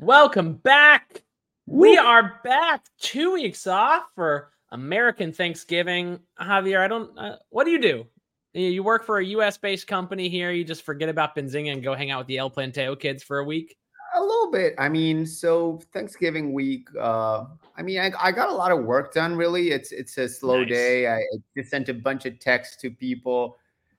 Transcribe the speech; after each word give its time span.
Welcome 0.00 0.52
back. 0.52 1.24
We 1.66 1.98
are 1.98 2.40
back 2.44 2.84
two 3.00 3.32
weeks 3.32 3.66
off 3.66 4.04
for 4.14 4.52
American 4.70 5.32
Thanksgiving. 5.32 6.20
Javier, 6.40 6.78
I 6.78 6.86
don't, 6.86 7.18
uh, 7.18 7.36
what 7.50 7.64
do 7.64 7.72
you 7.72 7.80
do? 7.80 8.06
You 8.54 8.84
work 8.84 9.04
for 9.04 9.18
a 9.18 9.24
US 9.24 9.58
based 9.58 9.88
company 9.88 10.28
here. 10.28 10.52
You 10.52 10.62
just 10.62 10.82
forget 10.82 11.08
about 11.08 11.34
Benzinga 11.34 11.72
and 11.72 11.82
go 11.82 11.96
hang 11.96 12.12
out 12.12 12.18
with 12.18 12.26
the 12.28 12.38
El 12.38 12.48
Planteo 12.48 12.98
kids 12.98 13.24
for 13.24 13.40
a 13.40 13.44
week? 13.44 13.76
A 14.14 14.20
little 14.20 14.52
bit. 14.52 14.74
I 14.78 14.88
mean, 14.88 15.26
so 15.26 15.80
Thanksgiving 15.92 16.52
week, 16.52 16.86
uh, 16.96 17.46
I 17.76 17.82
mean, 17.82 17.98
I, 17.98 18.12
I 18.22 18.30
got 18.30 18.50
a 18.50 18.54
lot 18.54 18.70
of 18.70 18.84
work 18.84 19.12
done 19.12 19.34
really. 19.34 19.72
It's 19.72 19.90
it's 19.90 20.16
a 20.16 20.28
slow 20.28 20.60
nice. 20.60 20.68
day. 20.68 21.08
I 21.08 21.24
just 21.56 21.70
sent 21.70 21.88
a 21.88 21.94
bunch 21.94 22.24
of 22.24 22.38
texts 22.38 22.76
to 22.82 22.90
people 22.92 23.58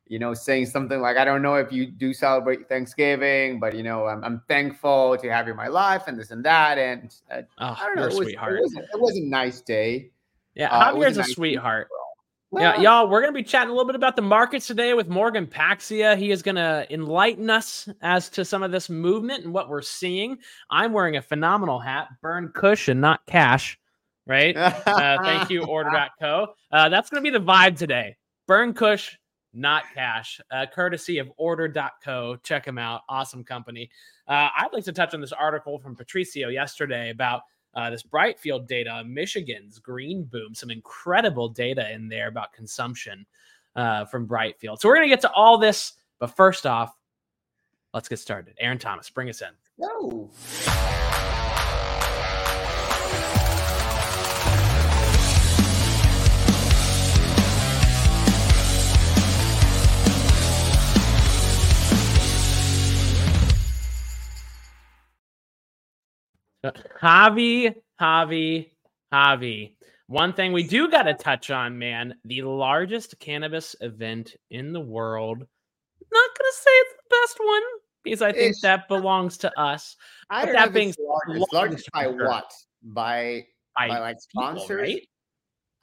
you 0.10 0.18
know, 0.18 0.34
saying 0.34 0.66
something 0.66 1.00
like, 1.00 1.18
I 1.18 1.24
don't 1.24 1.44
know 1.44 1.54
if 1.54 1.72
you 1.72 1.86
do 1.86 2.14
celebrate 2.14 2.68
Thanksgiving, 2.68 3.60
but, 3.60 3.76
you 3.76 3.84
know, 3.84 4.08
I'm, 4.08 4.24
I'm 4.24 4.42
thankful 4.48 5.16
to 5.18 5.30
have 5.30 5.46
you 5.46 5.52
in 5.52 5.58
my 5.58 5.68
life 5.68 6.04
and 6.08 6.20
this 6.20 6.32
and 6.32 6.44
that. 6.44 6.80
And 6.80 7.16
uh, 7.32 7.44
oh, 7.60 7.78
I 7.80 7.86
don't 7.86 7.96
know. 7.96 8.04
It 8.04 8.08
was, 8.08 8.16
sweetheart. 8.16 8.54
It 8.54 8.62
was, 8.62 8.74
it 8.76 9.00
was, 9.00 9.16
a 9.16 9.22
nice 9.22 9.62
day. 9.62 10.10
Yeah. 10.56 10.74
Uh, 10.74 10.94
Javier's 10.94 11.18
a, 11.18 11.22
nice 11.22 11.34
sweetheart. 11.34 11.88
Well, 12.50 12.64
yeah, 12.64 12.82
y'all, 12.82 13.08
we're 13.08 13.22
going 13.22 13.32
to 13.32 13.38
be 13.38 13.44
chatting 13.44 13.70
a 13.70 13.74
little 13.74 13.86
bit 13.86 13.96
about 13.96 14.16
the 14.16 14.24
markets 14.24 14.66
today 14.66 14.96
with 14.96 15.08
Morgan 15.08 15.46
Paxhia. 15.46 16.18
He 16.18 16.32
is 16.32 16.42
going 16.42 16.56
to 16.56 16.88
enlighten 16.92 17.48
us 17.52 17.88
as 18.02 18.30
to 18.30 18.44
some 18.44 18.64
of 18.64 18.72
this 18.72 18.90
movement 18.90 19.44
and 19.44 19.54
what 19.54 19.70
we're 19.70 19.84
seeing. 19.84 20.40
I'm 20.72 20.92
wearing 20.92 21.18
a 21.18 21.22
phenomenal 21.22 21.78
hat, 21.78 22.08
burn 22.24 22.50
cushion, 22.56 23.00
not 23.00 23.24
cash, 23.28 23.78
right? 24.26 24.58
uh, 24.58 25.20
thank 25.22 25.52
you, 25.52 25.66
order.co. 25.66 26.48
Uh, 26.72 26.90
that's 26.90 27.12
going 27.12 27.24
to 27.24 27.32
be 27.32 27.38
the 27.38 27.44
vibe 27.44 27.78
today. 27.78 28.16
Burn 28.48 28.74
Kush, 28.74 29.16
not 29.54 29.84
cash, 29.94 30.40
uh, 30.52 30.66
courtesy 30.74 31.18
of 31.18 31.32
order.co. 31.38 32.38
Check 32.44 32.66
them 32.66 32.78
out. 32.78 33.02
Awesome 33.10 33.44
company. 33.44 33.90
Uh, 34.28 34.50
I'd 34.56 34.74
like 34.74 34.84
to 34.86 34.94
touch 34.94 35.14
on 35.14 35.22
this 35.22 35.32
article 35.32 35.80
from 35.80 35.96
Patricio 35.96 36.50
yesterday 36.50 37.10
about 37.10 37.42
uh, 37.76 37.90
this 37.90 38.04
Brightfield 38.04 38.68
data, 38.68 39.04
Michigan's 39.06 39.80
green 39.80 40.24
boom, 40.24 40.56
some 40.56 40.70
incredible 40.70 41.50
data 41.50 41.92
in 41.92 42.08
there 42.08 42.28
about 42.28 42.54
consumption 42.54 43.26
uh, 43.76 44.06
from 44.06 44.28
Brightfield. 44.28 44.80
So 44.80 44.90
we're 44.90 44.96
going 44.96 45.08
to 45.08 45.14
get 45.14 45.22
to 45.22 45.32
all 45.32 45.58
this. 45.58 45.94
But 46.20 46.36
first 46.36 46.66
off, 46.66 46.96
let's 47.94 48.10
get 48.10 48.20
started. 48.20 48.56
Aaron 48.60 48.78
Thomas, 48.78 49.10
bring 49.10 49.30
us 49.30 49.42
in. 49.42 49.50
No. 49.78 50.30
Uh, 66.64 66.72
Javi, 67.02 67.74
Javi, 68.00 68.70
Javi. 69.14 69.74
One 70.08 70.34
thing 70.34 70.52
we 70.54 70.64
do 70.64 70.90
got 70.90 71.04
to 71.04 71.14
touch 71.14 71.52
on, 71.52 71.78
man, 71.78 72.16
the 72.26 72.42
largest 72.42 73.20
cannabis 73.20 73.76
event 73.82 74.36
in 74.50 74.74
the 74.74 74.80
world. 74.80 75.38
Not 75.38 76.30
gonna 76.38 76.52
say 76.54 76.72
it's 76.72 76.94
the 76.94 77.16
best 77.16 77.40
one 77.40 77.62
because 78.04 78.22
I 78.22 78.32
think 78.32 78.52
it's, 78.52 78.62
that 78.62 78.88
belongs 78.88 79.38
to 79.40 79.60
us. 79.60 79.96
I 80.30 80.46
don't 80.46 80.56
that 80.56 80.74
being 80.74 80.94
largest. 81.00 81.54
largest 81.54 81.92
by 81.92 82.08
what? 82.08 82.52
By 82.82 83.46
by, 83.78 83.90
by 83.90 84.00
like 84.00 84.20
sponsors? 84.20 84.68
People, 84.68 84.78
right? 84.78 85.08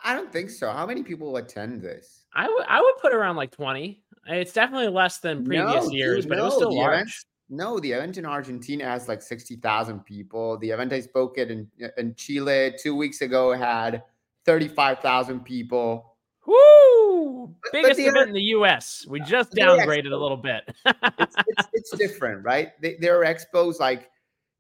I 0.03 0.15
don't 0.15 0.33
think 0.33 0.51
so. 0.51 0.73
How 0.73 0.85
many 0.85 1.05
people 1.05 1.37
attend 1.37 1.81
this? 1.81 2.25
I 2.35 2.49
would 2.49 2.67
I 2.69 2.81
would 2.81 2.95
put 3.01 3.15
around 3.15 3.37
like 3.37 3.53
twenty. 3.53 4.03
It's 4.27 4.53
definitely 4.53 4.89
less 4.89 5.19
than 5.19 5.45
previous 5.45 5.87
no, 5.87 5.93
years, 5.93 6.25
dude, 6.25 6.31
but 6.31 6.39
no, 6.39 6.43
it 6.43 6.45
was 6.47 6.55
still 6.57 6.77
large. 6.77 7.25
No, 7.49 7.79
the 7.79 7.93
event 7.93 8.19
in 8.19 8.27
Argentina 8.27 8.85
has 8.85 9.09
like 9.09 9.23
60,000 9.23 10.01
people. 10.05 10.59
The 10.59 10.71
event 10.71 10.93
I 10.93 11.01
spoke 11.01 11.39
at 11.39 11.51
in, 11.51 11.69
in 11.97 12.15
Chile 12.17 12.75
two 12.81 12.97
weeks 12.97 13.21
ago 13.21 13.53
had 13.53 14.03
35,000 14.47 15.45
people. 15.45 16.17
Woo! 16.47 17.55
Biggest 17.73 18.01
event 18.01 18.29
in 18.29 18.35
the 18.35 18.43
US. 18.43 19.07
We 19.09 19.21
just 19.21 19.53
downgraded 19.53 20.13
a 20.13 20.17
little 20.17 20.37
bit. 20.37 20.63
it's, 20.87 21.37
it's, 21.47 21.69
it's, 21.73 21.91
different, 21.97 22.45
right? 22.45 22.81
They, 22.81 22.97
there 23.01 23.21
are 23.21 23.25
expos 23.25 23.79
like 23.79 24.11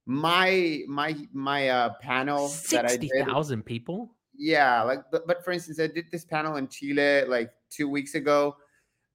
my 0.06 0.82
my 0.86 1.16
my 1.32 1.69
uh 1.69 1.94
panel 2.00 2.48
60,000 2.48 3.64
people. 3.64 4.14
Yeah, 4.36 4.82
like 4.82 5.00
but, 5.10 5.26
but 5.26 5.44
for 5.44 5.52
instance, 5.52 5.80
I 5.80 5.86
did 5.88 6.06
this 6.12 6.25
panel 6.25 6.56
in 6.56 6.69
Chile 6.69 7.25
like 7.25 7.50
two 7.70 7.88
weeks 7.88 8.14
ago 8.14 8.56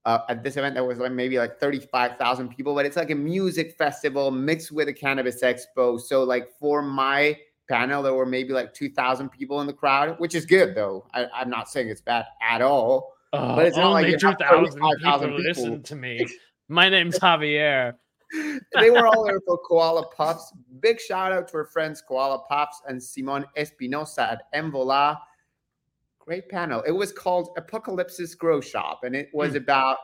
uh, 0.06 0.19
at 0.29 0.44
this 0.44 0.57
event 0.57 0.75
that 0.75 0.85
was 0.85 0.97
like 0.97 1.12
maybe 1.12 1.38
like 1.38 1.59
35,000 1.59 2.50
people, 2.50 2.73
but 2.73 2.85
it's 2.85 2.97
like 2.97 3.12
a 3.12 3.16
music 3.16 3.75
festival 3.78 4.31
mixed 4.31 4.72
with 4.72 4.88
a 4.88 4.94
cannabis 4.94 5.41
expo. 5.41 6.00
So 6.00 6.23
like 6.23 6.50
for 6.59 6.81
my 6.81 7.38
panel, 7.69 8.01
there 8.01 8.13
were 8.13 8.25
maybe 8.25 8.53
like 8.53 8.73
2,000 8.73 9.29
people 9.29 9.61
in 9.61 9.67
the 9.67 9.73
crowd, 9.73 10.16
which 10.19 10.35
is 10.35 10.45
good 10.45 10.75
though. 10.75 11.06
I, 11.13 11.28
am 11.41 11.50
not 11.50 11.69
saying 11.69 11.90
it's 11.90 12.01
bad 12.01 12.25
at 12.41 12.61
all. 12.61 13.13
Uh, 13.34 13.56
but 13.56 13.66
it's 13.66 13.78
not 13.78 13.91
like 13.91 14.17
2,000 14.17 14.73
people, 14.73 14.97
people 14.97 15.40
listen 15.40 15.84
to 15.84 15.95
me. 15.95 16.25
My 16.67 16.90
name's 16.90 17.19
Javier. 17.19 17.94
they 18.79 18.90
were 18.90 19.07
all 19.07 19.25
there 19.25 19.40
for 19.45 19.57
Koala 19.57 20.07
Puffs. 20.07 20.53
Big 20.79 21.00
shout 21.00 21.31
out 21.31 21.47
to 21.50 21.57
our 21.57 21.66
friends 21.66 22.01
Koala 22.01 22.40
Puffs 22.50 22.81
and 22.88 23.01
Simon 23.01 23.45
Espinosa 23.56 24.31
at 24.31 24.51
Envola 24.53 25.19
great 26.31 26.47
panel. 26.47 26.81
It 26.87 26.93
was 26.93 27.11
called 27.11 27.49
Apocalypsis 27.57 28.37
Grow 28.37 28.61
Shop, 28.61 29.01
and 29.03 29.13
it 29.13 29.27
was 29.33 29.51
mm. 29.51 29.57
about 29.57 29.97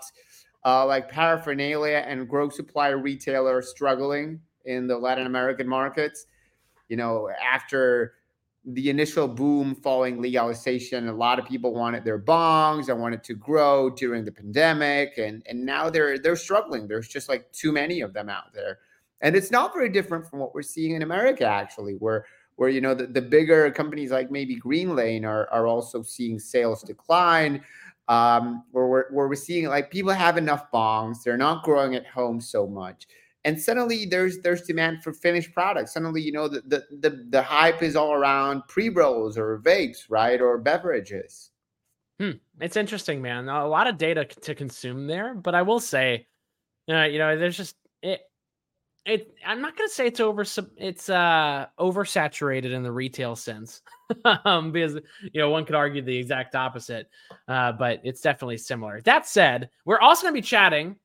uh, 0.66 0.86
like 0.86 1.08
paraphernalia 1.08 2.04
and 2.06 2.28
grow 2.28 2.50
supply 2.50 2.90
retailers 2.90 3.70
struggling 3.70 4.42
in 4.66 4.88
the 4.88 4.98
Latin 4.98 5.26
American 5.26 5.70
markets. 5.70 6.26
You 6.90 6.98
know, 6.98 7.30
after 7.30 8.16
the 8.66 8.90
initial 8.90 9.30
boom 9.30 9.74
following 9.74 10.22
legalization, 10.22 11.08
a 11.08 11.14
lot 11.14 11.40
of 11.40 11.46
people 11.46 11.74
wanted 11.74 12.04
their 12.04 12.20
bongs 12.20 12.90
and 12.90 13.00
wanted 13.00 13.24
to 13.24 13.34
grow 13.34 13.90
during 13.90 14.26
the 14.26 14.32
pandemic, 14.34 15.18
and 15.18 15.42
and 15.48 15.66
now 15.66 15.90
they're 15.90 16.20
they're 16.20 16.36
struggling. 16.36 16.90
There's 16.90 17.08
just 17.08 17.30
like 17.30 17.50
too 17.54 17.72
many 17.72 18.02
of 18.02 18.12
them 18.12 18.28
out 18.28 18.52
there, 18.54 18.80
and 19.22 19.34
it's 19.34 19.50
not 19.50 19.74
very 19.74 19.88
different 19.88 20.30
from 20.30 20.40
what 20.40 20.54
we're 20.54 20.62
seeing 20.62 20.94
in 20.94 21.04
America 21.04 21.46
actually, 21.46 21.94
where 21.94 22.26
where 22.58 22.70
you 22.70 22.82
know 22.82 22.94
the, 22.94 23.08
the 23.08 23.22
bigger 23.22 23.72
companies 23.72 24.12
like 24.12 24.30
maybe 24.30 24.56
Green 24.56 24.96
Lane 24.96 25.24
are, 25.26 25.50
are 25.50 25.66
also 25.66 26.04
seeing 26.04 26.38
sales 26.38 26.84
decline. 26.84 27.64
Um, 28.10 28.64
where 28.72 28.88
we're, 28.88 29.12
where 29.12 29.28
we're 29.28 29.36
seeing 29.36 29.66
like 29.68 29.92
people 29.92 30.14
have 30.14 30.38
enough 30.38 30.72
bongs, 30.72 31.24
they're 31.24 31.36
not 31.36 31.64
growing 31.64 31.94
at 31.94 32.08
home 32.08 32.40
so 32.40 32.66
much, 32.66 33.06
and 33.44 33.60
suddenly 33.60 34.06
there's 34.06 34.40
there's 34.40 34.62
demand 34.62 35.04
for 35.04 35.12
finished 35.12 35.54
products. 35.54 35.94
Suddenly, 35.94 36.22
you 36.22 36.32
know, 36.32 36.48
the 36.48 36.62
the 36.62 36.86
the, 37.02 37.26
the 37.30 37.42
hype 37.42 37.84
is 37.84 37.98
all 37.98 38.14
around 38.14 38.64
pre 38.70 38.88
rolls 38.88 39.38
or 39.38 39.60
vapes, 39.60 40.06
right, 40.10 40.40
or 40.40 40.58
beverages. 40.58 41.52
Hmm. 42.20 42.32
It's 42.62 42.78
interesting, 42.78 43.22
man. 43.22 43.50
A 43.50 43.68
lot 43.68 43.88
of 43.88 43.98
data 43.98 44.24
to 44.26 44.56
consume 44.56 45.06
there, 45.06 45.36
but 45.36 45.54
I 45.54 45.62
will 45.62 45.82
say, 45.82 46.28
uh, 46.90 47.04
you 47.04 47.20
know, 47.20 47.38
there's 47.38 47.58
just 47.58 47.76
it 48.02 48.22
it 49.08 49.34
i'm 49.46 49.62
not 49.62 49.76
going 49.78 49.90
to 49.90 49.94
say 49.94 50.06
it's 50.06 50.20
over 50.20 50.46
it's 50.76 51.10
uh 51.10 51.66
oversaturated 51.80 52.72
in 52.72 52.84
the 52.84 52.92
retail 52.92 53.36
sense 53.36 53.82
um 54.46 54.72
because 54.72 54.96
you 55.22 55.42
know 55.42 55.50
one 55.50 55.66
could 55.66 55.76
argue 55.76 56.02
the 56.02 56.16
exact 56.16 56.56
opposite 56.56 57.10
uh 57.48 57.72
but 57.72 58.02
it's 58.04 58.22
definitely 58.22 58.58
similar. 58.58 59.02
That 59.02 59.26
said 59.26 59.70
we're 59.86 60.00
also 60.00 60.24
going 60.24 60.34
to 60.34 60.42
be 60.42 60.46
chatting 60.46 60.98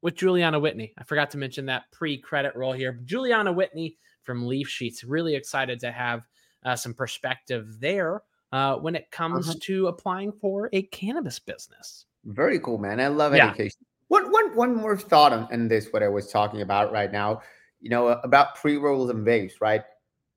with 0.00 0.14
juliana 0.14 0.58
whitney. 0.58 0.94
I 0.96 1.02
forgot 1.02 1.30
to 1.32 1.38
mention 1.38 1.66
that 1.66 1.90
pre-credit 1.90 2.54
roll 2.54 2.72
here. 2.72 3.00
Juliana 3.04 3.52
whitney 3.52 3.98
from 4.22 4.46
leaf 4.46 4.68
sheets 4.68 5.02
really 5.02 5.34
excited 5.34 5.80
to 5.80 5.90
have 5.90 6.22
uh, 6.64 6.76
some 6.76 6.94
perspective 6.94 7.80
there 7.80 8.22
uh, 8.52 8.76
when 8.76 8.94
it 8.94 9.10
comes 9.10 9.48
uh-huh. 9.48 9.58
to 9.62 9.86
applying 9.88 10.32
for 10.32 10.68
a 10.72 10.82
cannabis 10.82 11.38
business. 11.38 12.06
Very 12.24 12.60
cool 12.60 12.78
man. 12.78 13.00
I 13.00 13.08
love 13.08 13.34
yeah. 13.34 13.48
education 13.48 13.80
one, 14.08 14.30
one, 14.32 14.56
one 14.56 14.74
more 14.74 14.96
thought 14.96 15.32
on, 15.32 15.48
on 15.52 15.68
this, 15.68 15.92
what 15.92 16.02
I 16.02 16.08
was 16.08 16.30
talking 16.30 16.62
about 16.62 16.92
right 16.92 17.12
now, 17.12 17.42
you 17.80 17.90
know, 17.90 18.08
about 18.08 18.56
pre-rolls 18.56 19.10
and 19.10 19.26
vapes, 19.26 19.52
right? 19.60 19.82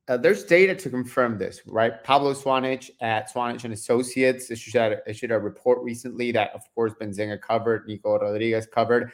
Uh, 0.07 0.17
there's 0.17 0.43
data 0.43 0.75
to 0.75 0.89
confirm 0.89 1.37
this, 1.37 1.61
right? 1.65 2.03
Pablo 2.03 2.33
Zuanic 2.33 2.89
at 3.01 3.33
Zuanic 3.33 3.63
and 3.63 3.73
Associates 3.73 4.51
issued 4.51 4.75
a, 4.75 4.97
issued 5.07 5.31
a 5.31 5.39
report 5.39 5.81
recently 5.83 6.31
that, 6.31 6.51
of 6.53 6.61
course, 6.75 6.93
Benzinga 6.99 7.39
covered, 7.41 7.87
Nico 7.87 8.19
Rodriguez 8.19 8.67
covered, 8.67 9.11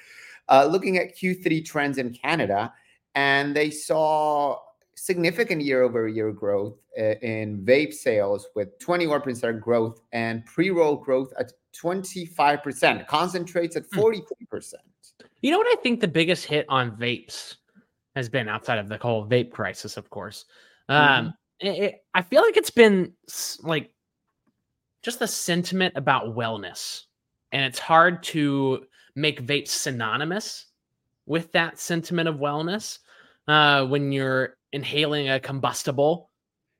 uh, 0.49 0.65
looking 0.65 0.97
at 0.97 1.15
Q3 1.15 1.63
trends 1.63 1.97
in 1.97 2.13
Canada, 2.13 2.73
and 3.15 3.55
they 3.55 3.69
saw 3.69 4.57
significant 4.97 5.61
year-over-year 5.61 6.31
growth 6.31 6.75
uh, 6.99 7.13
in 7.21 7.63
vape 7.63 7.93
sales 7.93 8.47
with 8.55 8.77
21% 8.79 9.61
growth 9.61 10.01
and 10.11 10.43
pre-roll 10.45 10.95
growth 10.95 11.31
at 11.39 11.53
25%, 11.81 13.05
concentrates 13.07 13.75
at 13.75 13.89
43%. 13.91 14.23
Hmm. 14.49 15.25
You 15.41 15.51
know 15.51 15.59
what 15.59 15.67
I 15.67 15.81
think 15.81 15.99
the 15.99 16.07
biggest 16.07 16.45
hit 16.45 16.65
on 16.67 16.97
vapes 16.97 17.57
has 18.15 18.27
been 18.27 18.49
outside 18.49 18.79
of 18.79 18.89
the 18.89 18.97
whole 18.97 19.27
vape 19.27 19.51
crisis, 19.51 19.95
of 19.95 20.09
course. 20.09 20.45
Um, 20.89 20.97
mm-hmm. 21.61 21.67
it, 21.67 21.83
it, 21.83 21.95
I 22.15 22.23
feel 22.23 22.41
like 22.41 22.57
it's 22.57 22.71
been 22.71 23.13
like 23.61 23.91
just 25.03 25.19
the 25.19 25.27
sentiment 25.27 25.93
about 25.95 26.35
wellness, 26.35 27.03
and 27.51 27.63
it's 27.63 27.79
hard 27.79 28.23
to 28.23 28.85
make 29.15 29.45
vapes 29.45 29.69
synonymous 29.69 30.65
with 31.27 31.51
that 31.51 31.77
sentiment 31.77 32.27
of 32.27 32.37
wellness. 32.37 32.97
uh, 33.47 33.85
when 33.85 34.11
you're 34.11 34.56
inhaling 34.71 35.29
a 35.29 35.39
combustible, 35.39 36.29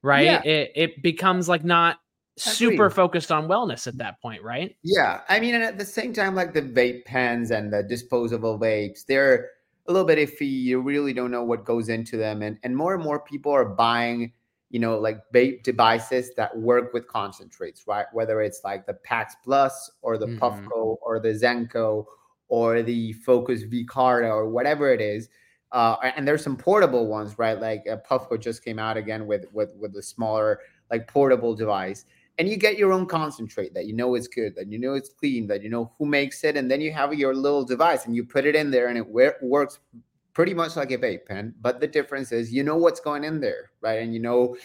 right? 0.01 0.25
Yeah. 0.25 0.43
It 0.43 0.71
it 0.75 1.03
becomes 1.03 1.47
like 1.47 1.63
not 1.63 1.97
super 2.37 2.89
focused 2.89 3.31
on 3.31 3.47
wellness 3.47 3.87
at 3.87 3.97
that 3.97 4.21
point, 4.21 4.43
right? 4.43 4.75
Yeah. 4.83 5.21
I 5.27 5.39
mean, 5.39 5.55
and 5.55 5.63
at 5.63 5.77
the 5.77 5.85
same 5.85 6.13
time, 6.13 6.35
like 6.35 6.53
the 6.53 6.61
vape 6.61 7.05
pens 7.05 7.51
and 7.51 7.73
the 7.73 7.83
disposable 7.83 8.59
vapes, 8.59 9.05
they're 9.05 9.49
a 9.87 9.91
little 9.91 10.07
bit 10.07 10.19
iffy. 10.19 10.49
You 10.49 10.81
really 10.81 11.13
don't 11.13 11.31
know 11.31 11.43
what 11.43 11.65
goes 11.65 11.89
into 11.89 12.17
them. 12.17 12.41
And 12.41 12.57
and 12.63 12.75
more 12.75 12.93
and 12.93 13.03
more 13.03 13.19
people 13.19 13.51
are 13.51 13.65
buying, 13.65 14.33
you 14.69 14.79
know, 14.79 14.99
like 14.99 15.19
vape 15.33 15.63
devices 15.63 16.33
that 16.35 16.55
work 16.57 16.93
with 16.93 17.07
concentrates, 17.07 17.87
right? 17.87 18.05
Whether 18.13 18.41
it's 18.41 18.61
like 18.63 18.85
the 18.85 18.93
Pax 18.93 19.35
Plus 19.43 19.91
or 20.01 20.17
the 20.17 20.27
mm-hmm. 20.27 20.43
Puffco 20.43 20.97
or 21.01 21.19
the 21.19 21.29
Zenko 21.29 22.05
or 22.49 22.81
the 22.81 23.13
Focus 23.13 23.63
V 23.63 23.85
Carta 23.85 24.27
or 24.27 24.49
whatever 24.49 24.91
it 24.91 25.01
is. 25.01 25.29
Uh, 25.71 25.97
and 26.15 26.27
there's 26.27 26.43
some 26.43 26.55
portable 26.55 27.07
ones, 27.07 27.37
right? 27.37 27.59
Like 27.59 27.83
uh, 27.89 27.97
Puffco 28.09 28.39
just 28.39 28.63
came 28.63 28.79
out 28.79 28.97
again 28.97 29.27
with 29.27 29.45
with 29.51 29.73
with 29.75 29.95
a 29.95 30.01
smaller 30.01 30.59
like 30.89 31.07
portable 31.07 31.53
device 31.53 32.05
and 32.37 32.47
you 32.47 32.55
get 32.55 32.77
your 32.77 32.93
own 32.93 33.05
concentrate 33.05 33.73
that 33.73 33.85
you 33.85 33.93
know 33.93 34.15
is 34.15 34.27
good, 34.27 34.55
that 34.55 34.67
you 34.67 34.77
know 34.77 34.93
it's 34.93 35.09
clean, 35.09 35.47
that 35.47 35.63
you 35.63 35.69
know 35.69 35.91
who 35.97 36.05
makes 36.05 36.43
it, 36.43 36.55
and 36.55 36.69
then 36.69 36.81
you 36.81 36.91
have 36.91 37.13
your 37.13 37.33
little 37.33 37.65
device 37.65 38.05
and 38.05 38.15
you 38.15 38.23
put 38.23 38.45
it 38.45 38.55
in 38.55 38.69
there 38.69 38.87
and 38.87 38.97
it 38.97 39.07
works 39.09 39.79
pretty 40.33 40.53
much 40.53 40.75
like 40.75 40.91
a 40.91 40.97
vape 40.97 41.25
pen. 41.25 41.55
But 41.61 41.79
the 41.79 41.87
difference 41.87 42.31
is 42.31 42.53
you 42.53 42.63
know 42.63 42.77
what's 42.77 42.99
going 42.99 43.23
in 43.23 43.39
there, 43.39 43.71
right? 43.81 44.01
And 44.01 44.13
you 44.13 44.19
know 44.19 44.55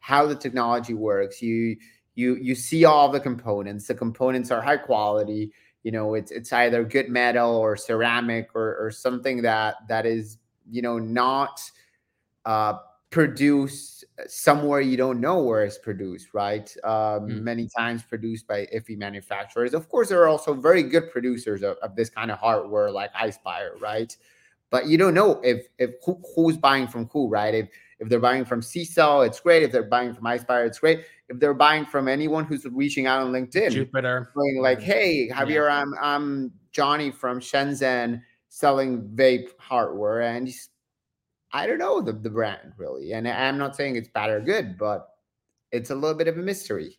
how 0.00 0.26
the 0.26 0.34
technology 0.34 0.94
works. 0.94 1.40
You 1.40 1.76
you 2.16 2.34
you 2.36 2.54
see 2.54 2.84
all 2.84 3.08
the 3.08 3.20
components. 3.20 3.86
The 3.86 3.94
components 3.94 4.50
are 4.50 4.60
high 4.60 4.78
quality. 4.78 5.52
You 5.84 5.92
know, 5.92 6.14
it's 6.14 6.32
it's 6.32 6.52
either 6.52 6.84
good 6.84 7.08
metal 7.08 7.54
or 7.54 7.76
ceramic 7.76 8.50
or 8.54 8.76
or 8.76 8.90
something 8.90 9.42
that 9.42 9.76
that 9.88 10.04
is 10.04 10.38
you 10.70 10.82
know 10.82 10.98
not 10.98 11.60
uh 12.44 12.74
produced 13.10 14.04
somewhere 14.28 14.80
you 14.80 14.96
don't 14.96 15.20
know 15.20 15.42
where 15.42 15.64
it's 15.64 15.78
produced, 15.78 16.28
right? 16.32 16.72
Um, 16.84 16.92
mm. 17.28 17.42
Many 17.42 17.68
times 17.76 18.02
produced 18.02 18.46
by 18.46 18.66
iffy 18.74 18.96
manufacturers. 18.96 19.74
Of 19.74 19.88
course, 19.88 20.08
there 20.08 20.22
are 20.22 20.28
also 20.28 20.54
very 20.54 20.82
good 20.82 21.10
producers 21.10 21.62
of, 21.62 21.76
of 21.78 21.96
this 21.96 22.08
kind 22.08 22.30
of 22.30 22.38
hardware, 22.38 22.90
like 22.90 23.12
Ispire, 23.14 23.80
right? 23.80 24.16
But 24.70 24.86
you 24.86 24.96
don't 24.96 25.14
know 25.14 25.40
if 25.42 25.66
if 25.78 25.94
who, 26.04 26.20
who's 26.34 26.56
buying 26.56 26.86
from 26.86 27.08
who, 27.12 27.28
right? 27.28 27.54
If 27.54 27.68
if 27.98 28.08
they're 28.08 28.20
buying 28.20 28.44
from 28.44 28.60
CCELL, 28.60 29.26
it's 29.26 29.40
great. 29.40 29.62
If 29.62 29.72
they're 29.72 29.82
buying 29.82 30.14
from 30.14 30.24
Ispire, 30.24 30.66
it's 30.66 30.78
great. 30.78 31.04
If 31.28 31.38
they're 31.40 31.54
buying 31.54 31.84
from 31.84 32.08
anyone 32.08 32.44
who's 32.44 32.64
reaching 32.64 33.06
out 33.06 33.20
on 33.20 33.32
LinkedIn, 33.32 33.72
Jupiter, 33.72 34.30
going 34.34 34.62
like, 34.62 34.80
"Hey, 34.80 35.28
Javier, 35.28 35.68
yeah. 35.68 35.80
I'm 35.80 35.94
I'm 36.00 36.52
Johnny 36.70 37.10
from 37.10 37.40
Shenzhen." 37.40 38.22
Selling 38.50 39.08
vape 39.14 39.48
hardware 39.58 40.22
and 40.22 40.52
I 41.52 41.66
don't 41.66 41.78
know 41.78 42.00
the, 42.00 42.12
the 42.12 42.30
brand 42.30 42.72
really. 42.76 43.12
And 43.12 43.26
I'm 43.26 43.58
not 43.58 43.74
saying 43.74 43.96
it's 43.96 44.08
bad 44.08 44.30
or 44.30 44.40
good, 44.40 44.76
but 44.76 45.08
it's 45.72 45.90
a 45.90 45.94
little 45.94 46.16
bit 46.16 46.28
of 46.28 46.36
a 46.36 46.42
mystery. 46.42 46.98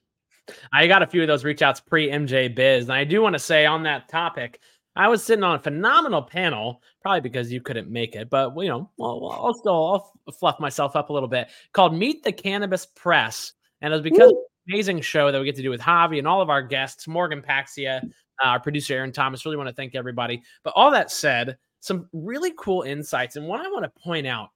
I 0.74 0.88
got 0.88 1.03
a 1.03 1.07
few 1.07 1.21
of 1.21 1.27
those 1.27 1.44
reach 1.44 1.62
outs 1.62 1.80
pre 1.80 2.09
MJ 2.09 2.53
Biz. 2.53 2.86
And 2.86 2.94
I 2.94 3.03
do 3.03 3.21
want 3.21 3.33
to 3.33 3.39
say 3.39 3.65
on 3.65 3.83
that 3.83 4.09
topic, 4.09 4.59
I 4.95 5.07
was 5.07 5.24
sitting 5.24 5.44
on 5.44 5.56
a 5.56 5.59
phenomenal 5.59 6.21
panel, 6.21 6.81
probably 7.01 7.21
because 7.21 7.51
you 7.51 7.62
couldn't 7.62 7.89
make 7.89 8.15
it, 8.15 8.30
but 8.30 8.54
you 8.57 8.68
know, 8.68 8.89
well, 8.97 9.30
I'll 9.31 9.54
still 9.54 10.13
I'll 10.27 10.33
fluff 10.33 10.59
myself 10.59 10.95
up 10.95 11.09
a 11.09 11.13
little 11.13 11.30
bit 11.30 11.50
called 11.71 11.95
Meet 11.95 12.24
the 12.24 12.33
Cannabis 12.33 12.86
Press. 12.86 13.54
And 13.81 13.94
it 13.94 13.95
was 13.95 14.04
because 14.04 14.33
amazing 14.69 15.01
show 15.01 15.31
that 15.31 15.39
we 15.39 15.45
get 15.45 15.56
to 15.56 15.62
do 15.62 15.69
with 15.69 15.81
Javi 15.81 16.18
and 16.18 16.27
all 16.27 16.42
of 16.42 16.50
our 16.50 16.62
guests, 16.62 17.07
Morgan 17.07 17.42
Paxhia, 17.42 18.01
uh, 18.43 18.47
our 18.49 18.59
producer 18.59 18.95
Aaron 18.95 19.11
Thomas. 19.11 19.45
Really 19.45 19.57
want 19.57 19.69
to 19.69 19.75
thank 19.75 19.95
everybody. 19.95 20.41
But 20.63 20.73
all 20.75 20.91
that 20.91 21.11
said, 21.11 21.57
some 21.79 22.07
really 22.13 22.53
cool 22.57 22.83
insights. 22.83 23.35
And 23.35 23.47
what 23.47 23.59
I 23.59 23.69
want 23.69 23.83
to 23.83 24.01
point 24.01 24.27
out 24.27 24.49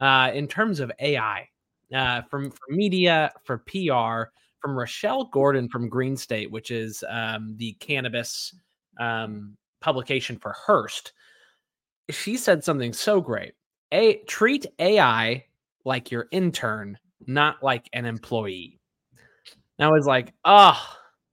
uh, 0.00 0.30
in 0.34 0.46
terms 0.46 0.80
of 0.80 0.92
AI 1.00 1.48
uh, 1.94 2.22
from, 2.22 2.50
from 2.50 2.76
media, 2.76 3.32
for 3.44 3.58
PR, 3.58 4.30
from 4.60 4.76
Rochelle 4.76 5.24
Gordon 5.24 5.68
from 5.68 5.88
Green 5.88 6.16
State, 6.16 6.50
which 6.50 6.70
is 6.70 7.04
um, 7.08 7.54
the 7.56 7.72
cannabis 7.80 8.54
um, 8.98 9.56
publication 9.80 10.36
for 10.38 10.52
Hearst. 10.52 11.12
She 12.10 12.36
said 12.36 12.64
something 12.64 12.92
so 12.92 13.20
great. 13.20 13.54
A 13.92 14.16
treat 14.26 14.66
AI 14.78 15.44
like 15.84 16.10
your 16.10 16.26
intern, 16.30 16.98
not 17.26 17.62
like 17.62 17.88
an 17.92 18.04
employee. 18.04 18.78
And 19.78 19.86
I 19.86 19.90
was 19.90 20.06
like, 20.06 20.32
oh, 20.44 20.80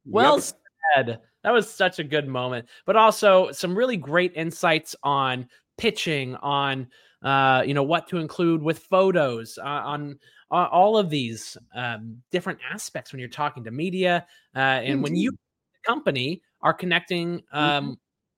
well 0.05 0.35
yep. 0.35 0.53
said 0.95 1.19
that 1.45 1.53
was 1.53 1.71
such 1.71 1.99
a 1.99 2.03
good 2.03 2.27
moment. 2.27 2.67
But 2.87 2.95
also 2.95 3.51
some 3.51 3.77
really 3.77 3.97
great 3.97 4.33
insights 4.35 4.95
on 5.03 5.47
pitching, 5.77 6.35
on 6.37 6.87
uh, 7.21 7.63
you 7.65 7.75
know 7.75 7.83
what 7.83 8.07
to 8.09 8.17
include 8.17 8.63
with 8.63 8.79
photos, 8.79 9.59
uh, 9.59 9.63
on 9.63 10.17
uh, 10.49 10.67
all 10.71 10.97
of 10.97 11.11
these 11.11 11.55
um, 11.75 12.17
different 12.31 12.57
aspects 12.73 13.11
when 13.11 13.19
you're 13.19 13.29
talking 13.29 13.63
to 13.63 13.71
media, 13.71 14.25
uh, 14.55 14.59
and 14.59 14.95
mm-hmm. 14.95 15.01
when 15.03 15.15
you 15.15 15.31
mm-hmm. 15.31 15.93
company 15.93 16.41
are 16.61 16.73
connecting 16.73 17.43
um, 17.51 17.83
mm-hmm. 17.83 17.93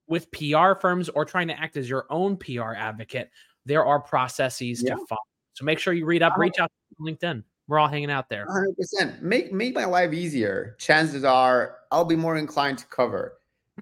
with 0.06 0.30
PR 0.32 0.78
firms 0.78 1.08
or 1.08 1.24
trying 1.24 1.48
to 1.48 1.58
act 1.58 1.78
as 1.78 1.88
your 1.88 2.04
own 2.10 2.36
PR 2.36 2.74
advocate, 2.74 3.30
there 3.64 3.86
are 3.86 4.00
processes 4.00 4.82
yeah. 4.82 4.94
to 4.94 5.06
follow. 5.08 5.18
So 5.54 5.64
make 5.64 5.78
sure 5.78 5.94
you 5.94 6.04
read 6.04 6.22
up, 6.22 6.36
reach 6.36 6.58
out 6.60 6.70
to 6.90 7.02
LinkedIn 7.02 7.42
we're 7.68 7.78
all 7.78 7.88
hanging 7.88 8.10
out 8.10 8.28
there. 8.28 8.46
100%. 8.46 9.20
Make 9.20 9.52
make 9.52 9.74
my 9.74 9.84
life 9.84 10.12
easier. 10.12 10.74
Chances 10.78 11.22
are 11.22 11.76
I'll 11.92 12.04
be 12.04 12.16
more 12.16 12.36
inclined 12.36 12.78
to 12.78 12.86
cover. 12.86 13.34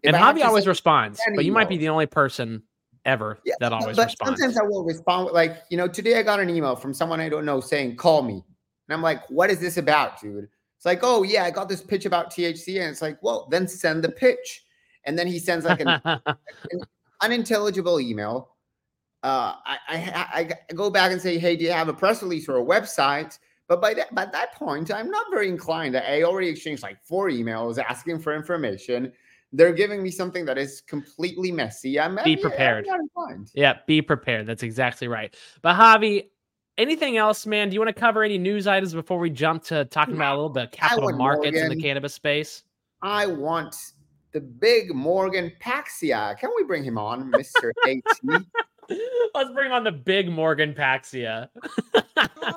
If 0.03 0.15
and 0.15 0.17
Javi 0.17 0.45
always 0.45 0.67
responds, 0.67 1.21
but 1.35 1.45
you 1.45 1.53
might 1.53 1.71
be 1.71 1.79
the 1.79 1.89
only 1.89 2.07
person 2.07 2.63
ever 3.07 3.39
yeah, 3.45 3.55
that 3.61 3.73
always 3.73 3.97
but 3.97 4.07
responds. 4.07 4.41
Sometimes 4.41 4.59
I 4.59 4.65
will 4.65 4.85
respond 4.85 5.31
like, 5.33 5.63
you 5.71 5.77
know, 5.77 5.89
today 5.89 6.19
I 6.19 6.23
got 6.23 6.41
an 6.41 6.51
email 6.51 6.77
from 6.77 6.93
someone 6.93 7.21
I 7.21 7.29
don't 7.29 7.47
know 7.47 7.61
saying, 7.61 7.97
call 7.97 8.23
me. 8.23 8.35
And 8.35 8.95
I'm 8.95 9.03
like, 9.03 9.29
what 9.31 9.49
is 9.49 9.59
this 9.59 9.79
about, 9.79 10.21
dude? 10.21 10.49
It's 10.77 10.85
like, 10.85 11.01
oh 11.03 11.23
yeah, 11.23 11.45
I 11.45 11.51
got 11.51 11.69
this 11.69 11.81
pitch 11.81 12.05
about 12.05 12.31
THC. 12.31 12.81
And 12.81 12.91
it's 12.91 13.01
like, 13.01 13.23
well, 13.23 13.49
then 13.51 13.67
send 13.69 14.05
the 14.05 14.11
pitch. 14.11 14.65
And 15.05 15.19
then 15.19 15.27
he 15.29 15.39
sends 15.39 15.65
like 15.65 15.81
an, 15.81 15.89
an 16.05 16.83
unintelligible 17.23 18.01
email. 18.01 18.51
Uh, 19.23 19.55
I, 19.65 19.79
I, 19.89 20.49
I 20.69 20.73
go 20.75 20.91
back 20.91 21.11
and 21.11 21.21
say, 21.21 21.39
hey, 21.39 21.57
do 21.57 21.65
you 21.65 21.73
have 21.73 21.89
a 21.89 21.95
press 21.95 22.23
release 22.23 22.49
or 22.49 22.59
a 22.59 22.65
website? 22.65 23.39
But 23.69 23.81
by 23.81 23.95
that 23.95 24.15
by 24.15 24.27
that 24.27 24.55
point, 24.55 24.93
I'm 24.93 25.11
not 25.11 25.27
very 25.31 25.49
inclined. 25.49 25.97
I 25.97 26.23
already 26.23 26.49
exchanged 26.49 26.83
like 26.83 27.03
four 27.03 27.29
emails 27.31 27.79
asking 27.79 28.21
for 28.21 28.35
information. 28.35 29.13
They're 29.53 29.73
giving 29.73 30.03
me 30.03 30.11
something 30.11 30.45
that 30.45 30.59
is 30.59 30.83
completely 30.83 31.51
messy. 31.51 31.99
I'm 31.99 32.19
be 32.25 32.37
prepared. 32.37 32.87
yeah, 33.55 33.79
be 33.87 34.03
prepared. 34.03 34.47
That's 34.47 34.63
exactly 34.63 35.09
right. 35.09 35.35
But 35.63 35.77
Javi, 35.77 36.27
anything 36.79 37.17
else, 37.17 37.47
man? 37.47 37.69
Do 37.69 37.75
you 37.75 37.81
want 37.81 37.95
to 37.95 38.01
cover 38.01 38.23
any 38.23 38.39
news 38.39 38.67
items 38.67 38.95
before 38.95 39.19
we 39.19 39.31
jump 39.31 39.65
to 39.65 39.85
talking 39.87 40.15
about 40.15 40.35
a 40.35 40.37
little 40.37 40.51
bit 40.51 40.65
of 40.65 40.71
capital 40.73 41.13
markets 41.13 41.55
Morgan, 41.55 41.73
in 41.73 41.77
the 41.77 41.83
cannabis 41.83 42.15
space? 42.15 42.65
I 43.03 43.27
want 43.27 43.75
the 44.33 44.41
big 44.41 44.95
Morgan 44.95 45.53
Paxhia. 45.61 46.39
Can 46.39 46.51
we 46.57 46.65
bring 46.65 46.85
him 46.85 46.99
on, 46.99 47.33
Mr. 47.33 47.71
AT? 47.87 48.43
Let's 49.35 49.51
bring 49.53 49.73
on 49.73 49.85
the 49.85 49.93
big 49.93 50.31
Morgan 50.31 50.75
Paxhia. 50.75 51.49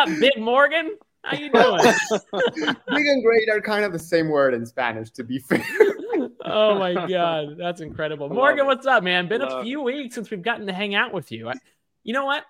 up, 0.00 0.08
Big 0.18 0.38
Morgan? 0.38 0.96
How 1.24 1.36
you 1.36 1.50
doing? 1.50 1.80
Big 2.54 3.06
and 3.06 3.22
great 3.22 3.50
are 3.50 3.60
kind 3.60 3.84
of 3.84 3.92
the 3.92 3.98
same 3.98 4.28
word 4.28 4.54
in 4.54 4.64
Spanish, 4.64 5.10
to 5.10 5.24
be 5.24 5.38
fair. 5.38 5.62
oh 6.44 6.78
my 6.78 6.94
god, 7.06 7.56
that's 7.58 7.82
incredible. 7.82 8.28
Morgan, 8.30 8.66
what's 8.66 8.86
up, 8.86 9.02
man? 9.02 9.28
Been 9.28 9.42
a 9.42 9.62
few 9.62 9.82
weeks 9.82 10.14
since 10.14 10.30
we've 10.30 10.42
gotten 10.42 10.66
to 10.66 10.72
hang 10.72 10.94
out 10.94 11.12
with 11.12 11.30
you. 11.30 11.50
I, 11.50 11.54
you 12.02 12.14
know 12.14 12.24
what? 12.24 12.44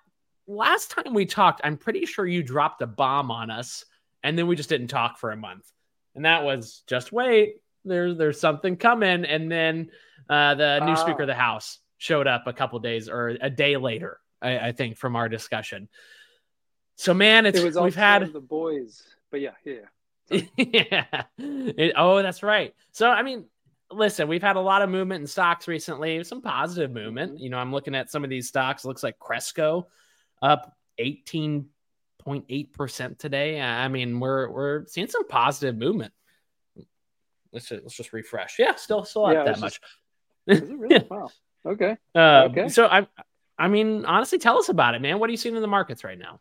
Last 0.46 0.92
time 0.92 1.12
we 1.12 1.26
talked, 1.26 1.60
I'm 1.64 1.76
pretty 1.76 2.06
sure 2.06 2.26
you 2.26 2.42
dropped 2.42 2.82
a 2.82 2.86
bomb 2.86 3.30
on 3.30 3.50
us, 3.50 3.84
and 4.22 4.38
then 4.38 4.46
we 4.46 4.54
just 4.54 4.68
didn't 4.68 4.88
talk 4.88 5.18
for 5.18 5.32
a 5.32 5.36
month. 5.36 5.70
And 6.14 6.24
that 6.24 6.44
was 6.44 6.82
just 6.86 7.10
wait, 7.10 7.56
there's 7.84 8.16
there's 8.16 8.38
something 8.38 8.76
coming. 8.76 9.24
And 9.24 9.50
then 9.50 9.90
uh, 10.28 10.54
the 10.54 10.80
new 10.84 10.96
Speaker 10.96 11.22
of 11.22 11.28
the 11.28 11.34
House 11.34 11.80
showed 11.98 12.28
up 12.28 12.46
a 12.46 12.52
couple 12.52 12.78
days 12.78 13.08
or 13.08 13.36
a 13.40 13.50
day 13.50 13.76
later, 13.76 14.20
I, 14.40 14.68
I 14.68 14.72
think, 14.72 14.96
from 14.96 15.16
our 15.16 15.28
discussion. 15.28 15.88
So 17.00 17.14
man, 17.14 17.46
it's 17.46 17.58
it 17.58 17.80
we've 17.80 17.94
had 17.94 18.30
the 18.30 18.40
boys, 18.40 19.02
but 19.30 19.40
yeah, 19.40 19.52
yeah, 19.64 20.40
yeah. 20.58 21.22
It, 21.38 21.94
oh, 21.96 22.20
that's 22.20 22.42
right. 22.42 22.74
So 22.92 23.08
I 23.08 23.22
mean, 23.22 23.46
listen, 23.90 24.28
we've 24.28 24.42
had 24.42 24.56
a 24.56 24.60
lot 24.60 24.82
of 24.82 24.90
movement 24.90 25.22
in 25.22 25.26
stocks 25.26 25.66
recently. 25.66 26.22
Some 26.24 26.42
positive 26.42 26.90
movement. 26.90 27.32
Mm-hmm. 27.32 27.42
You 27.42 27.48
know, 27.48 27.56
I'm 27.56 27.72
looking 27.72 27.94
at 27.94 28.10
some 28.10 28.22
of 28.22 28.28
these 28.28 28.48
stocks. 28.48 28.84
It 28.84 28.88
looks 28.88 29.02
like 29.02 29.18
Cresco 29.18 29.88
up 30.42 30.76
18.8 31.00 32.72
percent 32.74 33.18
today. 33.18 33.58
I 33.58 33.88
mean, 33.88 34.20
we're 34.20 34.50
we're 34.50 34.86
seeing 34.86 35.08
some 35.08 35.26
positive 35.26 35.78
movement. 35.78 36.12
Let's 37.50 37.66
just, 37.66 37.82
let's 37.82 37.96
just 37.96 38.12
refresh. 38.12 38.58
Yeah, 38.58 38.74
still 38.74 39.06
still 39.06 39.24
up 39.24 39.32
yeah, 39.32 39.44
that 39.44 39.58
much. 39.58 39.80
Just, 40.46 40.68
really? 40.68 40.96
yeah. 40.96 41.02
Wow. 41.10 41.30
Okay. 41.64 41.96
Uh, 42.14 42.48
okay. 42.50 42.68
So 42.68 42.84
I 42.84 43.06
I 43.60 43.68
mean, 43.68 44.06
honestly, 44.06 44.38
tell 44.38 44.58
us 44.58 44.70
about 44.70 44.94
it, 44.94 45.02
man. 45.02 45.18
What 45.18 45.28
are 45.28 45.32
you 45.32 45.36
seeing 45.36 45.54
in 45.54 45.60
the 45.60 45.68
markets 45.68 46.02
right 46.02 46.18
now? 46.18 46.40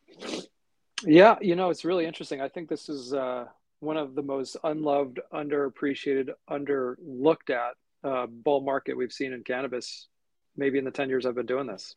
Yeah, 1.05 1.37
you 1.41 1.55
know, 1.55 1.69
it's 1.69 1.85
really 1.85 2.05
interesting. 2.05 2.41
I 2.41 2.49
think 2.49 2.69
this 2.69 2.89
is 2.89 3.13
uh, 3.13 3.45
one 3.79 3.97
of 3.97 4.15
the 4.15 4.21
most 4.21 4.57
unloved, 4.63 5.19
underappreciated, 5.33 6.29
underlooked 6.49 7.49
at 7.49 7.75
uh, 8.03 8.27
bull 8.27 8.61
market 8.61 8.97
we've 8.97 9.11
seen 9.11 9.33
in 9.33 9.43
cannabis, 9.43 10.07
maybe 10.57 10.77
in 10.77 10.85
the 10.85 10.91
ten 10.91 11.09
years 11.09 11.25
I've 11.25 11.35
been 11.35 11.45
doing 11.45 11.67
this. 11.67 11.95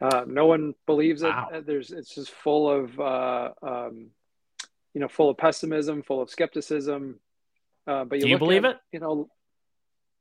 Uh, 0.00 0.24
no 0.26 0.46
one 0.46 0.74
believes 0.86 1.22
it. 1.22 1.28
Wow. 1.28 1.62
There's 1.64 1.90
it's 1.90 2.14
just 2.14 2.30
full 2.30 2.68
of 2.70 3.00
uh, 3.00 3.50
um, 3.62 4.10
you 4.92 5.00
know 5.00 5.08
full 5.08 5.30
of 5.30 5.38
pessimism, 5.38 6.02
full 6.02 6.20
of 6.20 6.30
skepticism. 6.30 7.20
Uh, 7.86 8.04
but 8.04 8.16
you 8.16 8.22
do 8.22 8.28
you 8.28 8.38
believe 8.38 8.64
at, 8.64 8.72
it? 8.72 8.76
You 8.92 9.00
know, 9.00 9.28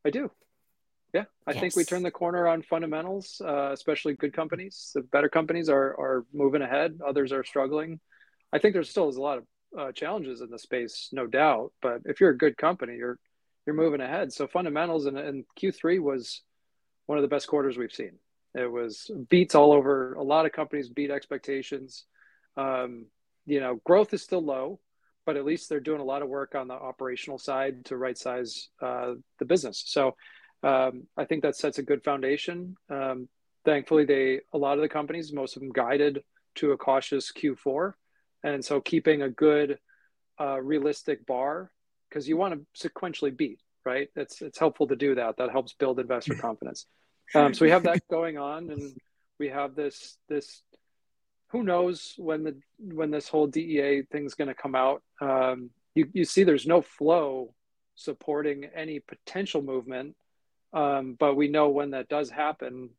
I 0.05 0.09
do. 0.09 0.29
Yeah, 1.13 1.25
I 1.45 1.51
yes. 1.51 1.61
think 1.61 1.75
we 1.75 1.83
turned 1.83 2.03
the 2.03 2.11
corner 2.11 2.47
on 2.47 2.63
fundamentals, 2.63 3.39
uh, 3.45 3.69
especially 3.71 4.15
good 4.15 4.33
companies. 4.33 4.91
The 4.95 5.01
better 5.01 5.29
companies 5.29 5.69
are 5.69 5.95
are 5.99 6.25
moving 6.33 6.63
ahead. 6.63 6.99
Others 7.05 7.31
are 7.31 7.43
struggling. 7.43 7.99
I 8.51 8.57
think 8.57 8.73
there's 8.73 8.89
still 8.89 9.07
a 9.07 9.11
lot 9.11 9.37
of 9.37 9.43
uh, 9.77 9.91
challenges 9.91 10.41
in 10.41 10.49
the 10.49 10.57
space, 10.57 11.09
no 11.11 11.27
doubt. 11.27 11.71
But 11.81 12.01
if 12.05 12.19
you're 12.19 12.31
a 12.31 12.37
good 12.37 12.57
company, 12.57 12.95
you're 12.95 13.19
you're 13.65 13.75
moving 13.75 14.01
ahead. 14.01 14.33
So 14.33 14.47
fundamentals 14.47 15.05
and, 15.05 15.17
and 15.17 15.45
Q3 15.61 16.01
was 16.01 16.41
one 17.05 17.17
of 17.17 17.21
the 17.21 17.27
best 17.27 17.47
quarters 17.47 17.77
we've 17.77 17.91
seen. 17.91 18.13
It 18.55 18.71
was 18.71 19.09
beats 19.29 19.55
all 19.55 19.71
over. 19.71 20.13
A 20.13 20.23
lot 20.23 20.45
of 20.45 20.51
companies 20.51 20.89
beat 20.89 21.11
expectations. 21.11 22.05
Um, 22.57 23.05
you 23.45 23.59
know, 23.59 23.79
growth 23.85 24.13
is 24.13 24.23
still 24.23 24.43
low, 24.43 24.79
but 25.25 25.37
at 25.37 25.45
least 25.45 25.69
they're 25.69 25.79
doing 25.79 26.01
a 26.01 26.05
lot 26.05 26.21
of 26.21 26.29
work 26.29 26.55
on 26.55 26.67
the 26.67 26.73
operational 26.73 27.37
side 27.37 27.85
to 27.85 27.97
right 27.97 28.17
size 28.17 28.69
uh, 28.81 29.13
the 29.39 29.45
business. 29.45 29.83
So 29.85 30.15
um, 30.63 31.07
I 31.17 31.25
think 31.25 31.43
that 31.43 31.55
sets 31.55 31.77
a 31.77 31.83
good 31.83 32.03
foundation. 32.03 32.75
Um, 32.89 33.27
thankfully, 33.65 34.05
they 34.05 34.41
a 34.53 34.57
lot 34.57 34.77
of 34.77 34.81
the 34.81 34.89
companies, 34.89 35.33
most 35.33 35.55
of 35.55 35.61
them 35.61 35.71
guided 35.71 36.23
to 36.55 36.71
a 36.71 36.77
cautious 36.77 37.31
Q4, 37.31 37.93
and 38.43 38.63
so 38.63 38.79
keeping 38.79 39.21
a 39.21 39.29
good, 39.29 39.79
uh, 40.39 40.61
realistic 40.61 41.25
bar 41.25 41.71
because 42.09 42.27
you 42.27 42.37
want 42.37 42.53
to 42.53 42.89
sequentially 42.89 43.35
beat. 43.35 43.59
Right? 43.85 44.07
It's 44.15 44.41
it's 44.41 44.57
helpful 44.57 44.87
to 44.87 44.95
do 44.95 45.15
that. 45.15 45.37
That 45.37 45.51
helps 45.51 45.73
build 45.73 45.99
investor 45.99 46.35
confidence. 46.35 46.85
Um, 47.35 47.53
so 47.53 47.65
we 47.65 47.71
have 47.71 47.83
that 47.83 48.07
going 48.09 48.37
on, 48.37 48.69
and 48.69 48.93
we 49.39 49.49
have 49.49 49.75
this 49.75 50.17
this. 50.29 50.61
Who 51.49 51.63
knows 51.63 52.13
when 52.17 52.43
the 52.43 52.59
when 52.77 53.11
this 53.11 53.27
whole 53.27 53.47
DEA 53.47 54.03
thing's 54.11 54.35
going 54.35 54.47
to 54.47 54.53
come 54.53 54.75
out? 54.75 55.03
Um, 55.19 55.71
you 55.95 56.07
you 56.13 56.23
see, 56.25 56.43
there's 56.43 56.65
no 56.65 56.81
flow 56.81 57.53
supporting 57.95 58.65
any 58.75 58.99
potential 58.99 59.61
movement 59.61 60.15
um, 60.73 61.15
but 61.19 61.35
we 61.35 61.47
know 61.47 61.69
when 61.69 61.91
that 61.91 62.09
does 62.09 62.29
happen, 62.29 62.89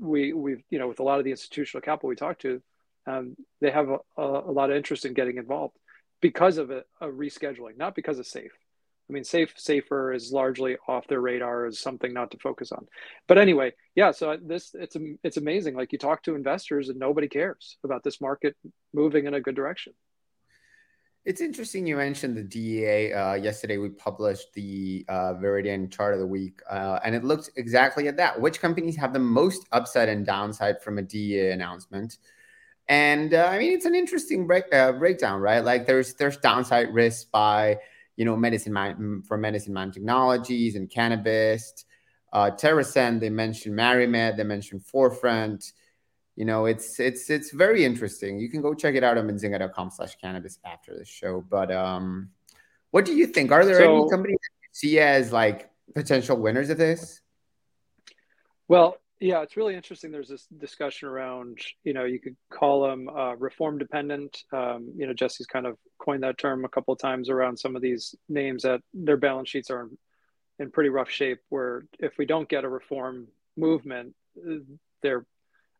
we 0.00 0.32
we 0.32 0.64
you 0.70 0.78
know 0.78 0.88
with 0.88 1.00
a 1.00 1.02
lot 1.02 1.18
of 1.18 1.24
the 1.24 1.30
institutional 1.30 1.82
capital 1.82 2.08
we 2.08 2.16
talk 2.16 2.38
to, 2.40 2.62
um, 3.06 3.36
they 3.60 3.70
have 3.70 3.88
a, 3.88 3.98
a, 4.16 4.52
lot 4.52 4.70
of 4.70 4.76
interest 4.76 5.04
in 5.04 5.14
getting 5.14 5.38
involved 5.38 5.76
because 6.20 6.58
of 6.58 6.70
a, 6.70 6.82
a, 7.00 7.06
rescheduling, 7.06 7.76
not 7.76 7.94
because 7.94 8.18
of 8.18 8.26
safe. 8.26 8.52
I 9.08 9.12
mean, 9.12 9.24
safe 9.24 9.54
safer 9.56 10.12
is 10.12 10.32
largely 10.32 10.76
off 10.86 11.06
their 11.06 11.20
radar 11.20 11.66
as 11.66 11.78
something 11.78 12.12
not 12.12 12.32
to 12.32 12.38
focus 12.38 12.72
on. 12.72 12.86
But 13.26 13.38
anyway, 13.38 13.72
yeah. 13.94 14.10
So 14.10 14.36
this 14.40 14.74
it's 14.74 14.96
it's 15.22 15.38
amazing. 15.38 15.74
Like 15.74 15.92
you 15.92 15.98
talk 15.98 16.22
to 16.24 16.34
investors 16.34 16.90
and 16.90 16.98
nobody 16.98 17.28
cares 17.28 17.78
about 17.82 18.04
this 18.04 18.20
market 18.20 18.54
moving 18.92 19.26
in 19.26 19.34
a 19.34 19.40
good 19.40 19.54
direction. 19.54 19.94
It's 21.28 21.42
interesting 21.42 21.86
you 21.86 21.96
mentioned 21.96 22.38
the 22.38 22.42
DEA. 22.42 23.12
Uh, 23.12 23.34
yesterday, 23.34 23.76
we 23.76 23.90
published 23.90 24.54
the 24.54 25.04
uh, 25.10 25.34
Viridian 25.34 25.92
chart 25.92 26.14
of 26.14 26.20
the 26.20 26.26
week, 26.26 26.62
uh, 26.70 27.00
and 27.04 27.14
it 27.14 27.22
looks 27.22 27.50
exactly 27.56 28.08
at 28.08 28.16
that. 28.16 28.40
Which 28.40 28.62
companies 28.62 28.96
have 28.96 29.12
the 29.12 29.18
most 29.18 29.68
upside 29.70 30.08
and 30.08 30.24
downside 30.24 30.80
from 30.80 30.96
a 30.96 31.02
DEA 31.02 31.50
announcement? 31.50 32.16
And 32.88 33.34
uh, 33.34 33.46
I 33.46 33.58
mean, 33.58 33.74
it's 33.74 33.84
an 33.84 33.94
interesting 33.94 34.46
break, 34.46 34.72
uh, 34.72 34.92
breakdown, 34.92 35.42
right? 35.42 35.62
Like 35.62 35.86
there's 35.86 36.14
there's 36.14 36.38
downside 36.38 36.94
risks 36.94 37.24
by 37.24 37.76
you 38.16 38.24
know 38.24 38.34
medicine 38.34 38.72
man, 38.72 39.22
for 39.28 39.36
medicine 39.36 39.74
man 39.74 39.92
technologies 39.92 40.76
and 40.76 40.88
cannabis. 40.88 41.84
Uh, 42.32 42.52
TerrAscend, 42.52 43.20
they 43.20 43.28
mentioned 43.28 43.78
MariMed, 43.78 44.38
they 44.38 44.44
mentioned 44.44 44.82
Forefront 44.82 45.72
you 46.38 46.44
know, 46.44 46.66
it's 46.66 47.00
it's 47.00 47.30
it's 47.30 47.50
very 47.50 47.84
interesting. 47.84 48.38
You 48.38 48.48
can 48.48 48.62
go 48.62 48.72
check 48.72 48.94
it 48.94 49.02
out 49.02 49.18
on 49.18 49.26
benzinga.com 49.26 49.90
slash 49.90 50.14
cannabis 50.22 50.60
after 50.64 50.96
the 50.96 51.04
show. 51.04 51.44
But 51.50 51.72
um 51.72 52.30
what 52.92 53.04
do 53.04 53.12
you 53.12 53.26
think? 53.26 53.50
Are 53.50 53.64
there 53.64 53.80
so, 53.80 54.02
any 54.02 54.08
companies 54.08 54.38
that 54.40 54.62
you 54.62 54.68
see 54.70 55.00
as 55.00 55.32
like 55.32 55.68
potential 55.96 56.36
winners 56.36 56.70
of 56.70 56.78
this? 56.78 57.20
Well, 58.68 58.98
yeah, 59.18 59.42
it's 59.42 59.56
really 59.56 59.74
interesting. 59.74 60.12
There's 60.12 60.28
this 60.28 60.46
discussion 60.56 61.08
around, 61.08 61.58
you 61.82 61.92
know, 61.92 62.04
you 62.04 62.20
could 62.20 62.36
call 62.52 62.82
them 62.82 63.08
uh, 63.08 63.34
reform 63.34 63.78
dependent. 63.78 64.44
Um, 64.52 64.92
you 64.96 65.08
know, 65.08 65.14
Jesse's 65.14 65.48
kind 65.48 65.66
of 65.66 65.76
coined 65.98 66.22
that 66.22 66.38
term 66.38 66.64
a 66.64 66.68
couple 66.68 66.94
of 66.94 67.00
times 67.00 67.30
around 67.30 67.56
some 67.58 67.74
of 67.74 67.82
these 67.82 68.14
names 68.28 68.62
that 68.62 68.80
their 68.94 69.16
balance 69.16 69.48
sheets 69.48 69.72
are 69.72 69.82
in, 69.82 69.98
in 70.60 70.70
pretty 70.70 70.90
rough 70.90 71.10
shape. 71.10 71.40
Where 71.48 71.84
if 71.98 72.16
we 72.16 72.26
don't 72.26 72.48
get 72.48 72.62
a 72.62 72.68
reform 72.68 73.26
movement, 73.56 74.14
they're 75.02 75.26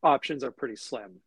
options 0.02 0.44
are 0.44 0.50
pretty 0.50 0.76
slim 0.76 1.20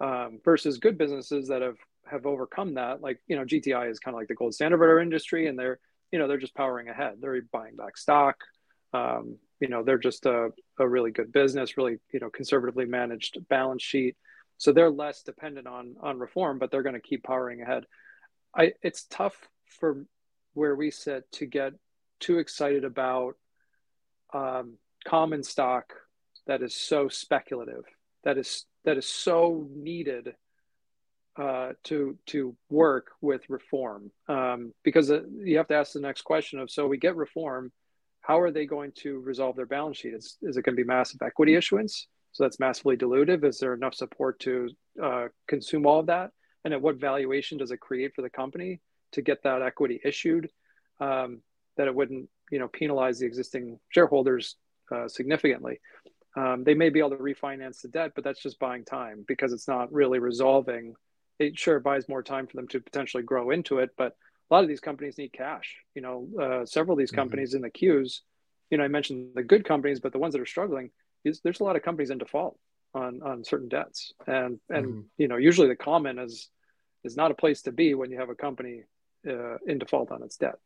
um, 0.00 0.40
versus 0.44 0.78
good 0.78 0.98
businesses 0.98 1.48
that 1.48 1.62
have 1.62 1.76
have 2.06 2.26
overcome 2.26 2.74
that. 2.74 3.00
Like 3.00 3.20
you 3.26 3.36
know 3.36 3.44
gti 3.44 3.90
is 3.90 4.00
kind 4.00 4.14
of 4.14 4.18
like 4.18 4.28
the 4.28 4.34
gold 4.34 4.54
standard 4.54 4.76
of 4.76 4.82
our 4.82 5.00
industry 5.00 5.46
and 5.46 5.58
they're 5.58 5.78
you 6.10 6.18
know 6.18 6.26
they're 6.26 6.38
just 6.38 6.54
powering 6.54 6.88
ahead. 6.88 7.16
They're 7.20 7.40
buying 7.52 7.76
back 7.76 7.96
stock. 7.96 8.36
Um, 8.92 9.36
you 9.60 9.68
know 9.68 9.84
they're 9.84 9.98
just 9.98 10.26
a, 10.26 10.50
a 10.78 10.88
really 10.88 11.12
good 11.12 11.32
business 11.32 11.76
really 11.76 11.98
you 12.12 12.20
know 12.20 12.30
conservatively 12.30 12.86
managed 12.86 13.38
balance 13.48 13.82
sheet. 13.82 14.16
So 14.58 14.72
they're 14.72 14.90
less 14.90 15.22
dependent 15.22 15.66
on 15.66 15.96
on 16.02 16.18
reform 16.18 16.58
but 16.58 16.70
they're 16.70 16.82
going 16.82 16.94
to 16.94 17.00
keep 17.00 17.22
powering 17.22 17.62
ahead. 17.62 17.84
I 18.56 18.72
it's 18.82 19.04
tough 19.04 19.36
for 19.66 20.04
where 20.54 20.74
we 20.74 20.90
sit 20.90 21.30
to 21.32 21.46
get 21.46 21.74
too 22.18 22.38
excited 22.38 22.84
about 22.84 23.34
um, 24.34 24.78
common 25.04 25.42
stock 25.42 25.94
that 26.46 26.62
is 26.62 26.74
so 26.74 27.08
speculative 27.08 27.84
that 28.24 28.38
is 28.38 28.66
that 28.84 28.96
is 28.96 29.06
so 29.06 29.66
needed 29.74 30.34
uh, 31.36 31.70
to 31.84 32.18
to 32.26 32.56
work 32.68 33.12
with 33.20 33.42
reform. 33.48 34.10
Um, 34.28 34.72
because 34.82 35.10
uh, 35.10 35.22
you 35.44 35.58
have 35.58 35.68
to 35.68 35.74
ask 35.74 35.92
the 35.92 36.00
next 36.00 36.22
question 36.22 36.58
of 36.58 36.70
so 36.70 36.86
we 36.86 36.98
get 36.98 37.16
reform 37.16 37.72
how 38.22 38.38
are 38.40 38.50
they 38.50 38.66
going 38.66 38.92
to 38.92 39.18
resolve 39.20 39.56
their 39.56 39.66
balance 39.66 39.96
sheet? 39.96 40.14
Is, 40.14 40.36
is 40.42 40.56
it 40.56 40.62
going 40.62 40.76
to 40.76 40.82
be 40.82 40.86
massive 40.86 41.22
equity 41.22 41.54
issuance? 41.54 42.06
So 42.32 42.44
that's 42.44 42.60
massively 42.60 42.96
dilutive. 42.96 43.44
Is 43.44 43.58
there 43.58 43.74
enough 43.74 43.94
support 43.94 44.38
to 44.40 44.68
uh, 45.02 45.28
consume 45.48 45.86
all 45.86 46.00
of 46.00 46.06
that? 46.06 46.30
And 46.64 46.74
at 46.74 46.82
what 46.82 47.00
valuation 47.00 47.58
does 47.58 47.70
it 47.70 47.80
create 47.80 48.12
for 48.14 48.22
the 48.22 48.30
company 48.30 48.80
to 49.12 49.22
get 49.22 49.42
that 49.42 49.62
equity 49.62 50.00
issued 50.04 50.50
um, 51.00 51.40
that 51.76 51.88
it 51.88 51.94
wouldn't 51.94 52.28
you 52.50 52.58
know 52.58 52.68
penalize 52.68 53.18
the 53.18 53.26
existing 53.26 53.78
shareholders 53.88 54.56
uh, 54.94 55.08
significantly 55.08 55.80
um, 56.36 56.64
they 56.64 56.74
may 56.74 56.90
be 56.90 57.00
able 57.00 57.10
to 57.10 57.16
refinance 57.16 57.82
the 57.82 57.88
debt, 57.88 58.12
but 58.14 58.24
that's 58.24 58.42
just 58.42 58.58
buying 58.58 58.84
time 58.84 59.24
because 59.26 59.52
it's 59.52 59.68
not 59.68 59.92
really 59.92 60.18
resolving. 60.18 60.94
It 61.38 61.58
sure 61.58 61.80
buys 61.80 62.08
more 62.08 62.22
time 62.22 62.46
for 62.46 62.56
them 62.56 62.68
to 62.68 62.80
potentially 62.80 63.22
grow 63.22 63.50
into 63.50 63.78
it, 63.78 63.90
but 63.96 64.14
a 64.50 64.54
lot 64.54 64.62
of 64.62 64.68
these 64.68 64.80
companies 64.80 65.18
need 65.18 65.32
cash. 65.32 65.76
You 65.94 66.02
know, 66.02 66.28
uh, 66.40 66.66
several 66.66 66.94
of 66.94 66.98
these 66.98 67.10
mm-hmm. 67.10 67.16
companies 67.16 67.50
mm-hmm. 67.50 67.56
in 67.56 67.62
the 67.62 67.70
queues. 67.70 68.22
You 68.70 68.78
know, 68.78 68.84
I 68.84 68.88
mentioned 68.88 69.30
the 69.34 69.42
good 69.42 69.64
companies, 69.64 70.00
but 70.00 70.12
the 70.12 70.18
ones 70.18 70.34
that 70.34 70.40
are 70.40 70.46
struggling 70.46 70.90
is 71.24 71.40
there's 71.40 71.60
a 71.60 71.64
lot 71.64 71.76
of 71.76 71.82
companies 71.82 72.10
in 72.10 72.18
default 72.18 72.58
on 72.94 73.20
on 73.22 73.44
certain 73.44 73.68
debts, 73.68 74.12
and 74.26 74.60
and 74.68 74.86
mm-hmm. 74.86 75.00
you 75.18 75.28
know, 75.28 75.36
usually 75.36 75.68
the 75.68 75.76
common 75.76 76.18
is 76.18 76.48
is 77.02 77.16
not 77.16 77.30
a 77.30 77.34
place 77.34 77.62
to 77.62 77.72
be 77.72 77.94
when 77.94 78.10
you 78.10 78.18
have 78.18 78.28
a 78.28 78.34
company 78.34 78.84
uh, 79.28 79.56
in 79.66 79.78
default 79.78 80.12
on 80.12 80.22
its 80.22 80.36
debt. 80.36 80.56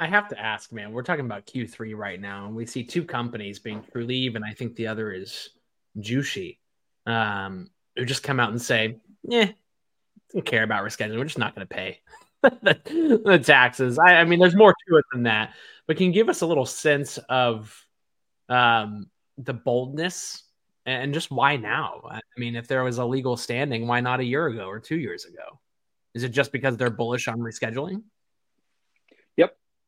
I 0.00 0.06
have 0.06 0.28
to 0.28 0.40
ask, 0.40 0.72
man. 0.72 0.92
We're 0.92 1.02
talking 1.02 1.26
about 1.26 1.46
Q3 1.46 1.94
right 1.94 2.18
now, 2.18 2.46
and 2.46 2.56
we 2.56 2.64
see 2.64 2.82
two 2.82 3.04
companies 3.04 3.58
being 3.58 3.82
Trulieve, 3.82 4.34
and 4.34 4.42
I 4.42 4.54
think 4.54 4.74
the 4.74 4.86
other 4.86 5.12
is 5.12 5.50
Jushi, 5.98 6.56
um, 7.04 7.68
who 7.94 8.06
just 8.06 8.22
come 8.22 8.40
out 8.40 8.48
and 8.48 8.60
say, 8.60 8.96
"Yeah, 9.22 9.50
don't 10.32 10.46
care 10.46 10.62
about 10.62 10.84
rescheduling. 10.84 11.18
We're 11.18 11.24
just 11.24 11.36
not 11.36 11.54
going 11.54 11.66
to 11.66 11.74
pay 11.74 12.00
the, 12.42 13.20
the, 13.26 13.38
taxes." 13.38 13.98
I, 13.98 14.14
I, 14.14 14.24
mean, 14.24 14.38
there's 14.38 14.56
more 14.56 14.74
to 14.88 14.96
it 14.96 15.04
than 15.12 15.24
that, 15.24 15.52
but 15.86 15.98
can 15.98 16.06
you 16.06 16.12
give 16.12 16.30
us 16.30 16.40
a 16.40 16.46
little 16.46 16.64
sense 16.64 17.18
of 17.28 17.86
um, 18.48 19.10
the 19.36 19.52
boldness 19.52 20.44
and 20.86 21.12
just 21.12 21.30
why 21.30 21.56
now? 21.56 22.00
I 22.10 22.20
mean, 22.38 22.56
if 22.56 22.68
there 22.68 22.84
was 22.84 22.96
a 22.96 23.04
legal 23.04 23.36
standing, 23.36 23.86
why 23.86 24.00
not 24.00 24.20
a 24.20 24.24
year 24.24 24.46
ago 24.46 24.64
or 24.64 24.80
two 24.80 24.96
years 24.96 25.26
ago? 25.26 25.60
Is 26.14 26.22
it 26.22 26.30
just 26.30 26.52
because 26.52 26.78
they're 26.78 26.88
bullish 26.88 27.28
on 27.28 27.38
rescheduling? 27.38 28.02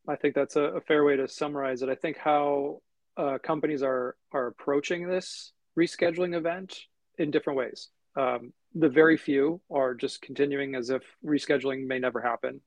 I 0.09 0.17
think 0.17 0.35
that's 0.35 0.57
a, 0.57 0.63
a 0.63 0.81
fair 0.81 1.05
way 1.05 1.17
to 1.17 1.29
summarize 1.29 1.83
it. 1.83 1.89
I 1.89 1.95
think 1.95 2.17
how 2.17 2.81
uh, 3.17 3.39
companies 3.43 3.83
are 3.83 4.17
are 4.33 4.47
approaching 4.47 5.07
this 5.07 5.53
rescheduling 5.79 6.35
event 6.37 6.79
in 7.19 7.31
different 7.31 7.59
ways. 7.59 7.89
Um, 8.17 8.53
the 8.75 8.89
very 8.89 9.17
few 9.17 9.61
are 9.71 9.95
just 9.95 10.23
continuing 10.23 10.75
as 10.75 10.91
if 10.91 11.03
rescheduling 11.25 11.87
may 11.87 11.99
never 11.99 12.21
happen, 12.21 12.61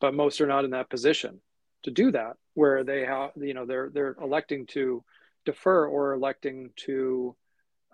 but 0.00 0.14
most 0.14 0.40
are 0.40 0.46
not 0.46 0.64
in 0.64 0.70
that 0.70 0.90
position 0.90 1.40
to 1.84 1.90
do 1.90 2.12
that, 2.12 2.34
where 2.54 2.84
they 2.84 3.04
have 3.04 3.30
you 3.36 3.54
know 3.54 3.66
they're 3.66 3.90
they're 3.92 4.16
electing 4.20 4.66
to 4.66 5.04
defer 5.44 5.86
or 5.86 6.12
electing 6.12 6.70
to 6.76 7.36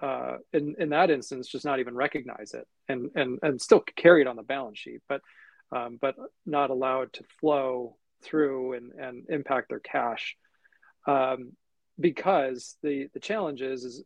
uh, 0.01 0.37
in 0.53 0.75
in 0.79 0.91
that 0.91 1.11
instance 1.11 1.49
just 1.49 1.65
not 1.65 1.81
even 1.81 1.95
recognize 1.95 2.53
it 2.55 2.67
and 2.89 3.11
and 3.15 3.39
and 3.43 3.61
still 3.61 3.83
carry 3.97 4.21
it 4.21 4.27
on 4.27 4.37
the 4.37 4.43
balance 4.43 4.79
sheet, 4.79 5.01
but 5.09 5.21
um, 5.73 5.99
but 6.01 6.15
not 6.47 6.71
allowed 6.71 7.13
to 7.15 7.25
flow 7.41 7.97
through 8.25 8.75
and, 8.75 8.93
and 8.93 9.27
impact 9.29 9.69
their 9.69 9.81
cash. 9.81 10.37
Um, 11.07 11.53
because 11.99 12.77
the 12.83 13.09
the 13.15 13.21
challenge 13.21 13.63
is 13.63 13.85
is 13.85 14.05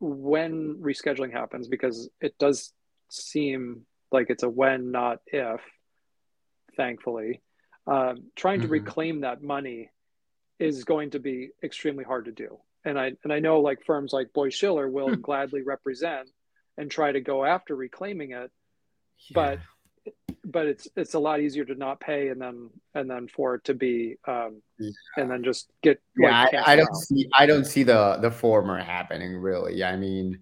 when 0.00 0.76
rescheduling 0.80 1.32
happens 1.32 1.68
because 1.68 2.08
it 2.20 2.36
does 2.38 2.72
seem 3.08 3.82
like 4.12 4.26
it's 4.28 4.42
a 4.42 4.48
when 4.48 4.90
not 4.90 5.18
if 5.26 5.60
thankfully 6.76 7.40
um, 7.86 8.24
trying 8.34 8.60
to 8.60 8.66
mm-hmm. 8.66 8.72
reclaim 8.72 9.20
that 9.20 9.42
money 9.42 9.90
is 10.58 10.84
going 10.84 11.10
to 11.10 11.18
be 11.18 11.50
extremely 11.62 12.04
hard 12.04 12.26
to 12.26 12.32
do 12.32 12.58
and 12.84 12.98
i 12.98 13.12
and 13.24 13.32
i 13.32 13.38
know 13.38 13.60
like 13.60 13.84
firms 13.84 14.12
like 14.12 14.32
Boies 14.32 14.54
Schiller 14.54 14.88
will 14.88 15.08
hmm. 15.08 15.20
gladly 15.20 15.62
represent 15.62 16.28
and 16.78 16.90
try 16.90 17.10
to 17.10 17.20
go 17.20 17.44
after 17.44 17.74
reclaiming 17.74 18.32
it 18.32 18.50
yeah. 19.30 19.34
but 19.34 19.58
but 20.46 20.66
it's 20.66 20.88
it's 20.96 21.14
a 21.14 21.18
lot 21.18 21.40
easier 21.40 21.64
to 21.64 21.74
not 21.74 21.98
pay 22.00 22.28
and 22.28 22.40
then 22.40 22.70
and 22.94 23.10
then 23.10 23.26
for 23.26 23.56
it 23.56 23.64
to 23.64 23.74
be 23.74 24.16
um 24.26 24.62
yeah. 24.78 24.90
and 25.16 25.30
then 25.30 25.42
just 25.42 25.70
get 25.82 26.00
yeah 26.16 26.44
like, 26.44 26.54
I, 26.54 26.72
I, 26.72 26.76
don't 26.76 26.88
out. 26.88 26.96
see 26.96 27.28
i 27.36 27.46
don't 27.46 27.64
see 27.64 27.82
the 27.82 28.18
the 28.20 28.30
former 28.30 28.78
happening 28.78 29.36
really 29.36 29.82
i 29.82 29.96
mean 29.96 30.38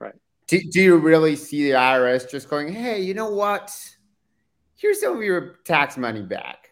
right 0.00 0.14
do, 0.48 0.60
do 0.70 0.82
you 0.82 0.96
really 0.96 1.36
see 1.36 1.64
the 1.64 1.76
irs 1.76 2.28
just 2.28 2.50
going 2.50 2.72
hey 2.72 3.00
you 3.00 3.14
know 3.14 3.30
what 3.30 3.72
here's 4.76 5.00
some 5.00 5.16
of 5.16 5.22
your 5.22 5.56
tax 5.64 5.96
money 5.96 6.22
back 6.22 6.70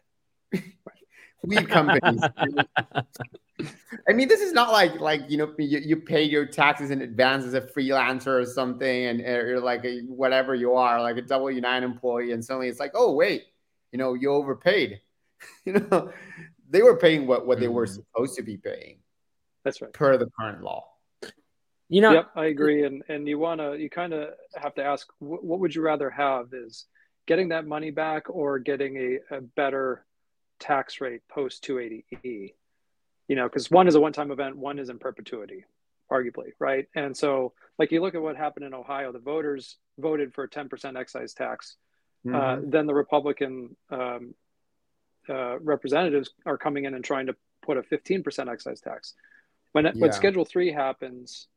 we 1.45 1.57
companies 1.57 2.21
I 4.09 4.13
mean, 4.13 4.29
this 4.29 4.41
is 4.41 4.53
not 4.53 4.73
like 4.73 5.01
like 5.01 5.23
you 5.29 5.37
know 5.37 5.53
you, 5.59 5.79
you 5.79 5.97
pay 5.97 6.23
your 6.23 6.47
taxes 6.47 6.91
in 6.91 7.03
advance 7.03 7.45
as 7.45 7.55
a 7.55 7.61
freelancer 7.61 8.41
or 8.41 8.47
something, 8.47 9.07
and 9.07 9.21
you're 9.21 9.61
like 9.61 9.85
a, 9.85 10.01
whatever 10.01 10.55
you 10.55 10.75
are, 10.75 11.01
like 11.01 11.17
a 11.17 11.23
W 11.23 11.61
nine 11.61 11.83
employee, 11.83 12.33
and 12.33 12.45
suddenly 12.45 12.69
it's 12.69 12.81
like, 12.81 12.93
oh 12.95 13.13
wait, 13.13 13.45
you 13.91 13.99
know, 13.99 14.15
you 14.15 14.31
overpaid. 14.31 15.01
you 15.65 15.73
know, 15.75 16.13
they 16.69 16.83
were 16.83 16.97
paying 16.97 17.27
what 17.27 17.47
what 17.47 17.61
they 17.61 17.69
were 17.69 17.87
mm-hmm. 17.87 17.95
supposed 17.95 18.37
to 18.37 18.43
be 18.43 18.57
paying. 18.57 18.99
That's 19.65 19.81
right, 19.81 19.93
per 19.93 20.17
the 20.17 20.29
current 20.39 20.63
law. 20.63 20.89
You 21.89 22.01
know, 22.01 22.13
yep, 22.13 22.31
I 22.35 22.47
agree, 22.47 22.85
and 22.85 23.03
and 23.09 23.29
you 23.29 23.39
want 23.39 23.61
to 23.61 23.77
you 23.77 23.91
kind 23.91 24.13
of 24.13 24.31
have 24.55 24.75
to 24.77 24.85
ask, 24.85 25.07
what, 25.19 25.45
what 25.45 25.61
would 25.61 25.75
you 25.75 25.83
rather 25.83 26.11
have 26.11 26.47
is 26.53 26.87
getting 27.27 27.51
that 27.51 27.67
money 27.67 27.91
back 27.91 28.29
or 28.29 28.59
getting 28.59 28.97
a, 29.31 29.37
a 29.37 29.41
better 29.41 30.05
tax 30.59 31.01
rate 31.01 31.21
post 31.29 31.65
280e 31.65 32.55
you 33.29 33.37
know, 33.37 33.49
because 33.49 33.71
one 33.71 33.89
is 33.89 33.95
a 33.95 34.01
one 34.01 34.13
time 34.13 34.31
event, 34.31 34.57
one 34.57 34.79
is 34.79 34.89
in 34.89 34.99
perpetuity, 34.99 35.65
arguably, 36.11 36.51
right? 36.59 36.87
And 36.95 37.17
so, 37.17 37.53
like, 37.79 37.93
you 37.93 38.01
look 38.01 38.15
at 38.15 38.23
what 38.23 38.37
happened 38.37 38.67
in 38.67 38.75
Ohio, 38.75 39.13
the 39.13 39.19
voters 39.19 39.77
voted 39.99 40.35
for 40.35 40.45
a 40.45 40.49
10% 40.49 40.99
excise 40.99 41.33
tax. 41.35 41.77
Uh, 42.27 42.31
mm-hmm. 42.31 42.37
Uh, 42.37 42.71
then 42.71 42.87
the 42.87 42.95
Republican 42.95 43.77
um, 43.91 44.35
uh, 45.29 45.59
representatives 45.61 46.31
are 46.47 46.59
coming 46.59 46.85
in 46.85 46.95
and 46.95 47.05
trying 47.05 47.27
to 47.27 47.37
put 47.63 47.77
a 47.77 47.83
15% 47.83 48.51
excise 48.51 48.81
tax. 48.81 49.15
When, 49.73 49.85
yeah. 49.87 49.93
when 49.97 50.13
Schedule 50.13 50.45
3 50.45 50.73
happens, 50.73 51.49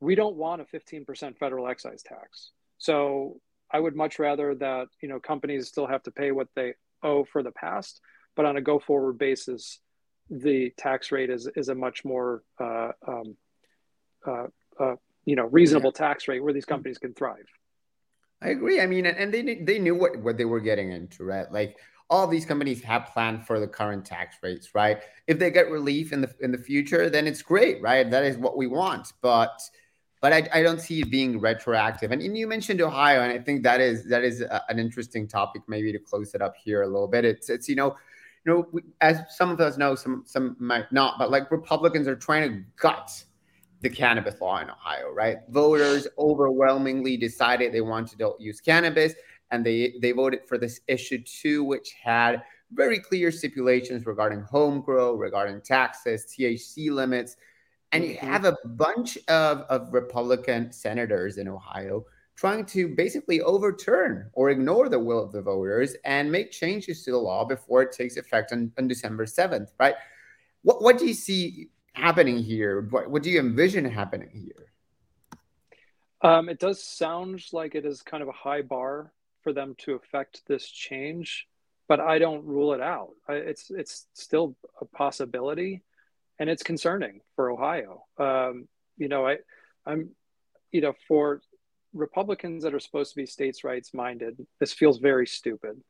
we 0.00 0.14
don't 0.14 0.36
want 0.36 0.62
a 0.62 0.64
15% 0.64 1.38
federal 1.38 1.68
excise 1.68 2.02
tax. 2.02 2.50
So 2.78 3.40
I 3.70 3.80
would 3.80 3.96
much 3.96 4.18
rather 4.18 4.54
that, 4.56 4.88
you 5.00 5.08
know, 5.08 5.18
companies 5.18 5.68
still 5.68 5.86
have 5.86 6.02
to 6.04 6.10
pay 6.10 6.30
what 6.30 6.48
they 6.54 6.74
owe 7.02 7.24
for 7.24 7.42
the 7.42 7.50
past, 7.50 8.00
but 8.34 8.44
on 8.44 8.56
a 8.56 8.60
go 8.60 8.78
forward 8.78 9.18
basis, 9.18 9.80
the 10.30 10.70
tax 10.76 11.12
rate 11.12 11.30
is 11.30 11.48
is 11.56 11.68
a 11.68 11.74
much 11.74 12.04
more 12.04 12.42
uh, 12.60 12.92
um, 13.06 13.36
uh, 14.26 14.46
uh, 14.78 14.96
you 15.24 15.36
know 15.36 15.46
reasonable 15.46 15.92
yeah. 15.94 16.06
tax 16.06 16.28
rate 16.28 16.42
where 16.42 16.52
these 16.52 16.64
companies 16.64 16.98
can 16.98 17.14
thrive. 17.14 17.46
I 18.42 18.50
agree. 18.50 18.80
I 18.80 18.86
mean, 18.86 19.06
and 19.06 19.32
they 19.32 19.42
they 19.56 19.78
knew 19.78 19.94
what 19.94 20.18
what 20.18 20.36
they 20.36 20.44
were 20.44 20.60
getting 20.60 20.92
into, 20.92 21.24
right? 21.24 21.50
Like 21.50 21.78
all 22.08 22.26
these 22.26 22.44
companies 22.44 22.82
have 22.82 23.06
planned 23.06 23.46
for 23.46 23.58
the 23.58 23.66
current 23.66 24.04
tax 24.04 24.36
rates, 24.42 24.74
right? 24.74 25.02
If 25.26 25.38
they 25.38 25.50
get 25.50 25.70
relief 25.70 26.12
in 26.12 26.20
the 26.20 26.34
in 26.40 26.52
the 26.52 26.58
future, 26.58 27.08
then 27.08 27.26
it's 27.26 27.42
great, 27.42 27.80
right? 27.80 28.08
That 28.10 28.24
is 28.24 28.36
what 28.36 28.56
we 28.56 28.66
want, 28.66 29.12
but 29.22 29.60
but 30.20 30.32
I, 30.32 30.48
I 30.52 30.62
don't 30.62 30.80
see 30.80 31.00
it 31.00 31.10
being 31.10 31.40
retroactive. 31.40 32.10
And, 32.10 32.22
and 32.22 32.36
you 32.36 32.46
mentioned 32.46 32.80
Ohio, 32.80 33.20
and 33.20 33.32
I 33.32 33.38
think 33.38 33.62
that 33.62 33.80
is 33.80 34.04
that 34.06 34.24
is 34.24 34.40
a, 34.40 34.62
an 34.68 34.78
interesting 34.78 35.28
topic, 35.28 35.62
maybe 35.68 35.92
to 35.92 35.98
close 35.98 36.34
it 36.34 36.42
up 36.42 36.56
here 36.56 36.82
a 36.82 36.86
little 36.86 37.08
bit. 37.08 37.24
It's 37.24 37.48
it's 37.48 37.68
you 37.68 37.76
know 37.76 37.96
you 38.46 38.52
know, 38.52 38.66
we, 38.70 38.82
as 39.00 39.20
some 39.28 39.50
of 39.50 39.60
us 39.60 39.76
know, 39.76 39.94
some 39.94 40.22
some 40.24 40.56
might 40.60 40.90
not, 40.92 41.18
but 41.18 41.30
like 41.30 41.50
Republicans 41.50 42.06
are 42.06 42.14
trying 42.16 42.48
to 42.48 42.62
gut 42.80 43.24
the 43.80 43.90
cannabis 43.90 44.40
law 44.40 44.60
in 44.60 44.70
Ohio, 44.70 45.10
right? 45.12 45.38
Voters 45.50 46.06
overwhelmingly 46.18 47.16
decided 47.16 47.72
they 47.72 47.80
wanted 47.80 48.18
to 48.20 48.34
use 48.38 48.60
cannabis, 48.60 49.14
and 49.50 49.66
they 49.66 49.94
they 50.00 50.12
voted 50.12 50.40
for 50.46 50.58
this 50.58 50.80
issue 50.86 51.18
two, 51.24 51.64
which 51.64 51.92
had 52.00 52.42
very 52.72 53.00
clear 53.00 53.32
stipulations 53.32 54.06
regarding 54.06 54.42
home 54.42 54.80
grow, 54.80 55.14
regarding 55.14 55.60
taxes, 55.60 56.26
THC 56.26 56.90
limits, 56.90 57.36
and 57.92 58.04
you 58.04 58.14
mm-hmm. 58.14 58.26
have 58.26 58.44
a 58.44 58.56
bunch 58.64 59.18
of, 59.28 59.58
of 59.68 59.92
Republican 59.92 60.72
senators 60.72 61.38
in 61.38 61.48
Ohio 61.48 62.04
trying 62.36 62.66
to 62.66 62.88
basically 62.88 63.40
overturn 63.40 64.30
or 64.34 64.50
ignore 64.50 64.88
the 64.88 64.98
will 64.98 65.22
of 65.22 65.32
the 65.32 65.40
voters 65.40 65.96
and 66.04 66.30
make 66.30 66.52
changes 66.52 67.02
to 67.02 67.10
the 67.10 67.18
law 67.18 67.44
before 67.44 67.82
it 67.82 67.92
takes 67.92 68.16
effect 68.16 68.52
on, 68.52 68.70
on 68.78 68.86
December 68.86 69.24
7th, 69.24 69.68
right? 69.80 69.94
What, 70.62 70.82
what 70.82 70.98
do 70.98 71.06
you 71.06 71.14
see 71.14 71.70
happening 71.94 72.38
here? 72.38 72.86
What, 72.90 73.10
what 73.10 73.22
do 73.22 73.30
you 73.30 73.40
envision 73.40 73.84
happening 73.86 74.30
here? 74.32 74.66
Um, 76.22 76.48
it 76.48 76.58
does 76.58 76.82
sound 76.82 77.42
like 77.52 77.74
it 77.74 77.86
is 77.86 78.02
kind 78.02 78.22
of 78.22 78.28
a 78.28 78.32
high 78.32 78.62
bar 78.62 79.12
for 79.42 79.52
them 79.52 79.74
to 79.78 79.94
affect 79.94 80.42
this 80.46 80.66
change, 80.68 81.46
but 81.88 82.00
I 82.00 82.18
don't 82.18 82.44
rule 82.44 82.72
it 82.72 82.80
out. 82.80 83.10
It's 83.28 83.70
it's 83.70 84.08
still 84.14 84.56
a 84.80 84.86
possibility, 84.86 85.82
and 86.38 86.50
it's 86.50 86.62
concerning 86.62 87.20
for 87.36 87.50
Ohio. 87.50 88.04
Um, 88.18 88.66
you 88.96 89.08
know, 89.08 89.26
I 89.26 89.36
I'm 89.84 90.10
you 90.72 90.80
know 90.80 90.94
for 91.06 91.42
Republicans 91.96 92.62
that 92.62 92.74
are 92.74 92.80
supposed 92.80 93.10
to 93.10 93.16
be 93.16 93.26
states' 93.26 93.64
rights 93.64 93.94
minded, 93.94 94.46
this 94.60 94.72
feels 94.72 94.98
very 94.98 95.26
stupid. 95.26 95.80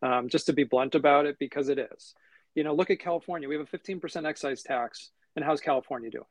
Um, 0.00 0.28
just 0.28 0.46
to 0.46 0.52
be 0.52 0.62
blunt 0.62 0.94
about 0.94 1.26
it, 1.26 1.36
because 1.40 1.68
it 1.68 1.78
is. 1.78 2.14
You 2.54 2.62
know, 2.62 2.72
look 2.72 2.90
at 2.90 3.00
California. 3.00 3.48
We 3.48 3.56
have 3.56 3.66
a 3.72 3.76
15% 3.76 4.26
excise 4.26 4.62
tax, 4.62 5.10
and 5.34 5.44
how's 5.44 5.60
California 5.60 6.08
doing? 6.08 6.24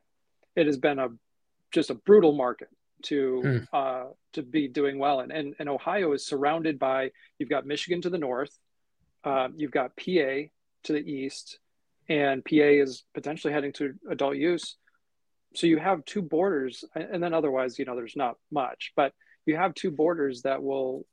It 0.55 0.67
has 0.67 0.77
been 0.77 0.99
a 0.99 1.09
just 1.71 1.89
a 1.89 1.95
brutal 1.95 2.31
market 2.31 2.69
to 3.03 3.41
hmm. 3.41 3.57
uh, 3.73 4.05
to 4.33 4.41
be 4.41 4.69
doing 4.69 4.99
well 4.99 5.19
in, 5.19 5.31
and 5.31 5.53
and 5.59 5.67
Ohio 5.67 6.13
is 6.13 6.25
surrounded 6.25 6.79
by 6.79 7.11
you've 7.37 7.49
got 7.49 7.65
Michigan 7.65 8.01
to 8.01 8.09
the 8.09 8.17
north, 8.17 8.57
uh, 9.25 9.49
you've 9.55 9.71
got 9.71 9.97
PA 9.97 10.47
to 10.83 10.93
the 10.93 10.99
east, 10.99 11.59
and 12.07 12.43
PA 12.45 12.55
is 12.55 13.03
potentially 13.13 13.53
heading 13.53 13.73
to 13.73 13.93
adult 14.09 14.37
use 14.37 14.77
so 15.55 15.67
you 15.67 15.77
have 15.77 16.05
two 16.05 16.21
borders 16.21 16.83
and 16.95 17.21
then 17.21 17.33
otherwise 17.33 17.79
you 17.79 17.85
know 17.85 17.95
there's 17.95 18.15
not 18.15 18.35
much 18.51 18.91
but 18.95 19.13
you 19.45 19.55
have 19.55 19.73
two 19.73 19.91
borders 19.91 20.41
that 20.43 20.61
will 20.61 21.05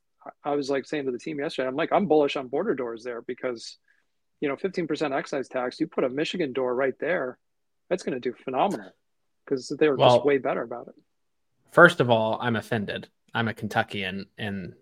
i 0.44 0.54
was 0.54 0.68
like 0.70 0.84
saying 0.86 1.06
to 1.06 1.12
the 1.12 1.18
team 1.18 1.38
yesterday 1.38 1.68
i'm 1.68 1.76
like 1.76 1.92
i'm 1.92 2.06
bullish 2.06 2.36
on 2.36 2.48
border 2.48 2.74
doors 2.74 3.02
there 3.04 3.22
because 3.22 3.78
you 4.40 4.48
know 4.48 4.56
15% 4.56 5.16
excise 5.16 5.48
tax 5.48 5.80
you 5.80 5.86
put 5.86 6.04
a 6.04 6.08
michigan 6.08 6.52
door 6.52 6.74
right 6.74 6.98
there 6.98 7.38
that's 7.88 8.02
going 8.02 8.20
to 8.20 8.20
do 8.20 8.34
phenomenal 8.44 8.90
because 9.44 9.68
they're 9.78 9.96
well, 9.96 10.16
just 10.16 10.26
way 10.26 10.38
better 10.38 10.62
about 10.62 10.88
it. 10.88 10.94
first 11.70 12.00
of 12.00 12.10
all 12.10 12.38
i'm 12.40 12.56
offended. 12.56 13.08
I'm 13.34 13.48
a 13.48 13.54
kentuckian 13.54 14.26
and 14.38 14.74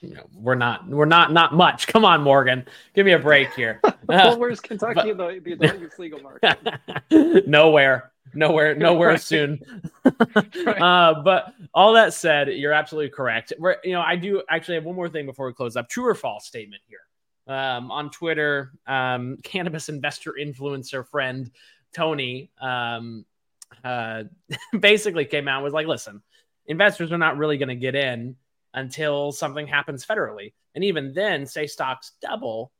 you 0.00 0.14
know 0.14 0.26
we're 0.34 0.54
not 0.56 0.88
we're 0.88 1.04
not 1.04 1.32
not 1.32 1.54
much. 1.54 1.86
Come 1.86 2.04
on 2.04 2.22
morgan. 2.22 2.66
Give 2.94 3.06
me 3.06 3.12
a 3.12 3.18
break 3.18 3.52
here. 3.54 3.80
Well, 4.06 4.38
where's 4.40 4.60
kentucky 4.60 5.12
but, 5.12 5.34
the, 5.34 5.40
the 5.40 5.52
adult 5.52 5.80
use 5.80 5.98
legal 5.98 6.20
market. 6.20 6.58
Nowhere 7.46 8.09
nowhere 8.34 8.74
nowhere 8.76 9.10
right. 9.10 9.20
soon. 9.20 9.60
Right. 10.64 10.80
uh, 10.80 11.22
but 11.22 11.52
all 11.74 11.92
that 11.94 12.14
said 12.14 12.48
you're 12.48 12.72
absolutely 12.72 13.10
correct. 13.10 13.52
We're, 13.58 13.76
you 13.84 13.92
know 13.92 14.00
i 14.00 14.16
do 14.16 14.42
actually 14.48 14.76
have 14.76 14.84
one 14.84 14.96
more 14.96 15.08
thing 15.08 15.26
before 15.26 15.46
we 15.46 15.52
close 15.52 15.76
up. 15.76 15.88
True 15.88 16.06
or 16.06 16.14
false 16.14 16.46
statement 16.46 16.82
here? 16.86 17.00
Um, 17.46 17.90
on 17.90 18.10
twitter 18.10 18.72
um, 18.86 19.38
cannabis 19.42 19.88
investor 19.88 20.34
influencer 20.40 21.06
friend 21.06 21.50
tony 21.94 22.50
um, 22.60 23.24
uh, 23.84 24.24
basically 24.78 25.24
came 25.24 25.48
out 25.48 25.62
was 25.62 25.72
like 25.72 25.86
listen 25.86 26.22
investors 26.66 27.12
are 27.12 27.18
not 27.18 27.36
really 27.36 27.58
going 27.58 27.68
to 27.68 27.74
get 27.74 27.94
in 27.94 28.36
until 28.74 29.32
something 29.32 29.66
happens 29.66 30.06
federally. 30.06 30.52
And 30.74 30.84
even 30.84 31.12
then 31.12 31.46
say 31.46 31.66
stocks 31.66 32.12
double 32.22 32.72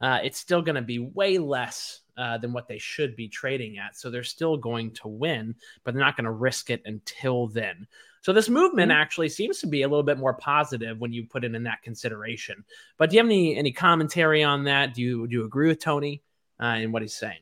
uh, 0.00 0.18
it's 0.22 0.38
still 0.38 0.62
going 0.62 0.76
to 0.76 0.82
be 0.82 0.98
way 0.98 1.38
less 1.38 1.99
uh, 2.16 2.38
than 2.38 2.52
what 2.52 2.68
they 2.68 2.78
should 2.78 3.16
be 3.16 3.28
trading 3.28 3.78
at. 3.78 3.96
So 3.96 4.10
they're 4.10 4.22
still 4.22 4.56
going 4.56 4.92
to 4.92 5.08
win, 5.08 5.54
but 5.84 5.94
they're 5.94 6.04
not 6.04 6.16
going 6.16 6.24
to 6.24 6.30
risk 6.30 6.70
it 6.70 6.82
until 6.84 7.48
then. 7.48 7.86
So 8.22 8.32
this 8.32 8.48
movement 8.48 8.90
mm-hmm. 8.90 9.00
actually 9.00 9.28
seems 9.30 9.60
to 9.60 9.66
be 9.66 9.82
a 9.82 9.88
little 9.88 10.02
bit 10.02 10.18
more 10.18 10.34
positive 10.34 10.98
when 10.98 11.12
you 11.12 11.26
put 11.26 11.44
it 11.44 11.54
in 11.54 11.62
that 11.64 11.82
consideration. 11.82 12.64
But 12.98 13.10
do 13.10 13.16
you 13.16 13.22
have 13.22 13.28
any 13.28 13.56
any 13.56 13.72
commentary 13.72 14.42
on 14.42 14.64
that? 14.64 14.94
Do 14.94 15.02
you 15.02 15.26
do 15.26 15.36
you 15.36 15.44
agree 15.44 15.68
with 15.68 15.80
Tony 15.80 16.22
uh, 16.60 16.64
and 16.64 16.92
what 16.92 17.02
he's 17.02 17.14
saying? 17.14 17.40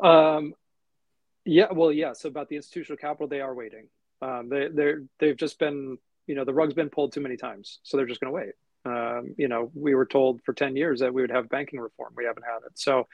Um, 0.00 0.54
yeah, 1.44 1.72
well, 1.72 1.92
yeah. 1.92 2.12
So 2.12 2.28
about 2.28 2.48
the 2.48 2.56
institutional 2.56 2.98
capital, 2.98 3.28
they 3.28 3.40
are 3.40 3.54
waiting. 3.54 3.88
Um, 4.20 4.48
they 4.48 4.68
they're 4.68 5.04
they've 5.18 5.36
just 5.36 5.58
been 5.58 5.98
you 6.26 6.34
know 6.34 6.44
the 6.44 6.52
rug's 6.52 6.74
been 6.74 6.90
pulled 6.90 7.12
too 7.12 7.20
many 7.20 7.36
times, 7.36 7.78
so 7.84 7.96
they're 7.96 8.06
just 8.06 8.20
going 8.20 8.32
to 8.32 8.34
wait. 8.34 8.54
Um, 8.88 9.34
you 9.36 9.48
know, 9.48 9.70
we 9.74 9.94
were 9.94 10.06
told 10.06 10.40
for 10.44 10.52
10 10.52 10.76
years 10.76 11.00
that 11.00 11.12
we 11.12 11.22
would 11.22 11.30
have 11.30 11.48
banking 11.48 11.80
reform. 11.80 12.14
We 12.16 12.24
haven't 12.24 12.44
had 12.44 12.66
it. 12.66 12.78
So 12.78 13.06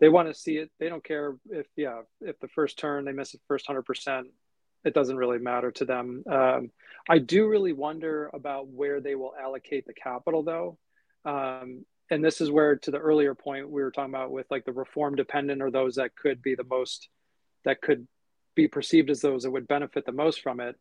they 0.00 0.08
want 0.08 0.28
to 0.28 0.34
see 0.34 0.56
it. 0.56 0.70
They 0.78 0.88
don't 0.88 1.04
care 1.04 1.36
if, 1.50 1.66
yeah, 1.76 2.02
if 2.20 2.38
the 2.40 2.48
first 2.48 2.78
turn 2.78 3.04
they 3.04 3.12
miss 3.12 3.32
the 3.32 3.38
first 3.48 3.66
100%, 3.66 4.24
it 4.84 4.94
doesn't 4.94 5.16
really 5.16 5.38
matter 5.38 5.70
to 5.72 5.84
them. 5.84 6.22
Um, 6.30 6.70
I 7.08 7.18
do 7.18 7.48
really 7.48 7.72
wonder 7.72 8.30
about 8.32 8.68
where 8.68 9.00
they 9.00 9.14
will 9.14 9.32
allocate 9.40 9.86
the 9.86 9.94
capital, 9.94 10.42
though. 10.42 10.78
Um, 11.24 11.84
and 12.10 12.24
this 12.24 12.40
is 12.40 12.50
where, 12.50 12.76
to 12.76 12.90
the 12.90 12.98
earlier 12.98 13.34
point 13.34 13.70
we 13.70 13.82
were 13.82 13.90
talking 13.90 14.14
about 14.14 14.30
with 14.30 14.46
like 14.50 14.64
the 14.64 14.72
reform 14.72 15.16
dependent 15.16 15.62
or 15.62 15.70
those 15.70 15.96
that 15.96 16.16
could 16.16 16.42
be 16.42 16.54
the 16.54 16.64
most, 16.64 17.08
that 17.64 17.82
could 17.82 18.06
be 18.54 18.68
perceived 18.68 19.10
as 19.10 19.20
those 19.20 19.42
that 19.42 19.50
would 19.50 19.68
benefit 19.68 20.06
the 20.06 20.12
most 20.12 20.40
from 20.42 20.60
it. 20.60 20.76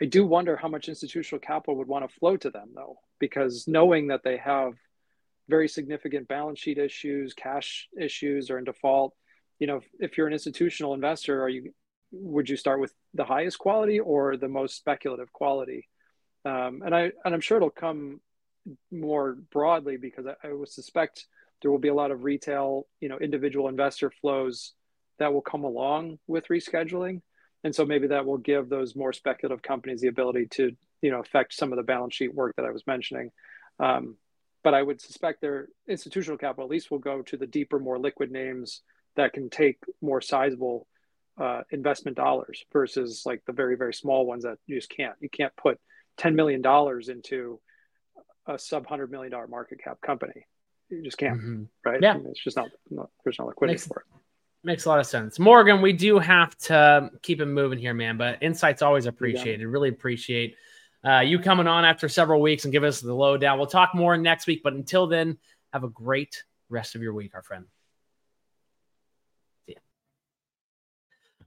I 0.00 0.04
do 0.04 0.24
wonder 0.24 0.56
how 0.56 0.68
much 0.68 0.88
institutional 0.88 1.40
capital 1.40 1.76
would 1.76 1.88
want 1.88 2.08
to 2.08 2.18
flow 2.18 2.36
to 2.36 2.50
them, 2.50 2.70
though, 2.74 2.98
because 3.18 3.66
knowing 3.66 4.08
that 4.08 4.22
they 4.22 4.36
have 4.36 4.74
very 5.48 5.68
significant 5.68 6.28
balance 6.28 6.58
sheet 6.58 6.78
issues, 6.78 7.34
cash 7.34 7.88
issues, 7.98 8.50
or 8.50 8.58
in 8.58 8.64
default, 8.64 9.14
you 9.58 9.66
know, 9.66 9.76
if, 9.76 9.84
if 9.98 10.18
you're 10.18 10.26
an 10.26 10.32
institutional 10.32 10.94
investor, 10.94 11.42
are 11.42 11.48
you 11.48 11.72
would 12.10 12.48
you 12.48 12.56
start 12.56 12.80
with 12.80 12.94
the 13.12 13.24
highest 13.24 13.58
quality 13.58 14.00
or 14.00 14.36
the 14.36 14.48
most 14.48 14.76
speculative 14.76 15.30
quality? 15.32 15.88
Um, 16.44 16.82
and 16.84 16.94
I 16.94 17.12
and 17.24 17.34
I'm 17.34 17.40
sure 17.40 17.56
it'll 17.56 17.70
come 17.70 18.20
more 18.90 19.36
broadly 19.50 19.96
because 19.96 20.26
I, 20.26 20.48
I 20.48 20.52
would 20.52 20.68
suspect 20.68 21.26
there 21.60 21.70
will 21.70 21.78
be 21.78 21.88
a 21.88 21.94
lot 21.94 22.10
of 22.10 22.24
retail, 22.24 22.86
you 23.00 23.08
know, 23.08 23.18
individual 23.18 23.68
investor 23.68 24.10
flows 24.20 24.74
that 25.18 25.32
will 25.32 25.42
come 25.42 25.64
along 25.64 26.18
with 26.26 26.46
rescheduling 26.48 27.20
and 27.64 27.74
so 27.74 27.84
maybe 27.84 28.08
that 28.08 28.24
will 28.24 28.38
give 28.38 28.68
those 28.68 28.94
more 28.94 29.12
speculative 29.12 29.62
companies 29.62 30.00
the 30.00 30.08
ability 30.08 30.46
to 30.46 30.72
you 31.02 31.10
know 31.10 31.20
affect 31.20 31.54
some 31.54 31.72
of 31.72 31.76
the 31.76 31.82
balance 31.82 32.14
sheet 32.14 32.34
work 32.34 32.54
that 32.56 32.64
i 32.64 32.70
was 32.70 32.86
mentioning. 32.86 33.30
Um, 33.80 34.16
but 34.64 34.74
i 34.74 34.82
would 34.82 35.00
suspect 35.00 35.40
their 35.40 35.68
institutional 35.88 36.38
capital 36.38 36.64
at 36.64 36.70
least 36.70 36.90
will 36.90 36.98
go 36.98 37.22
to 37.22 37.36
the 37.36 37.46
deeper 37.46 37.78
more 37.78 37.98
liquid 37.98 38.30
names 38.30 38.82
that 39.16 39.32
can 39.32 39.50
take 39.50 39.78
more 40.00 40.20
sizable 40.20 40.86
uh, 41.38 41.62
investment 41.70 42.16
dollars 42.16 42.64
versus 42.72 43.22
like 43.24 43.42
the 43.46 43.52
very 43.52 43.76
very 43.76 43.94
small 43.94 44.26
ones 44.26 44.44
that 44.44 44.58
you 44.66 44.76
just 44.76 44.90
can't. 44.90 45.14
You 45.20 45.28
can't 45.28 45.54
put 45.56 45.78
10 46.18 46.34
million 46.34 46.62
dollars 46.62 47.08
into 47.08 47.60
a 48.46 48.58
sub 48.58 48.84
100 48.84 49.10
million 49.10 49.30
dollar 49.30 49.46
market 49.46 49.82
cap 49.82 50.00
company. 50.00 50.46
You 50.88 51.02
just 51.02 51.18
can't 51.18 51.38
mm-hmm. 51.38 51.64
right? 51.84 52.00
Yeah. 52.02 52.16
It's 52.26 52.42
just 52.42 52.56
not, 52.56 52.70
not 52.90 53.10
there's 53.22 53.38
no 53.38 53.46
liquidity 53.46 53.74
Makes, 53.74 53.86
for 53.86 54.00
it. 54.00 54.06
Makes 54.64 54.84
a 54.86 54.88
lot 54.88 55.00
of 55.00 55.06
sense. 55.06 55.38
Morgan, 55.38 55.80
we 55.80 55.92
do 55.92 56.18
have 56.18 56.56
to 56.58 57.10
keep 57.22 57.40
it 57.40 57.46
moving 57.46 57.78
here, 57.78 57.94
man, 57.94 58.16
but 58.16 58.42
insight's 58.42 58.82
always 58.82 59.06
appreciated. 59.06 59.66
Really 59.66 59.90
appreciate 59.90 60.56
uh, 61.04 61.20
you 61.20 61.38
coming 61.38 61.66
on 61.66 61.84
after 61.84 62.08
several 62.08 62.40
weeks 62.40 62.64
and 62.64 62.72
give 62.72 62.84
us 62.84 63.00
the 63.00 63.14
lowdown. 63.14 63.58
We'll 63.58 63.66
talk 63.66 63.94
more 63.94 64.16
next 64.16 64.46
week, 64.46 64.62
but 64.62 64.72
until 64.72 65.06
then, 65.06 65.38
have 65.72 65.84
a 65.84 65.88
great 65.88 66.44
rest 66.68 66.94
of 66.94 67.02
your 67.02 67.12
week, 67.14 67.34
our 67.34 67.42
friend. 67.42 67.64
See 69.66 69.72
ya. 69.72 69.78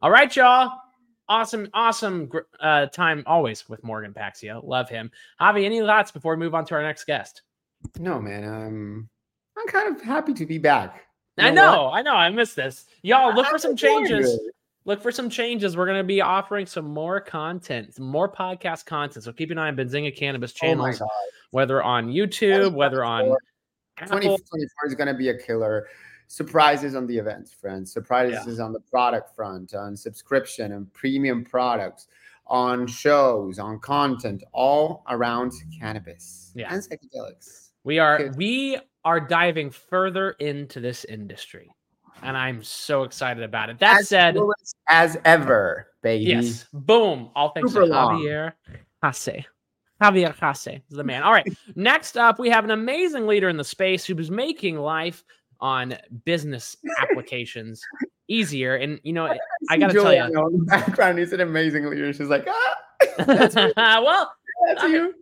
All 0.01 0.11
right, 0.11 0.33
y'all. 0.35 0.71
Awesome, 1.27 1.69
awesome 1.73 2.29
uh, 2.59 2.87
time 2.87 3.23
always 3.25 3.69
with 3.69 3.83
Morgan 3.83 4.13
Paxhia. 4.13 4.61
Love 4.63 4.89
him. 4.89 5.11
Javi, 5.39 5.63
any 5.63 5.79
thoughts 5.79 6.11
before 6.11 6.35
we 6.35 6.43
move 6.43 6.53
on 6.53 6.65
to 6.65 6.75
our 6.75 6.83
next 6.83 7.05
guest? 7.05 7.43
No, 7.97 8.19
man. 8.19 8.43
Um, 8.43 9.09
I'm 9.57 9.67
kind 9.67 9.95
of 9.95 10.01
happy 10.01 10.33
to 10.33 10.45
be 10.45 10.57
back. 10.57 11.05
You 11.37 11.45
I 11.45 11.51
know, 11.51 11.89
I 11.89 12.01
know. 12.01 12.15
I 12.15 12.29
missed 12.29 12.55
this. 12.55 12.85
Y'all 13.01 13.33
look 13.33 13.47
for 13.47 13.57
some 13.57 13.75
changes. 13.75 14.37
Look 14.85 15.01
for 15.01 15.11
some 15.11 15.29
changes. 15.29 15.77
We're 15.77 15.85
going 15.85 15.99
to 15.99 16.03
be 16.03 16.21
offering 16.21 16.65
some 16.65 16.85
more 16.85 17.19
content, 17.19 17.93
some 17.93 18.05
more 18.05 18.31
podcast 18.31 18.85
content. 18.85 19.23
So 19.23 19.31
keep 19.31 19.51
an 19.51 19.57
eye 19.57 19.67
on 19.67 19.75
Benzinga 19.75 20.15
Cannabis 20.15 20.53
oh 20.55 20.65
channels, 20.65 21.01
oh 21.01 21.07
whether 21.51 21.83
on 21.83 22.07
YouTube, 22.07 22.73
whether 22.73 23.03
on 23.03 23.35
2024 23.99 24.67
is 24.87 24.95
going 24.95 25.07
to 25.07 25.13
be 25.13 25.29
a 25.29 25.37
killer. 25.37 25.87
Surprises 26.27 26.95
on 26.95 27.05
the 27.07 27.17
events, 27.17 27.51
friends. 27.51 27.91
Surprises 27.91 28.57
yeah. 28.57 28.63
on 28.63 28.73
the 28.73 28.79
product 28.79 29.35
front, 29.35 29.75
on 29.75 29.95
subscription 29.95 30.71
and 30.71 30.91
premium 30.93 31.43
products, 31.43 32.07
on 32.47 32.87
shows, 32.87 33.59
on 33.59 33.79
content, 33.79 34.41
all 34.53 35.03
around 35.09 35.51
cannabis 35.77 36.53
yeah. 36.55 36.73
and 36.73 36.81
psychedelics. 36.81 37.69
We 37.83 37.99
are 37.99 38.31
we 38.35 38.79
are 39.03 39.19
diving 39.19 39.71
further 39.71 40.31
into 40.31 40.79
this 40.79 41.05
industry. 41.05 41.69
And 42.23 42.37
I'm 42.37 42.63
so 42.63 43.03
excited 43.03 43.43
about 43.43 43.69
it. 43.69 43.79
That 43.79 44.01
as 44.01 44.09
said, 44.09 44.37
as 44.87 45.17
ever, 45.25 45.87
baby. 46.03 46.25
Yes. 46.25 46.65
Boom. 46.73 47.29
All 47.35 47.49
thanks 47.49 47.73
Super 47.73 47.87
to 47.87 47.91
Javier 47.91 48.53
Hasse. 49.01 49.45
Javier 50.01 50.35
Hasse 50.35 50.67
is 50.67 50.97
the 50.97 51.03
man. 51.03 51.23
All 51.23 51.31
right. 51.31 51.47
Next 51.75 52.17
up, 52.17 52.39
we 52.39 52.49
have 52.49 52.63
an 52.63 52.71
amazing 52.71 53.27
leader 53.27 53.49
in 53.49 53.57
the 53.57 53.63
space 53.63 54.05
who's 54.05 54.31
making 54.31 54.77
life 54.77 55.23
on 55.59 55.95
business 56.25 56.75
applications 56.99 57.81
easier. 58.27 58.75
And 58.75 58.99
you 59.03 59.13
know, 59.13 59.33
I 59.69 59.77
gotta 59.77 59.93
tell 59.93 60.13
you, 60.13 60.23
in 60.23 60.31
the 60.31 60.65
background, 60.65 61.19
he's 61.19 61.33
an 61.33 61.41
amazing 61.41 61.85
leader. 61.85 62.11
She's 62.13 62.29
like, 62.29 62.47
ah, 62.47 62.75
well, 63.77 64.33
that's 64.67 64.83
I 64.83 64.87
you. 64.87 65.03
Mean, 65.03 65.13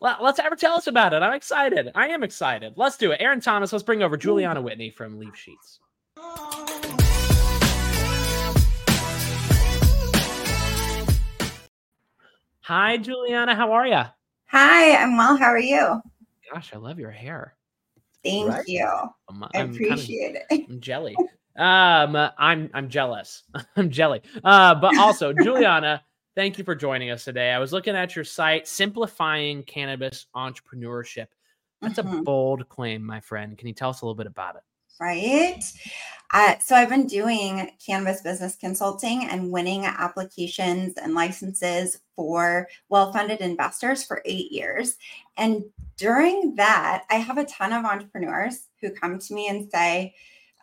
let's 0.00 0.38
ever 0.38 0.56
tell 0.56 0.74
us 0.74 0.86
about 0.86 1.14
it. 1.14 1.22
I'm 1.22 1.34
excited. 1.34 1.90
I 1.94 2.08
am 2.08 2.22
excited. 2.22 2.74
Let's 2.76 2.96
do 2.96 3.12
it. 3.12 3.20
Aaron 3.20 3.40
Thomas, 3.40 3.72
let's 3.72 3.84
bring 3.84 4.02
over 4.02 4.16
Juliana 4.16 4.60
Whitney 4.60 4.90
from 4.90 5.18
Leaf 5.18 5.36
Sheets. 5.36 5.80
Hi, 12.60 12.96
Juliana. 12.98 13.54
How 13.54 13.72
are 13.72 13.86
you? 13.86 14.02
Hi, 14.46 14.96
I'm 14.96 15.16
well. 15.16 15.36
How 15.36 15.46
are 15.46 15.58
you? 15.58 16.00
Gosh, 16.52 16.72
I 16.72 16.78
love 16.78 16.98
your 16.98 17.10
hair. 17.10 17.54
Thank 18.24 18.48
right? 18.48 18.64
you. 18.66 18.88
I'm, 19.28 19.44
i 19.54 19.60
appreciate 19.60 20.34
kind 20.34 20.36
of, 20.36 20.58
it. 20.58 20.70
I'm 20.70 20.80
jelly. 20.80 21.16
Um, 21.56 22.16
I'm 22.38 22.70
I'm 22.72 22.88
jealous. 22.88 23.42
I'm 23.76 23.90
jelly. 23.90 24.22
Uh, 24.42 24.74
but 24.74 24.96
also, 24.96 25.32
Juliana 25.42 26.02
Thank 26.36 26.58
you 26.58 26.64
for 26.64 26.74
joining 26.74 27.10
us 27.10 27.24
today. 27.24 27.52
I 27.52 27.60
was 27.60 27.72
looking 27.72 27.94
at 27.94 28.16
your 28.16 28.24
site, 28.24 28.66
Simplifying 28.66 29.62
Cannabis 29.62 30.26
Entrepreneurship. 30.34 31.28
That's 31.80 32.00
mm-hmm. 32.00 32.18
a 32.18 32.22
bold 32.22 32.68
claim, 32.68 33.04
my 33.04 33.20
friend. 33.20 33.56
Can 33.56 33.68
you 33.68 33.74
tell 33.74 33.90
us 33.90 34.00
a 34.00 34.04
little 34.04 34.16
bit 34.16 34.26
about 34.26 34.56
it? 34.56 34.62
Right. 35.00 35.60
Uh, 36.32 36.54
so 36.58 36.74
I've 36.74 36.88
been 36.88 37.06
doing 37.06 37.70
cannabis 37.84 38.22
business 38.22 38.56
consulting 38.56 39.24
and 39.24 39.50
winning 39.50 39.84
applications 39.84 40.94
and 40.96 41.14
licenses 41.14 42.00
for 42.16 42.68
well 42.88 43.12
funded 43.12 43.40
investors 43.40 44.04
for 44.04 44.22
eight 44.24 44.50
years. 44.50 44.96
And 45.36 45.64
during 45.96 46.54
that, 46.56 47.04
I 47.10 47.16
have 47.16 47.38
a 47.38 47.44
ton 47.44 47.72
of 47.72 47.84
entrepreneurs 47.84 48.68
who 48.80 48.90
come 48.90 49.18
to 49.18 49.34
me 49.34 49.48
and 49.48 49.70
say, 49.70 50.14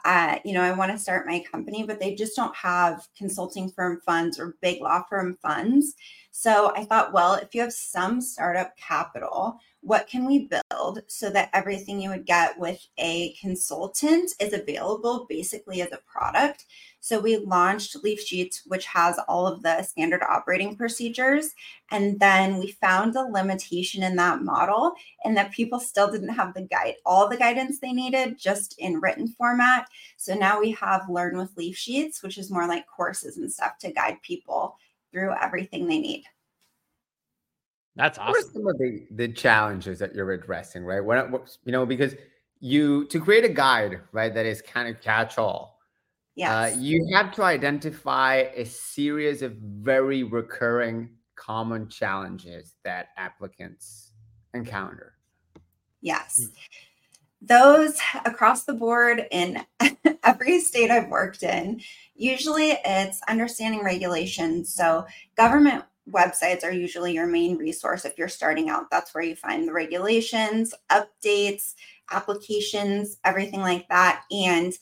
uh, 0.04 0.40
you 0.44 0.54
know, 0.54 0.62
I 0.62 0.72
want 0.72 0.92
to 0.92 0.98
start 0.98 1.28
my 1.28 1.44
company, 1.52 1.84
but 1.84 2.00
they 2.00 2.16
just 2.16 2.36
don't 2.36 2.56
have 2.56 3.08
consulting 3.18 3.70
firm 3.70 4.02
funds 4.06 4.40
or 4.40 4.58
big 4.62 4.82
law 4.82 5.04
firm 5.10 5.38
funds. 5.42 5.94
So 6.32 6.74
I 6.76 6.86
thought, 6.86 7.14
well, 7.14 7.36
if 7.36 7.54
you 7.54 7.62
have 7.62 7.74
some 7.74 8.20
startup 8.20 8.76
capital, 8.78 9.60
what 9.82 10.08
can 10.08 10.26
we 10.26 10.48
build 10.48 11.02
so 11.08 11.30
that 11.32 11.50
everything 11.54 12.00
you 12.00 12.10
would 12.10 12.26
get 12.26 12.58
with 12.60 12.80
a 13.00 13.34
consultant 13.42 14.32
is 14.40 14.54
available 14.54 15.26
basically 15.28 15.82
as 15.82 15.92
a 15.92 16.00
product? 16.06 16.66
So 17.00 17.20
we 17.20 17.38
launched 17.38 17.96
Leaf 18.04 18.22
Sheets, 18.22 18.62
which 18.68 18.86
has 18.86 19.20
all 19.28 19.48
of 19.48 19.64
the 19.64 19.82
standard 19.82 20.22
operating 20.22 20.78
procedures. 20.78 21.56
And 21.90 22.20
then 22.20 22.60
we 22.60 22.74
found 22.74 23.16
a 23.16 23.24
limitation 23.24 24.04
in 24.04 24.16
that 24.18 24.44
model 24.44 24.94
and 25.24 25.36
that 25.36 25.52
people 25.52 25.80
still 25.80 26.12
didn't 26.12 26.30
have 26.30 26.54
the 26.54 26.62
guide, 26.62 26.96
all 27.04 27.28
the 27.28 27.38
guidance 27.38 27.80
they 27.80 27.92
needed 27.92 28.38
just 28.38 28.76
in 28.78 29.02
written 29.02 29.30
format. 29.30 29.88
So 30.16 30.36
now 30.36 30.60
we 30.60 30.72
have 30.74 31.10
Learn 31.10 31.40
with 31.40 31.58
Leaf 31.58 31.76
Sheets, 31.76 32.22
which 32.22 32.38
is 32.38 32.52
more 32.52 32.68
like 32.68 32.86
courses 32.86 33.38
and 33.38 33.52
stuff 33.52 33.80
to 33.80 33.92
guide 33.92 34.22
people 34.22 34.78
through 35.12 35.34
everything 35.42 35.88
they 35.88 36.00
need. 36.00 36.26
That's 37.96 38.18
awesome. 38.18 38.32
What 38.32 38.38
are 38.38 38.54
some 38.54 38.68
of 38.68 38.78
the, 38.78 39.08
the 39.12 39.28
challenges 39.28 40.00
that 40.00 40.16
you're 40.16 40.32
addressing, 40.32 40.84
right? 40.84 41.02
What, 41.04 41.58
you 41.66 41.72
know, 41.72 41.86
because 41.86 42.16
you 42.60 43.06
to 43.08 43.20
create 43.20 43.44
a 43.44 43.50
guide, 43.50 44.00
right, 44.12 44.34
that 44.34 44.46
is 44.46 44.62
kind 44.62 44.88
of 44.88 45.02
catch 45.02 45.38
all. 45.38 45.80
Yeah. 46.36 46.62
Uh, 46.62 46.66
you 46.78 47.06
have 47.14 47.34
to 47.36 47.44
identify 47.44 48.46
a 48.56 48.66
series 48.66 49.42
of 49.42 49.54
very 49.54 50.24
recurring 50.24 51.10
common 51.36 51.90
challenges 51.90 52.76
that 52.84 53.10
applicants 53.18 54.12
encounter. 54.54 55.14
Yes. 56.02 56.40
Hmm. 56.40 56.54
Those 57.44 58.00
across 58.24 58.66
the 58.66 58.74
board 58.74 59.26
in 59.32 59.66
every 60.24 60.60
state 60.60 60.92
I've 60.92 61.10
worked 61.10 61.42
in, 61.42 61.82
usually 62.16 62.78
it's 62.86 63.20
understanding 63.28 63.84
regulations. 63.84 64.74
So, 64.74 65.08
government 65.36 65.84
websites 66.10 66.64
are 66.64 66.72
usually 66.72 67.14
your 67.14 67.28
main 67.28 67.58
resource 67.58 68.06
if 68.06 68.18
you're 68.18 68.28
starting 68.28 68.70
out. 68.70 68.90
That's 68.90 69.14
where 69.14 69.24
you 69.24 69.36
find 69.36 69.68
the 69.68 69.74
regulations, 69.74 70.74
updates, 70.92 71.76
applications, 72.12 73.18
everything 73.24 73.62
like 73.62 73.88
that. 73.90 74.24
And 74.32 74.74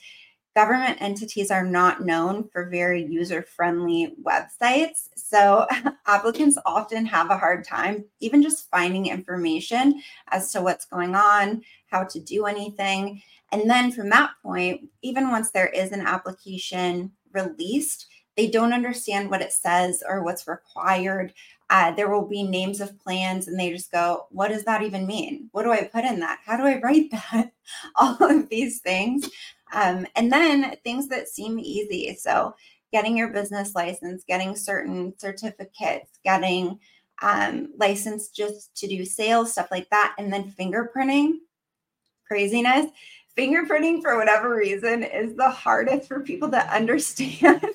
government 0.55 0.97
entities 0.99 1.51
are 1.51 1.65
not 1.65 2.01
known 2.01 2.47
for 2.51 2.69
very 2.69 3.05
user 3.05 3.41
friendly 3.41 4.15
websites. 4.23 5.09
So 5.15 5.67
applicants 6.07 6.57
often 6.65 7.05
have 7.05 7.29
a 7.29 7.37
hard 7.37 7.63
time 7.63 8.05
even 8.19 8.41
just 8.41 8.69
finding 8.69 9.07
information 9.07 10.01
as 10.29 10.51
to 10.51 10.61
what's 10.61 10.85
going 10.85 11.15
on, 11.15 11.61
how 11.87 12.03
to 12.05 12.19
do 12.19 12.45
anything. 12.45 13.21
And 13.51 13.69
then 13.69 13.91
from 13.91 14.09
that 14.09 14.31
point, 14.43 14.89
even 15.01 15.29
once 15.29 15.51
there 15.51 15.67
is 15.67 15.91
an 15.91 16.01
application 16.01 17.11
released, 17.31 18.07
they 18.39 18.47
don't 18.47 18.71
understand 18.71 19.29
what 19.29 19.41
it 19.41 19.51
says 19.51 20.01
or 20.07 20.23
what's 20.23 20.47
required. 20.47 21.33
Uh, 21.69 21.91
there 21.91 22.09
will 22.09 22.25
be 22.25 22.41
names 22.41 22.79
of 22.79 22.97
plans, 22.97 23.49
and 23.49 23.59
they 23.59 23.69
just 23.69 23.91
go, 23.91 24.27
What 24.29 24.47
does 24.47 24.63
that 24.63 24.81
even 24.81 25.05
mean? 25.05 25.49
What 25.51 25.63
do 25.63 25.73
I 25.73 25.83
put 25.83 26.05
in 26.05 26.21
that? 26.21 26.39
How 26.45 26.55
do 26.55 26.63
I 26.63 26.79
write 26.79 27.11
that? 27.33 27.51
All 27.97 28.15
of 28.21 28.47
these 28.47 28.79
things. 28.79 29.29
Um, 29.73 30.07
and 30.15 30.31
then 30.31 30.73
things 30.85 31.09
that 31.09 31.27
seem 31.27 31.59
easy. 31.59 32.15
So, 32.15 32.55
getting 32.93 33.17
your 33.17 33.27
business 33.27 33.75
license, 33.75 34.23
getting 34.23 34.55
certain 34.55 35.13
certificates, 35.19 36.17
getting 36.23 36.79
um, 37.21 37.73
licensed 37.77 38.33
just 38.33 38.73
to 38.77 38.87
do 38.87 39.03
sales, 39.03 39.51
stuff 39.51 39.67
like 39.69 39.89
that. 39.89 40.15
And 40.17 40.31
then 40.31 40.53
fingerprinting, 40.57 41.39
craziness. 42.25 42.89
Fingerprinting, 43.37 44.01
for 44.01 44.17
whatever 44.17 44.55
reason, 44.55 45.03
is 45.03 45.35
the 45.35 45.49
hardest 45.49 46.07
for 46.07 46.21
people 46.21 46.49
to 46.51 46.73
understand 46.73 47.65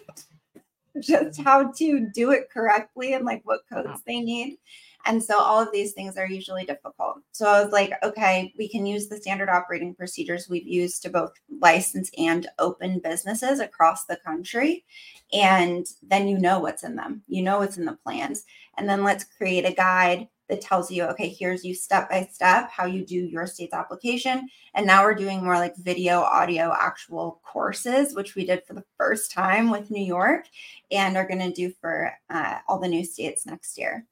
just 1.00 1.40
how 1.40 1.70
to 1.72 2.08
do 2.14 2.30
it 2.30 2.50
correctly 2.50 3.14
and 3.14 3.24
like 3.24 3.42
what 3.44 3.60
uh-huh. 3.70 3.84
codes 3.84 4.02
they 4.06 4.20
need. 4.20 4.58
And 5.06 5.22
so 5.22 5.38
all 5.38 5.60
of 5.60 5.70
these 5.70 5.92
things 5.92 6.16
are 6.16 6.26
usually 6.26 6.64
difficult. 6.64 7.18
So 7.32 7.46
I 7.46 7.62
was 7.62 7.72
like, 7.72 7.92
okay, 8.02 8.54
we 8.56 8.68
can 8.68 8.86
use 8.86 9.08
the 9.08 9.18
standard 9.18 9.50
operating 9.50 9.94
procedures 9.94 10.48
we've 10.48 10.66
used 10.66 11.02
to 11.02 11.10
both 11.10 11.32
license 11.60 12.10
and 12.16 12.48
open 12.58 13.00
businesses 13.00 13.60
across 13.60 14.06
the 14.06 14.16
country. 14.16 14.84
And 15.32 15.86
then 16.02 16.26
you 16.26 16.38
know 16.38 16.58
what's 16.58 16.84
in 16.84 16.96
them, 16.96 17.22
you 17.28 17.42
know 17.42 17.58
what's 17.58 17.76
in 17.76 17.84
the 17.84 17.98
plans. 18.02 18.44
And 18.78 18.88
then 18.88 19.04
let's 19.04 19.24
create 19.24 19.66
a 19.66 19.74
guide 19.74 20.28
that 20.48 20.60
tells 20.60 20.90
you, 20.90 21.04
okay, 21.04 21.28
here's 21.28 21.64
you 21.64 21.74
step 21.74 22.10
by 22.10 22.28
step 22.30 22.70
how 22.70 22.84
you 22.86 23.04
do 23.04 23.14
your 23.14 23.46
state's 23.46 23.72
application. 23.72 24.48
And 24.74 24.86
now 24.86 25.02
we're 25.02 25.14
doing 25.14 25.42
more 25.42 25.56
like 25.56 25.76
video, 25.76 26.20
audio, 26.20 26.74
actual 26.78 27.40
courses, 27.42 28.14
which 28.14 28.34
we 28.34 28.44
did 28.44 28.64
for 28.64 28.74
the 28.74 28.84
first 28.98 29.32
time 29.32 29.70
with 29.70 29.90
New 29.90 30.04
York 30.04 30.46
and 30.90 31.16
are 31.16 31.26
going 31.26 31.40
to 31.40 31.52
do 31.52 31.72
for 31.80 32.12
uh, 32.28 32.58
all 32.68 32.78
the 32.78 32.88
new 32.88 33.04
states 33.04 33.46
next 33.46 33.78
year. 33.78 34.06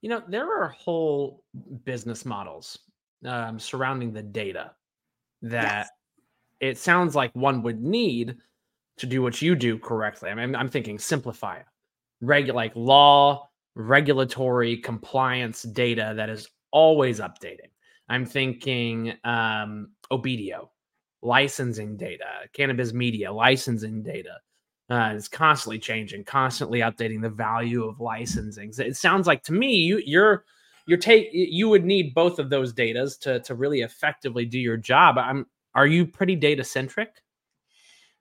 You 0.00 0.08
know, 0.08 0.22
there 0.26 0.50
are 0.50 0.68
whole 0.68 1.44
business 1.84 2.24
models 2.24 2.78
um, 3.26 3.58
surrounding 3.58 4.12
the 4.12 4.22
data 4.22 4.72
that 5.42 5.88
yes. 6.60 6.70
it 6.70 6.78
sounds 6.78 7.14
like 7.14 7.34
one 7.34 7.62
would 7.62 7.82
need 7.82 8.36
to 8.96 9.06
do 9.06 9.20
what 9.20 9.42
you 9.42 9.54
do 9.54 9.78
correctly. 9.78 10.30
I 10.30 10.34
mean, 10.34 10.56
I'm 10.56 10.68
thinking 10.68 10.98
simplify 10.98 11.56
it, 11.56 11.66
regular 12.22 12.56
like 12.56 12.72
law, 12.74 13.49
regulatory 13.80 14.76
compliance 14.76 15.62
data 15.62 16.12
that 16.16 16.28
is 16.28 16.48
always 16.70 17.20
updating. 17.20 17.70
I'm 18.08 18.26
thinking 18.26 19.14
um, 19.24 19.90
Obedio, 20.10 20.68
licensing 21.22 21.96
data, 21.96 22.24
Cannabiz 22.56 22.92
Media, 22.92 23.32
licensing 23.32 24.02
data 24.02 24.36
uh, 24.90 25.12
is 25.14 25.28
constantly 25.28 25.78
changing, 25.78 26.24
constantly 26.24 26.80
updating 26.80 27.22
the 27.22 27.30
value 27.30 27.84
of 27.84 28.00
licensing. 28.00 28.72
It 28.76 28.96
sounds 28.96 29.26
like 29.26 29.42
to 29.44 29.52
me 29.52 29.76
you 29.76 30.02
you're 30.04 30.44
you're 30.86 30.98
take 30.98 31.28
you 31.32 31.68
would 31.68 31.84
need 31.84 32.14
both 32.14 32.40
of 32.40 32.50
those 32.50 32.74
datas 32.74 33.18
to 33.20 33.38
to 33.40 33.54
really 33.54 33.82
effectively 33.82 34.44
do 34.44 34.58
your 34.58 34.76
job. 34.76 35.16
I'm 35.16 35.46
are 35.74 35.86
you 35.86 36.04
pretty 36.04 36.34
data 36.34 36.64
centric? 36.64 37.22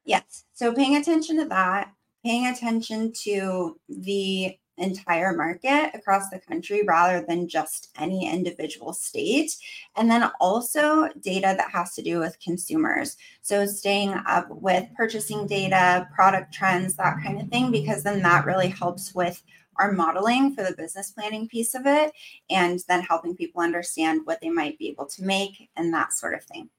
Yes. 0.05 0.45
So 0.53 0.73
paying 0.73 0.95
attention 0.95 1.37
to 1.37 1.45
that, 1.45 1.91
paying 2.23 2.45
attention 2.45 3.11
to 3.23 3.79
the 3.89 4.58
entire 4.79 5.35
market 5.35 5.91
across 5.93 6.29
the 6.29 6.39
country 6.39 6.83
rather 6.83 7.25
than 7.25 7.47
just 7.47 7.89
any 7.97 8.31
individual 8.31 8.93
state. 8.93 9.55
And 9.95 10.09
then 10.09 10.29
also 10.39 11.09
data 11.21 11.53
that 11.57 11.71
has 11.71 11.93
to 11.95 12.01
do 12.01 12.19
with 12.19 12.39
consumers. 12.39 13.17
So 13.41 13.65
staying 13.65 14.13
up 14.25 14.47
with 14.49 14.87
purchasing 14.95 15.47
data, 15.47 16.07
product 16.13 16.53
trends, 16.53 16.95
that 16.95 17.17
kind 17.23 17.41
of 17.41 17.49
thing, 17.49 17.71
because 17.71 18.03
then 18.03 18.21
that 18.23 18.45
really 18.45 18.69
helps 18.69 19.13
with 19.13 19.41
our 19.77 19.91
modeling 19.93 20.53
for 20.53 20.63
the 20.63 20.75
business 20.75 21.11
planning 21.11 21.47
piece 21.47 21.73
of 21.73 21.85
it 21.85 22.11
and 22.49 22.79
then 22.87 23.01
helping 23.01 23.35
people 23.35 23.61
understand 23.61 24.21
what 24.25 24.41
they 24.41 24.49
might 24.49 24.77
be 24.77 24.89
able 24.89 25.05
to 25.05 25.23
make 25.23 25.69
and 25.77 25.93
that 25.93 26.13
sort 26.13 26.33
of 26.33 26.43
thing. 26.43 26.69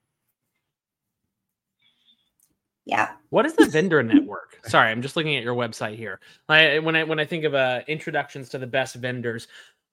Yeah. 2.91 3.13
What 3.29 3.47
is 3.47 3.55
the 3.55 3.67
vendor 3.67 4.03
network? 4.03 4.59
Sorry, 4.67 4.91
I'm 4.91 5.01
just 5.01 5.15
looking 5.15 5.37
at 5.37 5.45
your 5.45 5.55
website 5.55 5.97
here. 5.97 6.19
I, 6.49 6.81
when 6.81 6.97
I 6.97 7.05
when 7.05 7.21
I 7.21 7.25
think 7.25 7.45
of 7.45 7.55
uh, 7.55 7.83
introductions 7.87 8.49
to 8.49 8.59
the 8.59 8.67
best 8.67 8.97
vendors, 8.97 9.47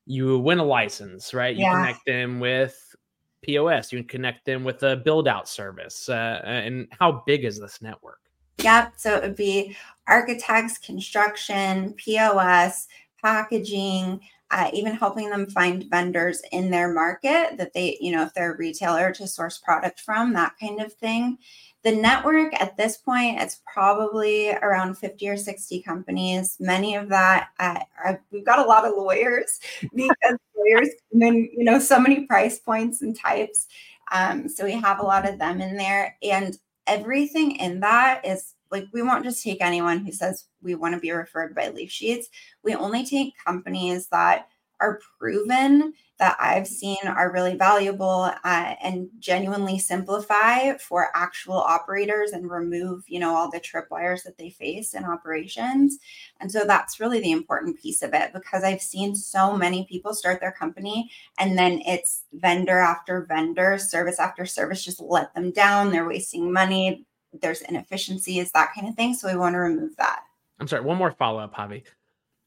you 0.08 0.40
win 0.40 0.58
a 0.58 0.64
license, 0.64 1.32
right? 1.32 1.56
You 1.56 1.66
yeah. 1.66 1.74
connect 1.74 2.06
them 2.08 2.40
with 2.40 2.96
POS. 3.44 3.94
You 3.94 4.04
connect 4.04 4.46
them 4.46 4.64
with 4.64 4.82
a 4.82 4.96
build 4.96 5.28
out 5.28 5.48
service. 5.48 6.10
Uh, 6.10 6.42
and 6.44 6.88
how 7.00 7.24
big 7.28 7.46
is 7.46 7.60
this 7.60 7.84
network? 7.84 8.20
Yep. 8.64 8.94
So 8.98 9.16
it 9.16 9.22
would 9.22 9.36
be 9.36 9.78
architects, 10.08 10.80
construction, 10.80 11.94
POS, 11.94 12.88
packaging, 13.22 14.22
uh, 14.50 14.72
even 14.74 14.94
helping 14.96 15.30
them 15.30 15.46
find 15.46 15.86
vendors 15.92 16.42
in 16.52 16.72
their 16.72 16.92
market 16.92 17.58
that 17.58 17.74
they, 17.74 17.98
you 18.02 18.12
know, 18.12 18.24
if 18.24 18.34
they're 18.34 18.54
a 18.54 18.58
retailer 18.58 19.12
to 19.12 19.28
source 19.28 19.60
product 19.60 20.00
from, 20.00 20.34
that 20.34 20.54
kind 20.60 20.82
of 20.82 20.94
thing. 20.94 21.38
The 21.88 21.96
network 21.96 22.54
at 22.62 22.76
this 22.76 22.98
point, 22.98 23.40
it's 23.40 23.62
probably 23.66 24.52
around 24.52 24.98
50 24.98 25.30
or 25.30 25.38
60 25.38 25.82
companies. 25.84 26.58
Many 26.60 26.96
of 26.96 27.08
that, 27.08 27.52
uh, 27.62 28.16
we've 28.30 28.46
got 28.46 28.60
a 28.60 28.68
lot 28.68 28.84
of 28.84 28.92
lawyers 28.98 29.58
because 29.96 30.38
lawyers 30.58 30.90
come 31.10 31.22
in, 31.22 31.50
you 31.56 31.64
know, 31.64 31.80
so 31.80 31.98
many 31.98 32.26
price 32.26 32.60
points 32.60 33.02
and 33.02 33.18
types. 33.18 33.68
Um, 34.12 34.50
so 34.50 34.66
we 34.66 34.74
have 34.74 35.00
a 35.00 35.04
lot 35.04 35.30
of 35.30 35.40
them 35.40 35.62
in 35.62 35.78
there. 35.78 36.18
And 36.22 36.58
everything 36.88 37.56
in 37.56 37.80
that 37.80 38.26
is 38.26 38.56
like 38.70 38.88
we 38.92 39.02
won't 39.02 39.24
just 39.24 39.42
take 39.42 39.62
anyone 39.62 40.00
who 40.00 40.12
says 40.12 40.44
we 40.62 40.76
want 40.76 40.94
to 40.94 41.00
be 41.00 41.12
referred 41.12 41.56
by 41.56 41.70
leaf 41.70 41.90
sheets. 41.90 42.28
We 42.64 42.76
only 42.76 43.06
take 43.06 43.34
companies 43.46 44.10
that 44.10 44.50
are 44.80 45.00
proven 45.20 45.94
that 46.20 46.36
I've 46.40 46.68
seen 46.68 46.98
are 47.06 47.32
really 47.32 47.56
valuable 47.56 48.32
uh, 48.44 48.76
and 48.82 49.08
genuinely 49.20 49.78
simplify 49.78 50.76
for 50.78 51.10
actual 51.14 51.58
operators 51.58 52.32
and 52.32 52.50
remove, 52.50 53.04
you 53.08 53.20
know, 53.20 53.36
all 53.36 53.52
the 53.52 53.60
tripwires 53.60 54.24
that 54.24 54.38
they 54.38 54.50
face 54.50 54.94
in 54.94 55.06
operations. 55.06 56.00
And 56.40 56.52
so 56.52 56.64
that's 56.66 57.00
really 57.00 57.20
the 57.20 57.32
important 57.32 57.80
piece 57.80 58.02
of 58.02 58.14
it 58.14 58.34
because 58.34 58.64
I've 58.64 58.82
seen 58.82 59.16
so 59.16 59.56
many 59.56 59.86
people 59.86 60.14
start 60.14 60.40
their 60.40 60.52
company 60.52 61.12
and 61.38 61.58
then 61.58 61.82
it's 61.86 62.24
vendor 62.34 62.80
after 62.80 63.26
vendor, 63.26 63.78
service 63.78 64.20
after 64.20 64.46
service, 64.46 64.84
just 64.84 65.00
let 65.00 65.34
them 65.36 65.52
down. 65.52 65.92
They're 65.92 66.08
wasting 66.08 66.52
money. 66.52 67.06
There's 67.42 67.62
inefficiencies, 67.62 68.52
that 68.54 68.74
kind 68.74 68.88
of 68.88 68.96
thing. 68.96 69.14
So 69.14 69.28
we 69.32 69.38
want 69.38 69.54
to 69.54 69.60
remove 69.60 69.96
that. 69.98 70.22
I'm 70.60 70.68
sorry, 70.68 70.82
one 70.82 70.98
more 70.98 71.12
follow 71.12 71.40
up, 71.40 71.54
Javi. 71.54 71.84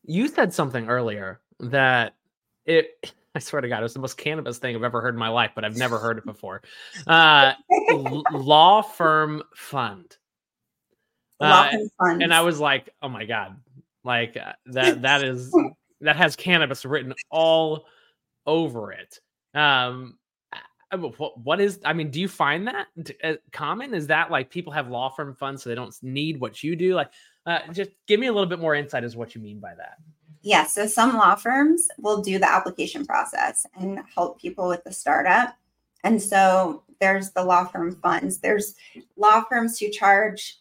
You 0.05 0.27
said 0.27 0.53
something 0.53 0.89
earlier 0.89 1.41
that 1.61 2.15
it 2.67 3.13
I 3.35 3.39
swear 3.39 3.63
to 3.63 3.69
God, 3.69 3.79
it 3.79 3.85
was 3.85 3.95
the 3.95 4.01
most 4.01 4.17
cannabis 4.17 4.59
thing 4.59 4.75
I've 4.75 4.83
ever 4.83 5.01
heard 5.01 5.15
in 5.15 5.19
my 5.21 5.29
life, 5.29 5.53
but 5.55 5.65
I've 5.65 5.77
never 5.77 5.99
heard 5.99 6.19
it 6.19 6.25
before. 6.25 6.63
Uh, 7.07 7.53
law 8.33 8.83
firm 8.83 9.43
fund. 9.55 10.17
Uh, 11.39 11.71
And 12.23 12.35
I 12.35 12.41
was 12.41 12.59
like, 12.59 12.91
oh 13.03 13.09
my 13.09 13.25
God, 13.25 13.57
like 14.03 14.37
uh, 14.37 14.55
that, 14.67 15.03
that 15.03 15.23
is, 15.25 15.55
that 16.01 16.17
has 16.17 16.35
cannabis 16.35 16.85
written 16.85 17.15
all 17.31 17.87
over 18.47 18.93
it. 18.93 19.21
Um, 19.55 20.19
uh, 20.93 20.99
what, 20.99 21.39
what 21.39 21.61
is, 21.61 21.79
I 21.85 21.93
mean, 21.93 22.11
do 22.11 22.21
you 22.21 22.27
find 22.27 22.67
that 22.67 22.89
uh, 23.23 23.35
common? 23.53 23.95
Is 23.95 24.09
that 24.09 24.33
like 24.33 24.51
people 24.51 24.73
have 24.73 24.89
law 24.89 25.09
firm 25.09 25.37
funds 25.37 25.63
so 25.63 25.71
they 25.71 25.77
don't 25.77 25.95
need 26.03 26.41
what 26.41 26.65
you 26.65 26.75
do? 26.75 26.95
Like, 26.95 27.13
uh, 27.47 27.61
just 27.73 27.91
give 28.09 28.19
me 28.19 28.27
a 28.27 28.33
little 28.33 28.49
bit 28.49 28.59
more 28.59 28.75
insight 28.75 29.05
as 29.05 29.17
what 29.17 29.37
you 29.37 29.41
mean 29.41 29.61
by 29.61 29.75
that. 29.77 29.99
Yeah, 30.43 30.67
so 30.67 30.87
some 30.87 31.17
law 31.17 31.35
firms 31.35 31.89
will 31.99 32.23
do 32.23 32.39
the 32.39 32.51
application 32.51 33.05
process 33.05 33.67
and 33.79 34.01
help 34.15 34.41
people 34.41 34.69
with 34.69 34.83
the 34.85 34.93
startup. 34.93 35.55
And 36.03 36.21
so 36.21 36.83
there's 36.99 37.31
the 37.31 37.45
law 37.45 37.65
firm 37.65 37.97
funds. 37.97 38.39
There's 38.39 38.75
law 39.17 39.45
firms 39.45 39.79
who 39.79 39.91
charge 39.91 40.57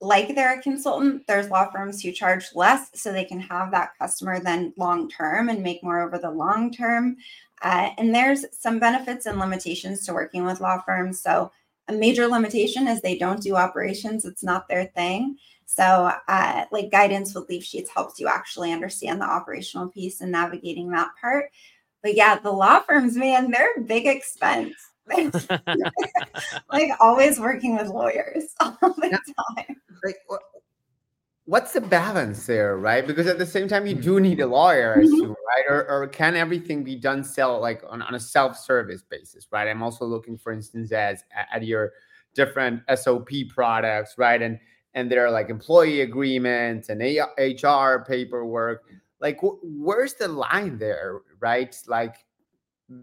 like 0.00 0.34
they're 0.34 0.58
a 0.58 0.62
consultant. 0.62 1.26
There's 1.26 1.50
law 1.50 1.70
firms 1.70 2.00
who 2.00 2.12
charge 2.12 2.46
less 2.54 2.88
so 2.94 3.12
they 3.12 3.24
can 3.24 3.40
have 3.40 3.70
that 3.72 3.98
customer 3.98 4.38
then 4.38 4.72
long 4.76 5.08
term 5.08 5.48
and 5.48 5.62
make 5.62 5.82
more 5.82 6.00
over 6.00 6.18
the 6.18 6.30
long 6.30 6.72
term. 6.72 7.16
Uh, 7.62 7.90
and 7.98 8.14
there's 8.14 8.44
some 8.52 8.78
benefits 8.78 9.26
and 9.26 9.38
limitations 9.38 10.06
to 10.06 10.14
working 10.14 10.44
with 10.44 10.60
law 10.60 10.80
firms. 10.82 11.20
So 11.20 11.50
a 11.88 11.92
major 11.92 12.28
limitation 12.28 12.86
is 12.86 13.00
they 13.00 13.18
don't 13.18 13.42
do 13.42 13.56
operations, 13.56 14.24
it's 14.24 14.44
not 14.44 14.68
their 14.68 14.84
thing. 14.84 15.36
So, 15.70 16.10
uh, 16.28 16.64
like 16.72 16.90
guidance 16.90 17.34
with 17.34 17.50
leaf 17.50 17.62
sheets 17.62 17.90
helps 17.90 18.18
you 18.18 18.26
actually 18.26 18.72
understand 18.72 19.20
the 19.20 19.26
operational 19.26 19.88
piece 19.88 20.22
and 20.22 20.32
navigating 20.32 20.88
that 20.90 21.10
part. 21.20 21.50
But 22.02 22.14
yeah, 22.14 22.38
the 22.38 22.50
law 22.50 22.80
firms, 22.80 23.16
man, 23.16 23.50
they're 23.50 23.78
big 23.82 24.06
expense. 24.06 24.74
like 26.72 26.90
always 27.00 27.38
working 27.38 27.76
with 27.76 27.88
lawyers 27.88 28.44
all 28.60 28.78
the 28.80 29.20
time. 29.56 29.76
Like, 30.02 30.16
what's 31.44 31.74
the 31.74 31.82
balance 31.82 32.46
there, 32.46 32.78
right? 32.78 33.06
Because 33.06 33.26
at 33.26 33.36
the 33.36 33.46
same 33.46 33.68
time, 33.68 33.86
you 33.86 33.94
do 33.94 34.20
need 34.20 34.40
a 34.40 34.46
lawyer, 34.46 34.96
I 34.96 35.02
assume, 35.02 35.36
right? 35.46 35.64
Or, 35.68 35.86
or 35.90 36.06
can 36.08 36.34
everything 36.34 36.82
be 36.82 36.96
done 36.96 37.22
sell 37.22 37.60
like 37.60 37.82
on, 37.86 38.00
on 38.00 38.14
a 38.14 38.20
self-service 38.20 39.02
basis, 39.02 39.46
right? 39.52 39.68
I'm 39.68 39.82
also 39.82 40.06
looking, 40.06 40.38
for 40.38 40.50
instance, 40.50 40.92
as 40.92 41.24
at 41.52 41.62
your 41.62 41.92
different 42.34 42.82
SOP 42.96 43.28
products, 43.50 44.16
right? 44.16 44.40
And 44.40 44.58
and 44.94 45.10
there 45.10 45.24
are 45.26 45.30
like 45.30 45.50
employee 45.50 46.00
agreements 46.00 46.88
and 46.88 47.00
HR 47.02 48.04
paperwork. 48.06 48.84
Like, 49.20 49.40
wh- 49.40 49.62
where's 49.62 50.14
the 50.14 50.28
line 50.28 50.78
there, 50.78 51.20
right? 51.40 51.76
Like 51.86 52.16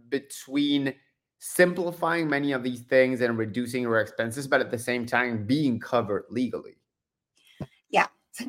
between 0.10 0.94
simplifying 1.40 2.28
many 2.28 2.54
of 2.54 2.64
these 2.64 2.82
things 2.82 3.22
and 3.22 3.38
reducing 3.38 3.84
your 3.84 4.00
expenses, 4.00 4.48
but 4.48 4.62
at 4.62 4.72
the 4.72 4.80
same 4.80 5.06
time 5.06 5.46
being 5.46 5.80
covered 5.80 6.26
legally. 6.30 6.76
Yeah. 7.90 8.08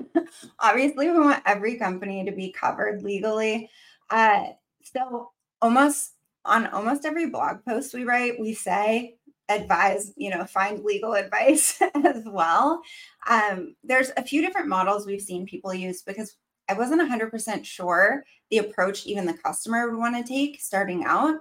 Obviously, 0.59 1.11
we 1.11 1.19
want 1.19 1.43
every 1.45 1.77
company 1.77 2.25
to 2.25 2.33
be 2.33 2.53
covered 2.53 3.03
legally. 3.03 3.69
Uh, 4.11 4.45
so 4.83 5.33
almost 5.61 6.13
on 6.45 6.69
almost 6.69 7.05
every 7.05 7.29
blog 7.29 7.65
post 7.65 7.93
we 7.93 8.05
write, 8.05 8.41
we 8.41 8.55
say 8.55 9.17
advise, 9.49 10.13
you 10.17 10.31
know, 10.31 10.45
find 10.45 10.85
legal 10.85 11.15
advice 11.15 11.81
as 12.05 12.25
well. 12.27 12.83
Um, 13.29 13.75
there's 13.85 14.11
a 14.17 14.23
few 14.23 14.43
different 14.43 14.69
models 14.69 15.07
we've 15.07 15.21
seen 15.21 15.47
people 15.47 15.75
use 15.75 16.03
because 16.03 16.37
I 16.69 16.75
wasn't 16.75 17.09
100% 17.09 17.65
sure 17.65 18.25
the 18.51 18.59
approach 18.59 19.07
even 19.07 19.27
the 19.27 19.35
customer 19.35 19.89
would 19.89 19.99
want 19.99 20.17
to 20.17 20.33
take 20.33 20.61
starting 20.61 21.05
out. 21.05 21.37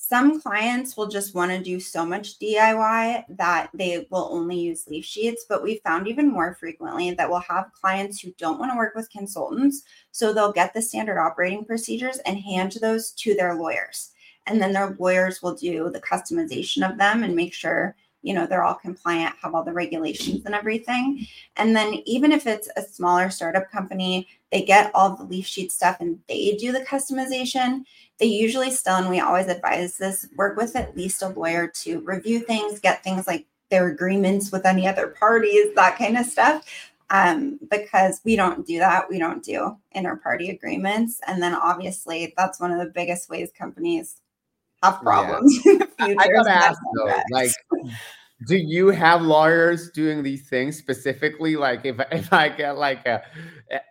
Some 0.00 0.40
clients 0.40 0.96
will 0.96 1.08
just 1.08 1.34
want 1.34 1.50
to 1.50 1.62
do 1.62 1.80
so 1.80 2.06
much 2.06 2.38
DIY 2.38 3.24
that 3.30 3.70
they 3.74 4.06
will 4.10 4.28
only 4.30 4.60
use 4.60 4.86
leaf 4.86 5.04
sheets, 5.04 5.44
but 5.48 5.62
we 5.62 5.80
found 5.84 6.06
even 6.06 6.30
more 6.30 6.54
frequently 6.54 7.10
that 7.12 7.28
we'll 7.28 7.40
have 7.40 7.72
clients 7.72 8.20
who 8.20 8.32
don't 8.38 8.60
want 8.60 8.70
to 8.70 8.76
work 8.76 8.94
with 8.94 9.10
consultants. 9.10 9.82
So 10.12 10.32
they'll 10.32 10.52
get 10.52 10.72
the 10.72 10.82
standard 10.82 11.18
operating 11.18 11.64
procedures 11.64 12.18
and 12.18 12.38
hand 12.38 12.76
those 12.80 13.10
to 13.12 13.34
their 13.34 13.56
lawyers 13.56 14.12
and 14.48 14.60
then 14.60 14.72
their 14.72 14.96
lawyers 14.98 15.42
will 15.42 15.54
do 15.54 15.90
the 15.90 16.00
customization 16.00 16.88
of 16.88 16.98
them 16.98 17.22
and 17.22 17.34
make 17.34 17.54
sure 17.54 17.94
you 18.22 18.34
know 18.34 18.46
they're 18.46 18.64
all 18.64 18.74
compliant 18.74 19.34
have 19.40 19.54
all 19.54 19.62
the 19.62 19.72
regulations 19.72 20.44
and 20.44 20.54
everything. 20.54 21.26
And 21.56 21.76
then 21.76 22.02
even 22.04 22.32
if 22.32 22.46
it's 22.46 22.68
a 22.76 22.82
smaller 22.82 23.30
startup 23.30 23.70
company 23.70 24.26
they 24.50 24.62
get 24.62 24.90
all 24.94 25.14
the 25.14 25.24
leaf 25.24 25.46
sheet 25.46 25.70
stuff 25.72 25.98
and 26.00 26.18
they 26.28 26.56
do 26.58 26.72
the 26.72 26.80
customization. 26.80 27.84
They 28.18 28.26
usually 28.26 28.70
still 28.70 28.96
and 28.96 29.08
we 29.08 29.20
always 29.20 29.46
advise 29.46 29.98
this 29.98 30.26
work 30.36 30.56
with 30.56 30.74
at 30.74 30.96
least 30.96 31.22
a 31.22 31.28
lawyer 31.28 31.68
to 31.82 32.00
review 32.00 32.40
things 32.40 32.80
get 32.80 33.04
things 33.04 33.26
like 33.26 33.46
their 33.70 33.88
agreements 33.88 34.50
with 34.50 34.64
any 34.64 34.88
other 34.88 35.08
parties 35.08 35.74
that 35.74 35.98
kind 35.98 36.16
of 36.16 36.26
stuff. 36.26 36.64
Um, 37.10 37.58
because 37.70 38.20
we 38.22 38.36
don't 38.36 38.66
do 38.66 38.78
that. 38.80 39.08
We 39.08 39.18
don't 39.18 39.42
do 39.42 39.78
inter-party 39.92 40.50
agreements. 40.50 41.22
And 41.26 41.42
then 41.42 41.54
obviously 41.54 42.34
that's 42.36 42.60
one 42.60 42.70
of 42.70 42.78
the 42.78 42.92
biggest 42.92 43.30
ways 43.30 43.50
companies 43.56 44.20
have 44.82 45.00
problems 45.00 45.60
yeah. 45.64 45.72
in 45.72 45.78
the 45.78 45.86
future. 45.86 46.20
I 46.20 46.28
gotta 46.28 46.50
ask 46.50 46.80
though, 46.96 47.14
like, 47.30 47.50
do 48.46 48.56
you 48.56 48.88
have 48.88 49.22
lawyers 49.22 49.90
doing 49.90 50.22
these 50.22 50.48
things 50.48 50.76
specifically? 50.76 51.56
Like, 51.56 51.84
if 51.84 52.00
if 52.12 52.32
I 52.32 52.48
get 52.48 52.78
like 52.78 53.04
a 53.06 53.22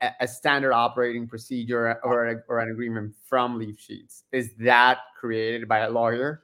a, 0.02 0.12
a 0.22 0.28
standard 0.28 0.74
operating 0.74 1.28
procedure 1.28 2.00
or 2.04 2.28
a, 2.28 2.44
or 2.48 2.60
an 2.60 2.72
agreement 2.72 3.16
from 3.26 3.58
Leaf 3.58 3.80
Sheets, 3.80 4.24
is 4.32 4.52
that 4.60 5.00
created 5.20 5.68
by 5.68 5.80
a 5.80 5.90
lawyer? 5.90 6.44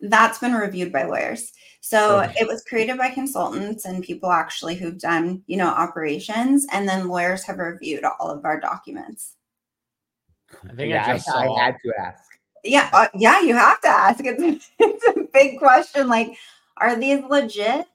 That's 0.00 0.38
been 0.38 0.52
reviewed 0.52 0.92
by 0.92 1.02
lawyers. 1.04 1.52
So 1.80 2.20
okay. 2.20 2.34
it 2.40 2.46
was 2.46 2.62
created 2.68 2.98
by 2.98 3.10
consultants 3.10 3.84
and 3.84 4.04
people 4.04 4.30
actually 4.30 4.76
who've 4.76 4.98
done, 4.98 5.42
you 5.46 5.56
know, 5.56 5.66
operations, 5.66 6.66
and 6.70 6.88
then 6.88 7.08
lawyers 7.08 7.42
have 7.44 7.58
reviewed 7.58 8.04
all 8.04 8.30
of 8.30 8.44
our 8.44 8.60
documents. 8.60 9.34
I 10.64 10.74
think 10.74 10.90
yeah, 10.90 11.04
I, 11.04 11.12
just 11.14 11.30
I, 11.30 11.46
I 11.46 11.64
had 11.64 11.76
to 11.84 11.92
ask 11.98 12.22
yeah 12.64 12.88
uh, 12.92 13.08
yeah 13.14 13.40
you 13.40 13.54
have 13.54 13.80
to 13.80 13.88
ask 13.88 14.20
it's, 14.24 14.68
it's 14.78 15.16
a 15.16 15.22
big 15.32 15.58
question 15.58 16.08
like 16.08 16.36
are 16.78 16.96
these 16.96 17.22
legit 17.28 17.86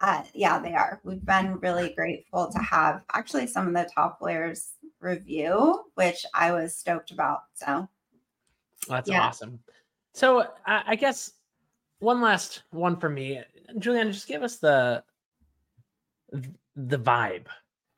uh, 0.00 0.22
yeah 0.34 0.58
they 0.58 0.74
are 0.74 1.00
we've 1.04 1.24
been 1.24 1.58
really 1.60 1.92
grateful 1.94 2.50
to 2.50 2.58
have 2.58 3.02
actually 3.12 3.46
some 3.46 3.66
of 3.66 3.74
the 3.74 3.88
top 3.94 4.18
players 4.18 4.72
review 5.00 5.84
which 5.94 6.24
i 6.34 6.50
was 6.52 6.76
stoked 6.76 7.10
about 7.10 7.40
so 7.54 7.88
that's 8.88 9.08
yeah. 9.08 9.22
awesome 9.22 9.58
so 10.12 10.40
uh, 10.40 10.82
i 10.86 10.96
guess 10.96 11.32
one 11.98 12.20
last 12.20 12.62
one 12.70 12.96
for 12.96 13.08
me 13.08 13.40
julian 13.78 14.10
just 14.12 14.28
give 14.28 14.42
us 14.42 14.56
the 14.56 15.02
the 16.76 16.98
vibe 16.98 17.46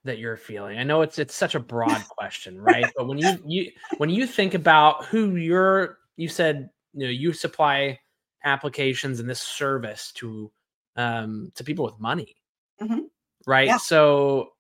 that 0.07 0.19
you're 0.19 0.37
feeling? 0.37 0.79
I 0.79 0.83
know 0.83 1.03
it's 1.03 1.19
it's 1.19 1.35
such 1.35 1.55
a 1.55 1.61
broad 1.61 2.03
question, 2.09 2.61
right? 2.61 2.87
But 2.97 3.07
when 3.07 3.19
you 3.19 3.39
you 3.45 3.71
when 3.99 4.11
you 4.11 4.27
think 4.27 4.55
about 4.55 5.05
who 5.05 5.37
you're 5.37 5.99
you 6.17 6.29
said 6.29 6.71
you 6.93 7.05
know 7.05 7.11
you 7.11 7.33
supply 7.33 7.99
applications 8.45 9.21
and 9.21 9.29
this 9.29 9.41
service 9.41 10.13
to 10.13 10.51
um 10.97 11.51
to 11.55 11.65
people 11.65 11.85
with 11.85 11.99
money 12.01 12.37
mm-hmm. 12.81 13.01
right 13.47 13.67
yeah. 13.67 13.77
so 13.77 14.51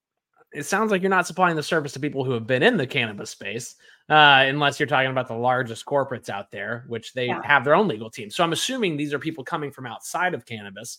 it 0.53 0.65
sounds 0.65 0.91
like 0.91 1.03
you're 1.03 1.11
not 1.11 1.27
supplying 1.27 1.57
the 1.57 1.63
service 1.63 1.93
to 1.93 2.01
people 2.01 2.25
who 2.25 2.33
have 2.33 2.47
been 2.47 2.63
in 2.63 2.77
the 2.77 2.87
cannabis 2.87 3.31
space 3.31 3.77
uh, 4.09 4.45
unless 4.47 4.79
you're 4.79 4.87
talking 4.87 5.11
about 5.11 5.27
the 5.27 5.35
largest 5.35 5.85
corporates 5.85 6.29
out 6.29 6.51
there 6.51 6.85
which 6.89 7.13
they 7.13 7.27
yeah. 7.27 7.41
have 7.45 7.65
their 7.65 7.75
own 7.75 7.89
legal 7.89 8.11
team 8.11 8.31
so 8.31 8.45
i'm 8.45 8.53
assuming 8.53 8.97
these 8.97 9.13
are 9.13 9.19
people 9.19 9.45
coming 9.45 9.71
from 9.71 9.87
outside 9.87 10.35
of 10.35 10.47
cannabis 10.47 10.99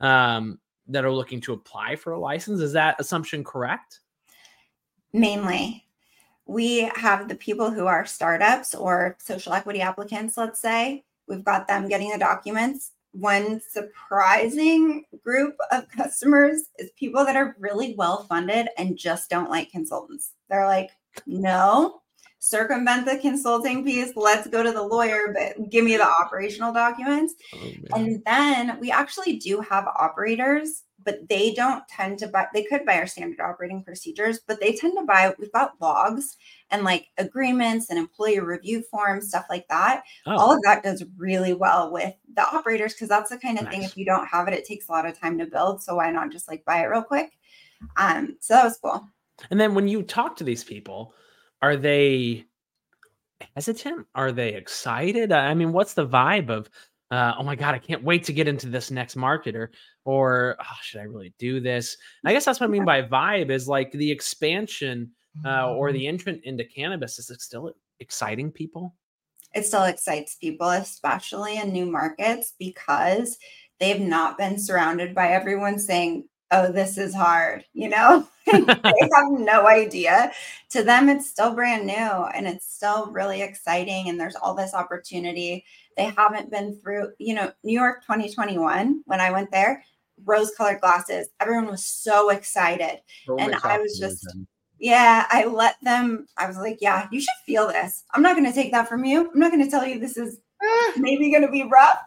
um, 0.00 0.58
that 0.88 1.04
are 1.04 1.12
looking 1.12 1.40
to 1.40 1.52
apply 1.52 1.94
for 1.94 2.12
a 2.12 2.18
license 2.18 2.60
is 2.60 2.72
that 2.72 2.98
assumption 3.00 3.44
correct 3.44 4.00
mainly 5.12 5.84
we 6.50 6.90
have 6.96 7.28
the 7.28 7.36
people 7.36 7.70
who 7.70 7.86
are 7.86 8.04
startups 8.04 8.74
or 8.74 9.16
social 9.20 9.52
equity 9.52 9.80
applicants, 9.80 10.36
let's 10.36 10.60
say. 10.60 11.04
We've 11.28 11.44
got 11.44 11.68
them 11.68 11.88
getting 11.88 12.10
the 12.10 12.18
documents. 12.18 12.90
One 13.12 13.60
surprising 13.60 15.04
group 15.22 15.54
of 15.70 15.88
customers 15.96 16.64
is 16.76 16.90
people 16.98 17.24
that 17.24 17.36
are 17.36 17.54
really 17.60 17.94
well 17.96 18.24
funded 18.24 18.66
and 18.76 18.98
just 18.98 19.30
don't 19.30 19.48
like 19.48 19.70
consultants. 19.70 20.32
They're 20.48 20.66
like, 20.66 20.90
no, 21.24 21.99
circumvent 22.40 23.06
the 23.06 23.18
consulting 23.18 23.84
piece. 23.84 24.12
Let's 24.16 24.48
go 24.48 24.62
to 24.62 24.72
the 24.72 24.82
lawyer, 24.82 25.34
but 25.34 25.70
give 25.70 25.84
me 25.84 25.96
the 25.96 26.08
operational 26.08 26.72
documents. 26.72 27.34
Oh, 27.54 27.70
and 27.94 28.22
then 28.26 28.78
we 28.80 28.90
actually 28.90 29.36
do 29.36 29.60
have 29.60 29.86
operators 29.86 30.82
but 31.04 31.28
they 31.28 31.52
don't 31.52 31.86
tend 31.88 32.18
to 32.18 32.28
buy 32.28 32.46
they 32.52 32.62
could 32.64 32.84
buy 32.84 32.98
our 32.98 33.06
standard 33.06 33.40
operating 33.40 33.82
procedures 33.82 34.40
but 34.46 34.60
they 34.60 34.74
tend 34.74 34.96
to 34.98 35.04
buy 35.04 35.32
we've 35.38 35.52
got 35.52 35.72
logs 35.80 36.36
and 36.70 36.84
like 36.84 37.06
agreements 37.18 37.90
and 37.90 37.98
employee 37.98 38.40
review 38.40 38.82
forms 38.90 39.28
stuff 39.28 39.46
like 39.48 39.66
that 39.68 40.02
oh. 40.26 40.36
all 40.36 40.52
of 40.52 40.62
that 40.62 40.82
does 40.82 41.04
really 41.16 41.54
well 41.54 41.92
with 41.92 42.14
the 42.34 42.42
operators 42.42 42.92
because 42.92 43.08
that's 43.08 43.30
the 43.30 43.38
kind 43.38 43.58
of 43.58 43.64
nice. 43.64 43.74
thing 43.74 43.82
if 43.82 43.96
you 43.96 44.04
don't 44.04 44.26
have 44.26 44.48
it 44.48 44.54
it 44.54 44.64
takes 44.64 44.88
a 44.88 44.92
lot 44.92 45.06
of 45.06 45.18
time 45.18 45.38
to 45.38 45.46
build 45.46 45.82
so 45.82 45.96
why 45.96 46.10
not 46.10 46.30
just 46.30 46.48
like 46.48 46.64
buy 46.64 46.82
it 46.82 46.86
real 46.86 47.02
quick 47.02 47.38
um 47.96 48.36
so 48.40 48.54
that 48.54 48.64
was 48.64 48.78
cool 48.82 49.06
and 49.50 49.58
then 49.58 49.74
when 49.74 49.88
you 49.88 50.02
talk 50.02 50.36
to 50.36 50.44
these 50.44 50.64
people 50.64 51.14
are 51.62 51.76
they 51.76 52.44
hesitant 53.56 54.06
are 54.14 54.32
they 54.32 54.54
excited 54.54 55.32
i 55.32 55.54
mean 55.54 55.72
what's 55.72 55.94
the 55.94 56.06
vibe 56.06 56.50
of 56.50 56.68
uh, 57.10 57.34
oh 57.38 57.42
my 57.42 57.56
god, 57.56 57.74
I 57.74 57.78
can't 57.78 58.04
wait 58.04 58.22
to 58.24 58.32
get 58.32 58.46
into 58.46 58.68
this 58.68 58.90
next 58.90 59.16
market, 59.16 59.56
or 59.56 59.72
or 60.04 60.56
oh, 60.60 60.76
should 60.82 61.00
I 61.00 61.04
really 61.04 61.34
do 61.38 61.60
this? 61.60 61.96
And 62.22 62.30
I 62.30 62.32
guess 62.32 62.44
that's 62.44 62.60
what 62.60 62.68
I 62.68 62.70
mean 62.70 62.84
by 62.84 63.02
vibe 63.02 63.50
is 63.50 63.66
like 63.66 63.90
the 63.90 64.10
expansion 64.10 65.10
uh, 65.44 65.72
or 65.72 65.88
mm-hmm. 65.88 65.98
the 65.98 66.06
entrant 66.06 66.44
into 66.44 66.64
cannabis 66.64 67.18
is 67.18 67.30
it 67.30 67.40
still 67.40 67.72
exciting 67.98 68.52
people? 68.52 68.94
It 69.54 69.66
still 69.66 69.84
excites 69.84 70.36
people, 70.36 70.70
especially 70.70 71.58
in 71.58 71.72
new 71.72 71.86
markets, 71.86 72.54
because 72.58 73.36
they've 73.80 74.00
not 74.00 74.38
been 74.38 74.58
surrounded 74.58 75.12
by 75.14 75.28
everyone 75.28 75.80
saying, 75.80 76.28
oh, 76.50 76.72
this 76.72 76.98
is 76.98 77.14
hard, 77.14 77.64
you 77.72 77.88
know? 77.88 78.26
they 78.52 78.58
have 79.14 79.30
no 79.30 79.66
idea. 79.66 80.32
To 80.70 80.82
them, 80.82 81.08
it's 81.08 81.28
still 81.28 81.54
brand 81.54 81.86
new 81.86 81.94
and 81.94 82.46
it's 82.46 82.72
still 82.72 83.06
really 83.10 83.42
exciting. 83.42 84.08
And 84.08 84.20
there's 84.20 84.36
all 84.36 84.54
this 84.54 84.74
opportunity. 84.74 85.64
They 85.96 86.12
haven't 86.16 86.50
been 86.50 86.76
through, 86.76 87.12
you 87.18 87.34
know, 87.34 87.52
New 87.62 87.78
York 87.78 88.02
2021, 88.02 89.02
when 89.06 89.20
I 89.20 89.30
went 89.30 89.50
there, 89.50 89.84
rose 90.24 90.52
colored 90.56 90.80
glasses. 90.80 91.28
Everyone 91.40 91.66
was 91.66 91.84
so 91.84 92.30
excited. 92.30 93.00
and 93.38 93.54
I 93.62 93.78
was 93.78 93.98
just, 93.98 94.26
yeah, 94.78 95.26
I 95.30 95.44
let 95.44 95.76
them, 95.82 96.26
I 96.36 96.46
was 96.46 96.56
like, 96.56 96.78
yeah, 96.80 97.08
you 97.12 97.20
should 97.20 97.28
feel 97.46 97.68
this. 97.68 98.04
I'm 98.12 98.22
not 98.22 98.36
going 98.36 98.48
to 98.48 98.54
take 98.54 98.72
that 98.72 98.88
from 98.88 99.04
you. 99.04 99.30
I'm 99.32 99.40
not 99.40 99.52
going 99.52 99.64
to 99.64 99.70
tell 99.70 99.86
you 99.86 99.98
this 99.98 100.16
is 100.16 100.38
maybe 100.96 101.30
going 101.30 101.42
to 101.42 101.50
be 101.50 101.64
rough. 101.64 101.98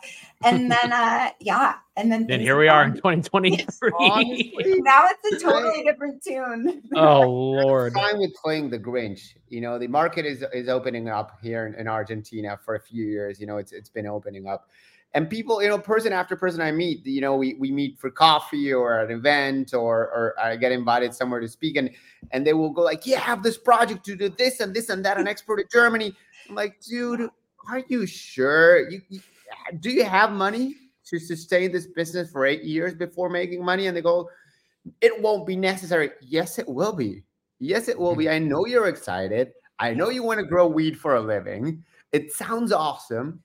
And 0.43 0.71
then, 0.71 0.91
uh, 0.91 1.29
yeah. 1.39 1.75
And 1.95 2.11
then, 2.11 2.25
then 2.25 2.39
here 2.39 2.57
we 2.57 2.67
are 2.67 2.83
in 2.83 2.95
2023. 2.95 3.91
now 3.99 5.07
it's 5.07 5.43
a 5.43 5.45
totally 5.45 5.83
different 5.83 6.23
tune. 6.23 6.81
oh, 6.95 7.21
Lord. 7.21 7.93
Time 7.93 8.17
with 8.17 8.33
playing 8.33 8.71
the 8.71 8.79
Grinch. 8.79 9.35
You 9.49 9.61
know, 9.61 9.77
the 9.77 9.87
market 9.87 10.25
is, 10.25 10.43
is 10.53 10.69
opening 10.69 11.07
up 11.07 11.37
here 11.43 11.67
in, 11.67 11.75
in 11.75 11.87
Argentina 11.87 12.57
for 12.65 12.75
a 12.75 12.79
few 12.79 13.05
years. 13.05 13.39
You 13.39 13.45
know, 13.45 13.57
it's, 13.57 13.71
it's 13.71 13.89
been 13.89 14.07
opening 14.07 14.47
up 14.47 14.69
and 15.13 15.29
people, 15.29 15.61
you 15.61 15.69
know, 15.69 15.77
person 15.77 16.11
after 16.11 16.35
person 16.35 16.61
I 16.61 16.71
meet, 16.71 17.05
you 17.05 17.21
know, 17.21 17.35
we 17.35 17.53
we 17.55 17.71
meet 17.71 17.99
for 17.99 18.09
coffee 18.09 18.73
or 18.73 18.99
an 18.99 19.11
event 19.11 19.73
or 19.73 20.09
or 20.09 20.33
I 20.41 20.55
get 20.55 20.71
invited 20.71 21.13
somewhere 21.13 21.39
to 21.39 21.47
speak, 21.47 21.77
and 21.77 21.91
and 22.31 22.45
they 22.45 22.53
will 22.53 22.71
go 22.71 22.81
like, 22.81 23.05
yeah, 23.05 23.17
I 23.17 23.21
have 23.21 23.43
this 23.43 23.57
project 23.57 24.03
to 24.05 24.15
do 24.15 24.29
this 24.29 24.59
and 24.59 24.73
this 24.73 24.89
and 24.89 25.05
that 25.05 25.17
and 25.17 25.27
export 25.27 25.59
to 25.59 25.65
Germany. 25.71 26.15
I'm 26.49 26.55
like, 26.55 26.81
dude, 26.81 27.29
are 27.69 27.83
you 27.87 28.07
sure? 28.07 28.89
You, 28.89 29.01
you 29.09 29.19
do 29.79 29.91
you 29.91 30.03
have 30.03 30.31
money 30.31 30.75
to 31.13 31.19
sustain 31.19 31.71
this 31.71 31.87
business 31.87 32.31
for 32.31 32.45
eight 32.45 32.63
years 32.63 32.95
before 32.95 33.29
making 33.29 33.63
money? 33.63 33.87
And 33.87 33.95
they 33.95 34.01
go, 34.01 34.29
it 34.99 35.21
won't 35.21 35.45
be 35.45 35.55
necessary. 35.55 36.11
Yes, 36.21 36.57
it 36.57 36.67
will 36.67 36.93
be. 36.93 37.23
Yes, 37.59 37.87
it 37.87 37.97
will 37.97 38.15
be. 38.15 38.25
Mm-hmm. 38.25 38.45
I 38.45 38.47
know 38.47 38.65
you're 38.65 38.87
excited. 38.87 39.53
I 39.79 39.93
know 39.93 40.09
you 40.09 40.23
want 40.23 40.39
to 40.39 40.45
grow 40.45 40.67
weed 40.67 40.99
for 40.99 41.15
a 41.15 41.21
living. 41.21 41.83
It 42.11 42.31
sounds 42.31 42.71
awesome. 42.71 43.41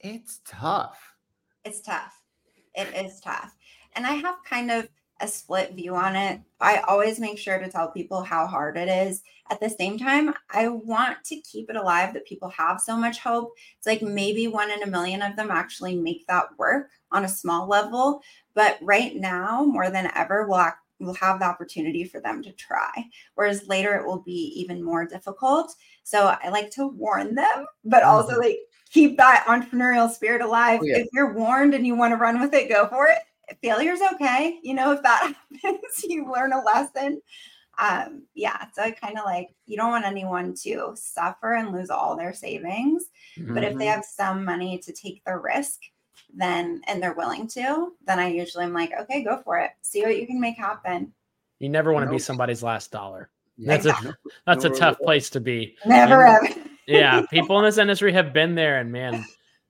It's 0.00 0.40
tough. 0.46 1.00
It's 1.64 1.80
tough. 1.80 2.12
It 2.74 2.88
is 2.94 3.20
tough. 3.20 3.54
And 3.94 4.06
I 4.06 4.12
have 4.12 4.36
kind 4.44 4.70
of 4.70 4.88
a 5.22 5.28
split 5.28 5.74
view 5.74 5.94
on 5.94 6.16
it. 6.16 6.40
I 6.60 6.78
always 6.78 7.20
make 7.20 7.38
sure 7.38 7.58
to 7.58 7.70
tell 7.70 7.90
people 7.90 8.22
how 8.22 8.46
hard 8.46 8.76
it 8.76 8.88
is. 8.88 9.22
At 9.50 9.60
the 9.60 9.70
same 9.70 9.96
time, 9.96 10.34
I 10.50 10.68
want 10.68 11.22
to 11.26 11.40
keep 11.40 11.70
it 11.70 11.76
alive 11.76 12.12
that 12.12 12.26
people 12.26 12.48
have 12.50 12.80
so 12.80 12.96
much 12.96 13.20
hope. 13.20 13.52
It's 13.78 13.86
like 13.86 14.02
maybe 14.02 14.48
one 14.48 14.70
in 14.70 14.82
a 14.82 14.86
million 14.86 15.22
of 15.22 15.36
them 15.36 15.50
actually 15.50 15.96
make 15.96 16.26
that 16.26 16.46
work 16.58 16.90
on 17.12 17.24
a 17.24 17.28
small 17.28 17.68
level. 17.68 18.20
But 18.54 18.78
right 18.82 19.14
now, 19.14 19.64
more 19.64 19.90
than 19.90 20.10
ever, 20.16 20.46
we'll, 20.48 20.58
act, 20.58 20.78
we'll 20.98 21.14
have 21.14 21.38
the 21.38 21.46
opportunity 21.46 22.04
for 22.04 22.20
them 22.20 22.42
to 22.42 22.52
try. 22.52 22.90
Whereas 23.36 23.68
later, 23.68 23.94
it 23.94 24.06
will 24.06 24.22
be 24.22 24.52
even 24.56 24.82
more 24.82 25.06
difficult. 25.06 25.74
So 26.02 26.36
I 26.42 26.48
like 26.48 26.70
to 26.72 26.88
warn 26.88 27.36
them, 27.36 27.66
but 27.84 28.02
also 28.02 28.32
mm-hmm. 28.32 28.42
like 28.42 28.58
keep 28.90 29.16
that 29.18 29.44
entrepreneurial 29.46 30.10
spirit 30.10 30.42
alive. 30.42 30.80
Oh, 30.82 30.86
yeah. 30.86 30.98
If 30.98 31.08
you're 31.12 31.32
warned 31.32 31.74
and 31.74 31.86
you 31.86 31.94
want 31.94 32.12
to 32.12 32.16
run 32.16 32.40
with 32.40 32.54
it, 32.54 32.68
go 32.68 32.88
for 32.88 33.06
it 33.06 33.18
failure's 33.60 34.00
okay. 34.14 34.58
You 34.62 34.74
know, 34.74 34.92
if 34.92 35.02
that 35.02 35.34
happens, 35.62 36.04
you 36.04 36.30
learn 36.30 36.52
a 36.52 36.62
lesson. 36.62 37.20
Um, 37.78 38.24
yeah, 38.34 38.66
so 38.74 38.82
I 38.82 38.90
kind 38.90 39.18
of 39.18 39.24
like 39.24 39.48
you 39.66 39.76
don't 39.76 39.90
want 39.90 40.04
anyone 40.04 40.54
to 40.62 40.92
suffer 40.94 41.54
and 41.54 41.72
lose 41.72 41.90
all 41.90 42.16
their 42.16 42.34
savings. 42.34 43.04
Mm-hmm. 43.38 43.54
But 43.54 43.64
if 43.64 43.76
they 43.76 43.86
mm-hmm. 43.86 43.94
have 43.94 44.04
some 44.04 44.44
money 44.44 44.78
to 44.78 44.92
take 44.92 45.22
the 45.24 45.36
risk, 45.36 45.80
then 46.34 46.82
and 46.86 47.02
they're 47.02 47.14
willing 47.14 47.46
to, 47.48 47.92
then 48.06 48.18
I 48.18 48.28
usually 48.28 48.64
am 48.64 48.72
like, 48.72 48.92
okay, 49.00 49.24
go 49.24 49.40
for 49.42 49.58
it. 49.58 49.70
See 49.82 50.02
what 50.02 50.18
you 50.18 50.26
can 50.26 50.40
make 50.40 50.56
happen. 50.56 51.12
You 51.60 51.68
never 51.68 51.92
want 51.92 52.06
to 52.06 52.10
be 52.10 52.18
somebody's 52.18 52.62
last 52.62 52.90
dollar. 52.90 53.30
That's 53.58 53.86
a 53.86 53.94
that's 54.46 54.64
a 54.64 54.70
tough 54.70 54.98
place 54.98 55.30
to 55.30 55.40
be. 55.40 55.76
Never 55.86 56.26
and, 56.26 56.48
ever. 56.48 56.60
yeah, 56.86 57.22
people 57.30 57.58
in 57.58 57.64
this 57.64 57.78
industry 57.78 58.12
have 58.12 58.32
been 58.32 58.54
there, 58.54 58.80
and 58.80 58.90
man, 58.90 59.24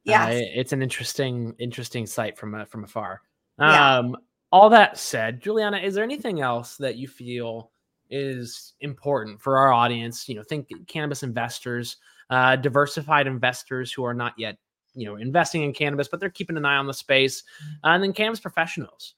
yeah, 0.05 0.27
uh, 0.27 0.31
it's 0.33 0.73
an 0.73 0.83
interesting 0.83 1.55
interesting 1.59 2.07
sight 2.07 2.37
from 2.37 2.55
uh, 2.55 2.65
from 2.65 2.85
afar. 2.85 3.21
Yeah. 3.59 3.99
Um, 3.99 4.17
all 4.51 4.69
that 4.71 4.99
said, 4.99 5.41
Juliana, 5.41 5.79
is 5.79 5.95
there 5.95 6.05
anything 6.05 6.41
else 6.41 6.77
that 6.77 6.97
you 6.97 7.09
feel 7.09 7.71
is 8.11 8.75
important 8.81 9.41
for 9.41 9.57
our 9.57 9.73
audience? 9.73 10.29
You 10.29 10.35
know, 10.35 10.43
think 10.43 10.69
cannabis 10.87 11.23
investors, 11.23 11.97
uh, 12.29 12.57
diversified 12.57 13.27
investors 13.27 13.93
who 13.93 14.05
are 14.05 14.15
not 14.15 14.35
yet, 14.37 14.59
you 14.95 15.07
know, 15.07 15.17
investing 15.17 15.63
in 15.63 15.73
cannabis, 15.73 16.09
but 16.09 16.21
they're 16.21 16.29
keeping 16.29 16.59
an 16.59 16.67
eye 16.67 16.77
on 16.77 16.87
the 16.87 16.95
space, 16.95 17.43
uh, 17.83 17.89
and 17.89 18.03
then 18.03 18.13
cannabis 18.13 18.41
professionals, 18.41 19.15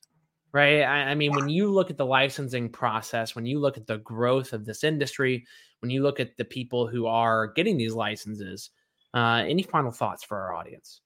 right? 0.53 0.82
I, 0.82 1.11
I 1.11 1.14
mean, 1.16 1.32
when 1.32 1.49
you 1.49 1.68
look 1.68 1.91
at 1.91 1.97
the 1.97 2.07
licensing 2.07 2.68
process, 2.68 3.35
when 3.35 3.45
you 3.45 3.59
look 3.59 3.76
at 3.76 3.89
the 3.89 3.99
growth 3.99 4.53
of 4.53 4.64
this 4.64 4.85
industry, 4.85 5.45
when 5.80 5.91
you 5.91 6.03
look 6.03 6.20
at 6.20 6.37
the 6.37 6.45
people 6.45 6.87
who 6.87 7.07
are 7.07 7.49
getting 7.49 7.76
these 7.76 7.95
licenses, 7.95 8.70
uh, 9.14 9.43
any 9.47 9.64
final 9.64 9.91
thoughts 9.91 10.22
for 10.22 10.39
our 10.39 10.55
audience? 10.55 11.01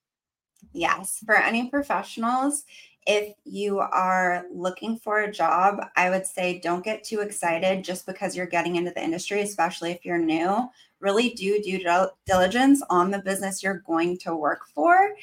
Yes, 0.72 1.22
for 1.24 1.36
any 1.36 1.70
professionals, 1.70 2.64
if 3.08 3.34
you 3.44 3.78
are 3.78 4.44
looking 4.52 4.98
for 4.98 5.20
a 5.20 5.32
job, 5.32 5.80
I 5.96 6.10
would 6.10 6.26
say 6.26 6.60
don't 6.60 6.84
get 6.84 7.02
too 7.02 7.20
excited 7.20 7.82
just 7.82 8.04
because 8.04 8.36
you're 8.36 8.44
getting 8.44 8.76
into 8.76 8.90
the 8.90 9.02
industry, 9.02 9.40
especially 9.40 9.90
if 9.92 10.04
you're 10.04 10.18
new. 10.18 10.68
Really 11.00 11.30
do 11.30 11.60
due 11.62 11.82
diligence 12.26 12.82
on 12.90 13.10
the 13.10 13.20
business 13.20 13.62
you're 13.62 13.82
going 13.86 14.18
to 14.18 14.36
work 14.36 14.66
for. 14.74 15.14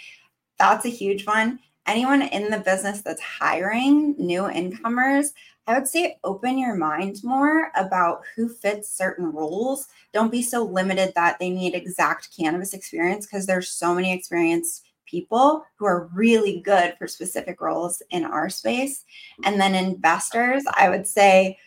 That's 0.57 0.85
a 0.85 0.89
huge 0.89 1.27
one. 1.27 1.59
Anyone 1.85 2.23
in 2.23 2.49
the 2.49 2.57
business 2.57 3.03
that's 3.03 3.21
hiring 3.21 4.15
new 4.17 4.49
incomers, 4.49 5.33
I 5.67 5.77
would 5.77 5.87
say 5.87 6.17
open 6.23 6.57
your 6.57 6.75
mind 6.75 7.23
more 7.23 7.71
about 7.75 8.23
who 8.35 8.49
fits 8.49 8.89
certain 8.89 9.31
roles. 9.31 9.89
Don't 10.11 10.31
be 10.31 10.41
so 10.41 10.63
limited 10.63 11.13
that 11.13 11.37
they 11.37 11.51
need 11.51 11.75
exact 11.75 12.35
cannabis 12.35 12.73
experience 12.73 13.27
because 13.27 13.45
there's 13.45 13.69
so 13.69 13.93
many 13.93 14.11
experienced 14.11 14.84
people 15.05 15.65
who 15.75 15.85
are 15.85 16.09
really 16.13 16.61
good 16.61 16.95
for 16.97 17.07
specific 17.07 17.61
roles 17.61 18.01
in 18.11 18.25
our 18.25 18.49
space. 18.49 19.05
And 19.43 19.59
then 19.59 19.75
investors, 19.75 20.63
I 20.73 20.89
would 20.89 21.07
say, 21.07 21.57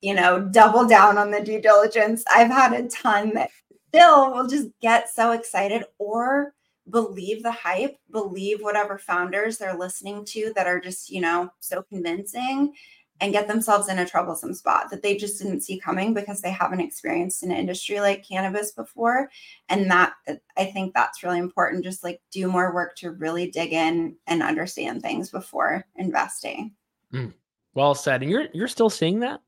you 0.00 0.14
know, 0.14 0.40
double 0.40 0.86
down 0.86 1.18
on 1.18 1.30
the 1.30 1.40
due 1.40 1.60
diligence. 1.60 2.24
I've 2.30 2.50
had 2.50 2.72
a 2.72 2.88
ton 2.88 3.34
that 3.34 3.50
still 3.88 4.32
will 4.32 4.46
just 4.46 4.68
get 4.80 5.08
so 5.08 5.32
excited 5.32 5.84
or 5.98 6.54
believe 6.90 7.42
the 7.42 7.52
hype, 7.52 7.98
believe 8.10 8.60
whatever 8.60 8.98
founders 8.98 9.58
they're 9.58 9.76
listening 9.76 10.24
to 10.26 10.52
that 10.54 10.66
are 10.66 10.80
just, 10.80 11.10
you 11.10 11.20
know, 11.20 11.50
so 11.60 11.82
convincing 11.82 12.72
and 13.20 13.32
get 13.32 13.48
themselves 13.48 13.88
in 13.88 13.98
a 13.98 14.06
troublesome 14.06 14.52
spot 14.52 14.90
that 14.90 15.02
they 15.02 15.16
just 15.16 15.40
didn't 15.40 15.62
see 15.62 15.78
coming 15.78 16.12
because 16.12 16.40
they 16.40 16.50
haven't 16.50 16.80
experienced 16.80 17.42
an 17.42 17.50
industry 17.50 18.00
like 18.00 18.26
cannabis 18.26 18.72
before. 18.72 19.30
And 19.68 19.90
that 19.90 20.12
i 20.56 20.64
think 20.64 20.94
that's 20.94 21.22
really 21.22 21.38
important 21.38 21.84
just 21.84 22.04
like 22.04 22.20
do 22.30 22.48
more 22.48 22.74
work 22.74 22.96
to 22.96 23.12
really 23.12 23.50
dig 23.50 23.72
in 23.72 24.16
and 24.26 24.42
understand 24.42 25.02
things 25.02 25.30
before 25.30 25.84
investing. 25.96 26.72
Mm. 27.12 27.32
well 27.74 27.94
said. 27.94 28.22
And 28.22 28.30
you're 28.30 28.48
you're 28.52 28.68
still 28.68 28.90
seeing 28.90 29.20
that? 29.20 29.40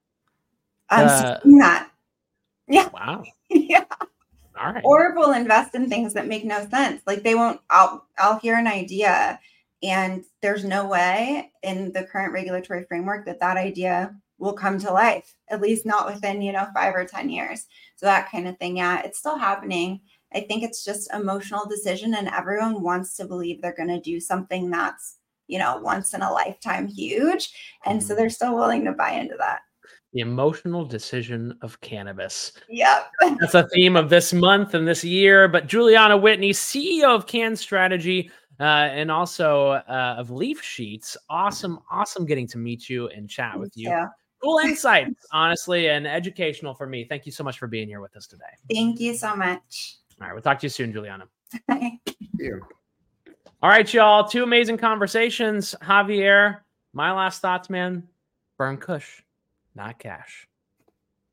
I'm 0.91 1.07
uh, 1.09 1.41
seeing 1.43 1.59
that. 1.59 1.91
Yeah. 2.67 2.89
Wow. 2.93 3.25
Yeah. 3.51 3.85
All 4.61 4.73
right. 4.73 4.83
Or 4.85 5.15
will 5.15 5.33
invest 5.33 5.75
in 5.75 5.89
things 5.89 6.13
that 6.15 6.27
make 6.27 6.45
no 6.45 6.69
sense. 6.69 7.03
Like 7.07 7.23
they 7.23 7.35
won't 7.35 7.61
i'll 7.71 8.07
i'll 8.19 8.39
hear 8.39 8.57
an 8.57 8.67
idea 8.67 9.39
and 9.83 10.25
there's 10.43 10.65
no 10.65 10.87
way 10.87 11.53
in 11.63 11.93
the 11.93 12.05
current 12.05 12.33
regulatory 12.33 12.85
framework 12.85 13.25
that 13.27 13.41
that 13.41 13.57
idea 13.57 14.15
will 14.39 14.53
come 14.53 14.79
to 14.79 14.93
life, 14.93 15.35
at 15.49 15.61
least 15.61 15.85
not 15.85 16.07
within, 16.07 16.43
you 16.43 16.53
know, 16.53 16.67
five 16.75 16.95
or 16.95 17.05
10 17.05 17.29
years. 17.29 17.67
So 17.97 18.07
that 18.07 18.31
kind 18.31 18.49
of 18.49 18.57
thing. 18.59 18.77
Yeah, 18.77 19.03
it's 19.03 19.19
still 19.19 19.39
happening. 19.39 20.01
I 20.33 20.41
think 20.41 20.63
it's 20.63 20.85
just 20.85 21.13
emotional 21.13 21.67
decision 21.67 22.15
and 22.15 22.29
everyone 22.29 22.83
wants 22.83 23.17
to 23.17 23.27
believe 23.27 23.61
they're 23.61 23.75
going 23.75 23.89
to 23.89 24.01
do 24.01 24.21
something 24.21 24.71
that's, 24.71 25.17
you 25.47 25.59
know, 25.59 25.79
once 25.79 26.15
in 26.15 26.23
a 26.23 26.33
lifetime 26.33 26.87
huge. 26.87 27.53
And 27.85 28.03
so 28.03 28.09
mm-hmm. 28.09 28.21
they're 28.21 28.31
still 28.31 28.55
willing 28.55 28.85
to 28.85 28.93
buy 28.93 29.13
into 29.13 29.37
that. 29.39 29.61
The 30.13 30.21
emotional 30.21 30.85
decision 30.85 31.59
of 31.61 31.81
cannabis. 31.81 32.53
Yep. 32.69 33.11
That's 33.41 33.55
a 33.55 33.69
theme 33.69 33.97
of 33.97 34.09
this 34.09 34.33
month 34.33 34.75
and 34.75 34.89
this 34.89 35.05
year. 35.05 35.49
But 35.49 35.67
Juliana 35.67 36.17
Whitney, 36.17 36.51
CEO 36.51 37.15
of 37.15 37.27
Cann 37.27 37.57
Strategy, 37.57 38.31
uh, 38.61 38.89
and 38.93 39.11
also 39.11 39.71
uh, 39.71 40.17
of 40.19 40.31
Leaf 40.31 40.63
Sheets. 40.63 41.17
Awesome, 41.29 41.79
awesome 41.91 42.27
getting 42.27 42.47
to 42.49 42.59
meet 42.59 42.89
you 42.89 43.09
and 43.09 43.29
chat 43.29 43.59
with 43.59 43.77
you. 43.77 43.89
Yeah. 43.91 44.07
Cool 44.43 44.59
insights, 44.65 45.27
honestly, 45.33 45.89
and 45.89 46.07
educational 46.07 46.75
for 46.75 46.87
me. 46.87 47.05
Thank 47.05 47.27
you 47.27 47.33
so 47.33 47.45
much 47.45 47.59
for 47.59 47.67
being 47.67 47.89
here 47.89 48.01
with 48.01 48.17
us 48.17 48.27
today. 48.27 48.45
Thank 48.73 49.01
you 49.01 49.15
so 49.15 49.35
much. 49.35 49.97
All 50.21 50.27
right, 50.27 50.33
we'll 50.33 50.43
talk 50.43 50.59
to 50.61 50.67
you 50.67 50.71
soon, 50.71 50.93
Juliana. 50.93 51.27
Bye. 51.69 51.99
All 53.63 53.71
right, 53.71 53.93
y'all. 53.93 54.29
Two 54.29 54.43
amazing 54.43 54.79
conversations. 54.79 55.75
Javier, 55.83 56.59
my 56.93 57.13
last 57.13 57.41
thoughts, 57.41 57.71
man. 57.71 58.07
Burn 58.57 58.77
Kush, 58.77 59.23
not 59.75 59.99
cash. 59.99 60.49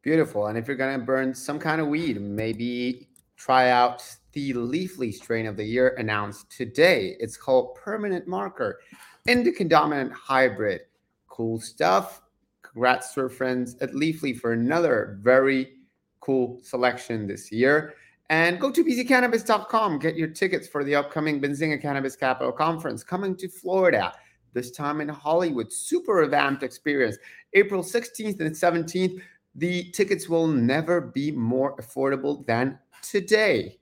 Beautiful. 0.01 0.47
And 0.47 0.57
if 0.57 0.67
you're 0.67 0.77
gonna 0.77 0.99
burn 0.99 1.33
some 1.33 1.57
kind 1.57 1.81
of 1.81 1.87
weed, 1.87 2.21
maybe 2.21 3.07
try 3.37 3.71
out 3.71 4.03
the 4.35 4.53
Leafly 4.53 5.13
strain 5.13 5.47
of 5.47 5.55
the 5.55 5.63
year 5.63 5.95
announced 5.97 6.51
today. 6.51 7.15
It's 7.21 7.37
called 7.37 7.73
Permanent 7.75 8.27
Marker, 8.27 8.81
Indica 9.25 9.63
Dominant 9.63 10.11
Hybrid. 10.11 10.81
Cool 11.27 11.59
stuff. 11.61 12.21
Congrats 12.61 13.13
to 13.13 13.21
our 13.21 13.29
friends 13.29 13.77
at 13.79 13.93
Leafly 13.93 14.37
for 14.37 14.51
another 14.51 15.17
very 15.21 15.77
cool 16.19 16.59
selection 16.61 17.25
this 17.25 17.49
year. 17.49 17.93
And 18.29 18.59
go 18.59 18.71
to 18.71 18.83
bzcannabis.com. 18.83 19.99
Get 19.99 20.17
your 20.17 20.27
tickets 20.27 20.67
for 20.67 20.83
the 20.83 20.95
upcoming 20.95 21.39
Benzinga 21.39 21.81
Cannabis 21.81 22.17
Capital 22.17 22.51
Conference 22.51 23.03
coming 23.03 23.37
to 23.37 23.47
Florida, 23.47 24.11
this 24.51 24.71
time 24.71 24.99
in 24.99 25.07
Hollywood. 25.07 25.71
Super 25.71 26.15
revamped 26.15 26.63
experience. 26.63 27.17
April 27.53 27.83
16th 27.83 28.41
and 28.41 28.53
17th. 28.53 29.21
The 29.55 29.91
tickets 29.91 30.27
will 30.27 30.47
never 30.47 30.99
be 30.99 31.31
more 31.31 31.77
affordable 31.77 32.45
than 32.45 32.79
today. 33.01 33.79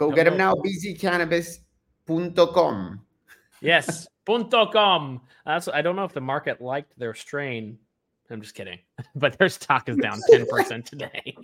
Go 0.00 0.10
get 0.10 0.24
them 0.24 0.36
now, 0.38 0.54
bzcannabis.com. 0.54 3.00
Yes, 3.60 4.08
.com. 4.72 5.20
That's 5.44 5.68
I 5.68 5.82
don't 5.82 5.94
know 5.94 6.04
if 6.04 6.14
the 6.14 6.22
market 6.22 6.62
liked 6.62 6.98
their 6.98 7.12
strain. 7.12 7.76
I'm 8.30 8.40
just 8.40 8.54
kidding. 8.54 8.78
But 9.14 9.36
their 9.38 9.50
stock 9.50 9.90
is 9.90 9.96
down 9.96 10.20
10% 10.30 10.84
today. 10.84 11.36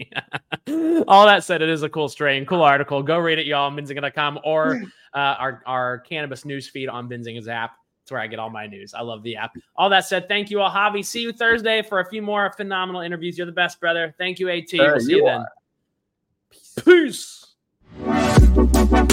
All 1.08 1.26
that 1.26 1.44
said, 1.44 1.60
it 1.60 1.68
is 1.68 1.82
a 1.82 1.88
cool 1.88 2.08
strain, 2.08 2.46
cool 2.46 2.62
article. 2.62 3.02
Go 3.02 3.18
read 3.18 3.38
it, 3.38 3.46
y'all, 3.46 3.70
benzinga.com 3.70 4.40
or 4.42 4.80
uh, 5.12 5.18
our 5.18 5.62
our 5.66 5.98
cannabis 5.98 6.46
news 6.46 6.66
feed 6.68 6.88
on 6.88 7.10
Benzinga's 7.10 7.48
app. 7.48 7.72
That's 8.00 8.12
where 8.12 8.22
I 8.22 8.26
get 8.26 8.38
all 8.38 8.48
my 8.48 8.66
news. 8.66 8.94
I 8.94 9.02
love 9.02 9.22
the 9.22 9.36
app. 9.36 9.54
All 9.74 9.90
that 9.90 10.06
said, 10.06 10.28
thank 10.28 10.50
you 10.50 10.62
all, 10.62 10.70
Javi. 10.70 11.04
See 11.04 11.20
you 11.20 11.32
Thursday 11.32 11.82
for 11.82 12.00
a 12.00 12.08
few 12.08 12.22
more 12.22 12.50
phenomenal 12.56 13.02
interviews. 13.02 13.36
You're 13.36 13.46
the 13.46 13.52
best, 13.52 13.80
brother. 13.80 14.14
Thank 14.16 14.38
you, 14.38 14.48
At. 14.48 14.70
Sure, 14.70 14.92
we'll 14.92 15.00
see 15.00 15.12
you, 15.12 15.18
you 15.18 15.24
then. 15.24 15.44
Peace. 16.50 16.78
Peace. 16.84 17.46
Thank 18.56 19.06